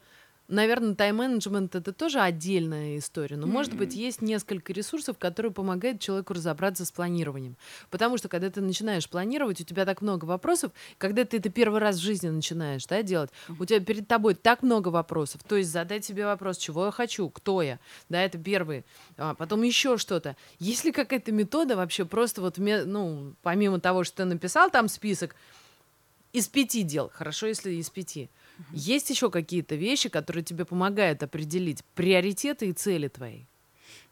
Наверное, 0.50 0.96
тайм-менеджмент 0.96 1.76
это 1.76 1.94
тоже 1.94 2.22
отдельная 2.22 2.98
история, 2.98 3.38
но, 3.38 3.46
может 3.46 3.76
быть, 3.76 3.94
есть 3.94 4.24
несколько 4.24 4.74
ресурсов, 4.74 5.20
которые 5.20 5.52
помогают 5.52 6.02
человеку 6.02 6.34
разобраться 6.34 6.86
с 6.86 6.92
планированием. 6.92 7.56
Потому 7.92 8.18
что, 8.18 8.30
когда 8.30 8.50
ты 8.50 8.60
начинаешь 8.60 9.08
планировать, 9.08 9.62
у 9.62 9.64
тебя 9.64 9.86
так 9.86 10.02
много 10.02 10.26
вопросов, 10.26 10.72
когда 10.98 11.24
ты 11.24 11.38
это 11.38 11.50
первый 11.50 11.80
раз 11.80 11.98
в 11.98 12.02
жизни 12.02 12.30
начинаешь 12.30 12.84
да, 12.88 13.04
делать, 13.04 13.30
у 13.60 13.66
тебя 13.66 13.80
перед 13.80 14.08
тобой 14.08 14.34
так 14.34 14.64
много 14.64 14.88
вопросов. 14.88 15.44
То 15.48 15.56
есть 15.56 15.70
задать 15.70 16.04
себе 16.04 16.26
вопрос, 16.26 16.58
чего 16.58 16.88
я 16.88 16.92
хочу, 16.92 17.30
кто 17.30 17.62
я, 17.62 17.78
да, 18.10 18.20
это 18.24 18.40
первый. 18.40 18.86
А 19.18 19.36
потом 19.36 19.62
еще 19.62 20.00
что-то. 20.00 20.36
Есть 20.58 20.84
ли 20.84 20.92
какая-то 20.92 21.32
метода 21.32 21.76
вообще 21.76 22.06
просто 22.06 22.42
вот, 22.42 22.58
ну, 22.58 23.36
помимо 23.44 23.80
того, 23.80 24.04
что 24.04 24.18
ты 24.18 24.26
написал 24.26 24.72
там 24.72 24.88
список, 24.88 25.36
из 26.34 26.48
пяти 26.48 26.84
дел, 26.84 27.12
хорошо, 27.14 27.48
если 27.48 27.74
из 27.74 27.90
пяти. 27.90 28.30
Есть 28.72 29.10
еще 29.10 29.30
какие-то 29.30 29.76
вещи, 29.76 30.10
которые 30.10 30.44
тебе 30.44 30.66
помогают 30.66 31.24
определить 31.24 31.84
приоритеты 31.96 32.70
и 32.70 32.74
цели 32.74 33.08
твои? 33.08 33.49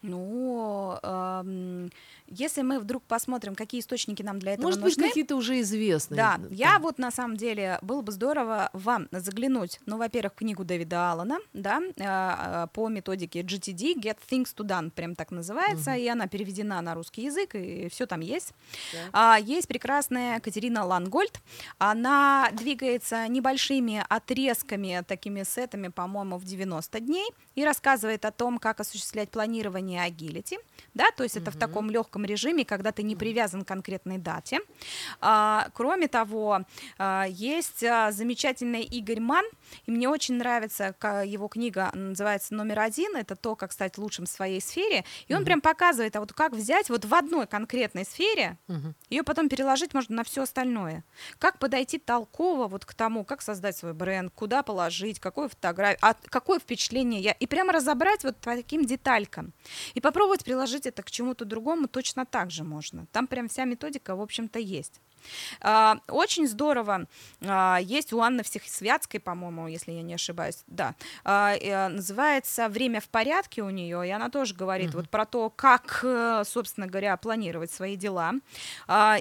Ну, 0.02 0.98
эм, 1.02 1.90
если 2.28 2.62
мы 2.62 2.80
вдруг 2.80 3.04
посмотрим, 3.04 3.56
какие 3.56 3.82
источники 3.82 4.22
нам 4.22 4.40
для 4.40 4.54
этого 4.54 4.66
Может 4.68 4.82
быть, 4.82 4.98
нужны, 4.98 5.08
какие-то 5.10 5.36
уже 5.36 5.60
известные. 5.62 6.18
Да, 6.18 6.36
н- 6.36 6.48
я 6.52 6.78
вот 6.80 6.98
на 7.00 7.12
самом 7.12 7.38
деле 7.38 7.80
было 7.82 8.02
бы 8.02 8.12
здорово 8.12 8.70
вам 8.74 9.08
заглянуть, 9.12 9.80
ну, 9.86 9.98
во-первых, 9.98 10.36
книгу 10.36 10.64
Дэвида 10.64 11.12
Аллана, 11.12 11.40
да, 11.54 11.82
э, 11.96 12.68
по 12.74 12.90
методике 12.90 13.42
GTD, 13.42 13.96
Get 13.96 14.18
Things 14.30 14.54
to 14.56 14.66
Done, 14.66 14.92
прям 14.92 15.16
так 15.16 15.32
называется, 15.32 15.94
и 15.96 16.08
она 16.08 16.28
переведена 16.28 16.82
на 16.82 16.94
русский 16.96 17.24
язык, 17.24 17.56
и 17.56 17.88
все 17.90 18.06
там 18.06 18.20
есть. 18.22 18.54
Так. 18.92 19.10
А, 19.14 19.38
есть 19.40 19.68
прекрасная 19.68 20.40
Катерина 20.40 20.86
Лангольд, 20.86 21.40
она 21.78 22.50
двигается 22.54 23.28
небольшими 23.28 24.04
отрезками, 24.10 25.04
такими 25.08 25.44
сетами, 25.44 25.88
по-моему, 25.88 26.38
в 26.38 26.44
90 26.44 27.00
дней, 27.00 27.30
и 27.56 27.64
рассказывает 27.64 28.26
о 28.26 28.32
том, 28.32 28.58
как 28.60 28.80
осуществлять 28.80 29.30
планирование 29.30 29.87
движение 29.88 30.02
агилити, 30.02 30.60
да, 30.94 31.12
то 31.16 31.24
есть 31.24 31.38
это 31.38 31.52
в 31.52 31.58
таком 31.58 31.90
легком 31.90 32.26
режиме, 32.26 32.66
когда 32.66 32.92
ты 32.92 33.04
не 33.04 33.16
привязан 33.16 33.64
к 33.64 33.68
конкретной 33.68 34.18
дате. 34.18 34.60
А, 35.22 35.68
кроме 35.74 36.08
того, 36.08 36.62
а, 36.98 37.26
есть 37.30 37.84
а, 37.84 38.12
замечательный 38.12 38.84
Игорь 38.84 39.20
Ман, 39.20 39.46
и 39.86 39.92
мне 39.92 40.10
очень 40.10 40.36
нравится 40.36 40.96
его 41.26 41.48
книга, 41.48 41.92
называется 41.94 42.54
«Номер 42.54 42.80
один», 42.80 43.16
это 43.16 43.36
то, 43.36 43.56
как 43.56 43.72
стать 43.72 43.98
лучшим 43.98 44.26
в 44.26 44.30
своей 44.30 44.62
сфере, 44.62 45.04
и 45.28 45.36
он 45.36 45.46
прям 45.46 45.62
показывает, 45.62 46.16
а 46.16 46.20
вот 46.20 46.34
как 46.34 46.54
взять 46.54 46.90
вот 46.90 47.06
в 47.06 47.14
одной 47.14 47.48
конкретной 47.48 48.06
сфере, 48.06 48.58
ее 49.10 49.24
потом 49.24 49.50
переложить 49.50 49.94
можно 49.94 50.18
на 50.18 50.24
все 50.24 50.44
остальное. 50.44 51.04
Как 51.40 51.60
подойти 51.60 52.00
толково 52.00 52.68
вот 52.68 52.86
к 52.86 52.94
тому, 52.94 53.24
как 53.24 53.42
создать 53.42 53.78
свой 53.78 53.94
бренд, 53.94 54.32
куда 54.36 54.64
положить, 54.64 55.20
какую 55.20 55.50
фотографию, 55.50 56.00
а 56.02 56.16
какое 56.30 56.60
впечатление 56.60 57.22
я, 57.22 57.32
и 57.32 57.48
прямо 57.48 57.74
разобрать 57.74 58.24
вот 58.24 58.38
по 58.38 58.56
таким 58.56 58.86
деталькам. 58.86 59.54
И 59.94 60.02
попробовать 60.02 60.44
приложить 60.44 60.86
это 60.86 61.04
к 61.04 61.12
чему-то 61.12 61.46
другому 61.46 61.88
точно 61.88 62.26
так 62.26 62.52
же 62.52 62.64
можно. 62.64 63.08
Там 63.12 63.28
прям 63.28 63.48
вся 63.48 63.66
методика, 63.66 64.16
в 64.16 64.22
общем-то, 64.22 64.60
есть. 64.60 65.02
А, 65.62 65.98
Очень 66.08 66.48
здорово. 66.48 67.06
а, 67.46 67.80
Есть 67.82 68.14
у 68.14 68.22
Анны 68.22 68.44
Всесвятской, 68.44 69.20
по-моему, 69.20 69.68
если 69.68 69.92
я 69.92 70.02
не 70.02 70.14
ошибаюсь, 70.14 70.64
да. 70.68 70.96
а, 71.24 71.56
Называется 71.90 72.70
«Время 72.70 73.02
в 73.02 73.10
порядке» 73.10 73.62
у 73.62 73.70
нее, 73.70 74.08
и 74.08 74.12
она 74.12 74.30
тоже 74.30 74.54
говорит 74.54 74.94
вот 74.94 75.10
про 75.10 75.26
то, 75.26 75.50
как, 75.50 76.02
э, 76.04 76.44
собственно 76.46 76.88
говоря, 76.88 77.16
планировать 77.18 77.72
свои 77.72 77.96
дела. 77.96 78.34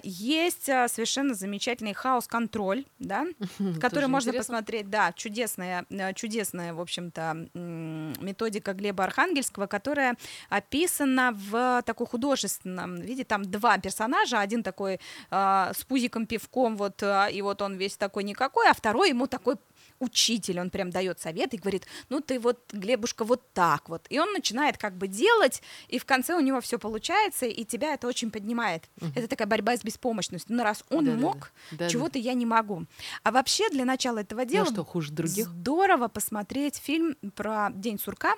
Есть 0.02 0.64
совершенно 0.64 1.34
замечательный 1.34 1.94
хаос-контроль, 1.94 2.84
да, 2.98 3.26
который 3.80 4.02
тоже 4.02 4.08
можно 4.08 4.28
интересно. 4.30 4.54
посмотреть, 4.54 4.90
да, 4.90 5.12
чудесная, 5.12 5.86
э, 5.90 6.12
чудесная, 6.14 6.74
в 6.74 6.80
общем-то, 6.80 7.48
методика 7.54 8.72
Глеба 8.72 9.04
Архангельского, 9.04 9.66
которая 9.66 10.16
описана 10.48 11.32
в 11.32 11.82
такой 11.84 12.06
художественном 12.06 12.96
виде. 12.96 13.24
Там 13.24 13.44
два 13.44 13.78
персонажа, 13.78 14.40
один 14.40 14.62
такой 14.62 15.00
с 15.30 15.84
пузиком 15.88 16.26
пивком, 16.26 16.76
вот, 16.76 17.02
а, 17.02 17.28
и 17.28 17.42
вот 17.42 17.62
он 17.62 17.76
весь 17.76 17.96
такой 17.96 18.24
никакой, 18.24 18.68
а 18.68 18.74
второй 18.74 19.10
ему 19.10 19.26
такой 19.26 19.56
учитель, 19.98 20.60
он 20.60 20.68
прям 20.70 20.90
дает 20.90 21.20
совет 21.20 21.54
и 21.54 21.56
говорит, 21.56 21.86
ну 22.10 22.20
ты 22.20 22.38
вот, 22.38 22.58
Глебушка, 22.72 23.24
вот 23.24 23.50
так 23.54 23.88
вот. 23.88 24.04
И 24.10 24.18
он 24.18 24.32
начинает 24.32 24.76
как 24.76 24.94
бы 24.96 25.08
делать, 25.08 25.62
и 25.88 25.98
в 25.98 26.04
конце 26.04 26.34
у 26.34 26.40
него 26.40 26.60
все 26.60 26.78
получается, 26.78 27.46
и 27.46 27.64
тебя 27.64 27.94
это 27.94 28.06
очень 28.06 28.30
поднимает. 28.30 28.90
Это 29.14 29.26
такая 29.26 29.48
борьба 29.48 29.74
с 29.76 29.82
беспомощностью. 29.82 30.54
Ну 30.54 30.62
раз 30.62 30.84
он 30.90 31.06
Да-да-да. 31.06 31.22
мог, 31.26 31.52
Да-да. 31.70 31.88
чего-то 31.88 32.18
я 32.18 32.34
не 32.34 32.44
могу. 32.44 32.84
А 33.22 33.30
вообще 33.30 33.70
для 33.70 33.84
начала 33.86 34.18
этого 34.18 34.44
дела 34.44 34.64
Ну 34.66 34.72
что, 34.72 34.84
хуже 34.84 35.12
других? 35.12 35.46
здорово 35.46 36.08
посмотреть 36.08 36.76
фильм 36.76 37.16
про 37.34 37.70
День 37.72 37.98
сурка 37.98 38.34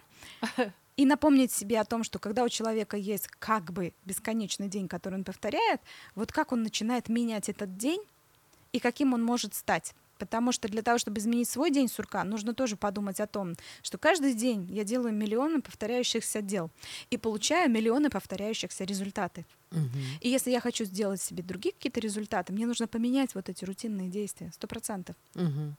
и 0.99 1.07
напомнить 1.07 1.53
себе 1.53 1.79
о 1.79 1.85
том, 1.85 2.03
что 2.03 2.19
когда 2.19 2.43
у 2.43 2.49
человека 2.49 2.97
есть 2.97 3.29
как 3.29 3.73
бы 3.73 3.95
бесконечный 4.05 4.69
день, 4.69 4.89
который 4.89 5.15
он 5.15 5.25
повторяет, 5.25 5.81
вот 6.17 6.33
как 6.33 6.51
он 6.51 6.65
начинает 6.65 7.09
менять 7.09 7.49
этот 7.49 7.77
день 7.77 8.03
и 8.73 8.81
каким 8.81 9.15
он 9.15 9.25
может 9.25 9.55
стать. 9.55 9.95
Потому 10.19 10.51
что 10.51 10.67
для 10.67 10.83
того, 10.83 10.99
чтобы 10.99 11.21
изменить 11.21 11.49
свой 11.49 11.71
день 11.71 11.89
сурка, 11.89 12.25
нужно 12.25 12.53
тоже 12.53 12.77
подумать 12.77 13.21
о 13.21 13.29
том, 13.29 13.55
что 13.83 13.97
каждый 13.97 14.35
день 14.35 14.67
я 14.73 14.83
делаю 14.83 15.15
миллионы 15.15 15.63
повторяющихся 15.63 16.43
дел 16.43 16.69
и 17.11 17.17
получаю 17.17 17.71
миллионы 17.71 18.11
повторяющихся 18.11 18.83
результаты. 18.83 19.47
И 20.21 20.29
если 20.29 20.51
я 20.51 20.61
хочу 20.61 20.85
сделать 20.85 21.23
себе 21.23 21.45
другие 21.45 21.73
какие-то 21.73 22.01
результаты, 22.01 22.53
мне 22.53 22.67
нужно 22.67 22.89
поменять 22.89 23.37
вот 23.37 23.49
эти 23.49 23.65
рутинные 23.65 24.09
действия, 24.09 24.51
сто 24.53 24.67
процентов. 24.67 25.15
Мгм. 25.35 25.77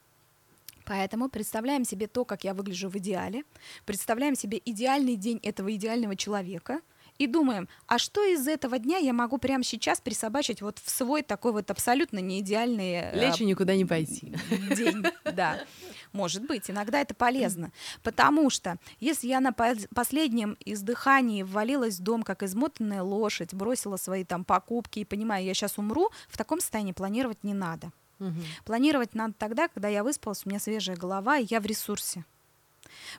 Поэтому 0.89 1.29
представляем 1.29 1.85
себе 1.85 2.07
то, 2.07 2.25
как 2.25 2.43
я 2.43 2.55
выгляжу 2.55 2.89
в 2.89 2.95
идеале, 2.97 3.43
представляем 3.85 4.33
себе 4.33 4.59
идеальный 4.65 5.17
день 5.17 5.39
этого 5.43 5.71
идеального 5.75 6.15
человека 6.15 6.81
и 7.19 7.27
думаем, 7.27 7.69
а 7.85 7.99
что 7.99 8.23
из 8.23 8.47
этого 8.47 8.79
дня 8.79 8.97
я 8.97 9.13
могу 9.13 9.37
прямо 9.37 9.63
сейчас 9.63 10.01
присобачить 10.01 10.63
вот 10.63 10.79
в 10.79 10.89
свой 10.89 11.21
такой 11.21 11.51
вот 11.51 11.69
абсолютно 11.69 12.17
неидеальный 12.17 12.93
э, 12.93 13.19
Лечь 13.19 13.39
и 13.39 13.45
никуда 13.45 13.75
не 13.75 13.85
пойти. 13.85 14.33
день, 14.75 15.03
да. 15.25 15.59
Может 16.11 16.47
быть, 16.47 16.71
иногда 16.71 17.01
это 17.01 17.13
полезно. 17.13 17.71
Потому 18.01 18.49
что 18.49 18.77
если 18.99 19.27
я 19.27 19.41
на 19.41 19.49
пос- 19.51 19.87
последнем 19.93 20.57
издыхании 20.65 21.43
ввалилась 21.43 21.99
в 21.99 22.01
дом, 22.01 22.23
как 22.23 22.41
измотанная 22.41 23.03
лошадь, 23.03 23.53
бросила 23.53 23.97
свои 23.97 24.23
там 24.23 24.43
покупки 24.43 25.01
и 25.01 25.05
понимаю, 25.05 25.45
я 25.45 25.53
сейчас 25.53 25.77
умру, 25.77 26.09
в 26.29 26.35
таком 26.35 26.59
состоянии 26.59 26.93
планировать 26.93 27.43
не 27.43 27.53
надо. 27.53 27.91
Мгм. 28.19 28.43
Планировать 28.65 29.15
надо 29.15 29.33
тогда, 29.37 29.67
когда 29.67 29.87
я 29.87 30.03
выспалась, 30.03 30.45
у 30.45 30.49
меня 30.49 30.59
свежая 30.59 30.95
голова, 30.95 31.37
и 31.37 31.47
я 31.49 31.59
в 31.59 31.65
ресурсе. 31.65 32.25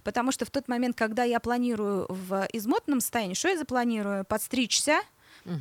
Потому 0.04 0.32
что 0.32 0.44
в 0.44 0.50
тот 0.50 0.68
момент, 0.68 0.96
когда 0.96 1.24
я 1.24 1.40
планирую 1.40 2.06
в 2.08 2.46
измотанном 2.52 3.00
состоянии, 3.00 3.34
что 3.34 3.48
я 3.48 3.58
запланирую? 3.58 4.24
Подстричься, 4.24 5.00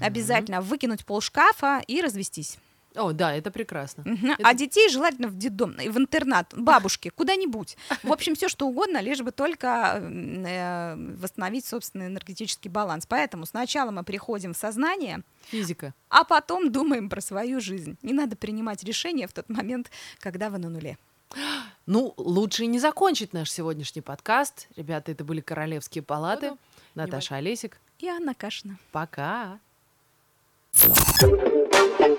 обязательно 0.02 0.62
выкинуть 0.62 1.06
пол 1.06 1.22
шкафа 1.22 1.82
и 1.88 2.02
развестись. 2.02 2.58
О, 2.96 3.12
да, 3.12 3.34
это 3.36 3.52
прекрасно. 3.52 4.04
Мгм. 4.06 4.32
Это- 4.32 4.42
А 4.48 4.54
детей 4.54 4.90
желательно 4.90 5.28
в 5.28 5.38
детдом, 5.38 5.74
в 5.74 5.98
интернат, 5.98 6.54
бабушке, 6.56 7.12
куда-нибудь. 7.12 7.78
В 8.04 8.12
общем, 8.12 8.36
все 8.36 8.50
что 8.50 8.68
угодно, 8.68 9.00
лишь 9.00 9.22
бы 9.22 9.32
только 9.32 10.00
э, 10.02 10.96
восстановить 11.18 11.66
собственный 11.66 12.08
энергетический 12.08 12.70
баланс. 12.70 13.06
Поэтому 13.06 13.46
сначала 13.46 13.92
мы 13.92 14.04
приходим 14.04 14.54
в 14.54 14.58
сознание, 14.58 15.22
Физика. 15.44 15.94
а 16.10 16.24
потом 16.24 16.72
думаем 16.72 17.10
про 17.10 17.22
свою 17.22 17.62
жизнь. 17.62 17.98
Не 18.02 18.14
надо 18.14 18.36
принимать 18.36 18.84
решения 18.84 19.28
в 19.28 19.34
тот 19.34 19.50
момент, 19.50 19.92
когда 20.20 20.50
вы 20.50 20.58
на 20.58 20.70
нуле. 20.70 20.98
Ну, 21.86 22.14
лучше 22.18 22.68
не 22.68 22.78
закончить 22.78 23.34
наш 23.34 23.50
сегодняшний 23.52 24.02
подкаст. 24.04 24.68
Ребята, 24.76 25.12
это 25.12 25.24
были 25.24 25.42
Королевские 25.42 26.04
палаты. 26.04 26.50
Буду. 26.50 26.60
Наташа 26.94 27.36
Олесик. 27.38 27.80
И 27.98 28.08
Анна 28.08 28.36
Кашина. 28.36 28.78
Пока. 28.92 29.60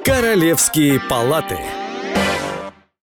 Королевские 0.05 1.01
палаты. 1.01 1.59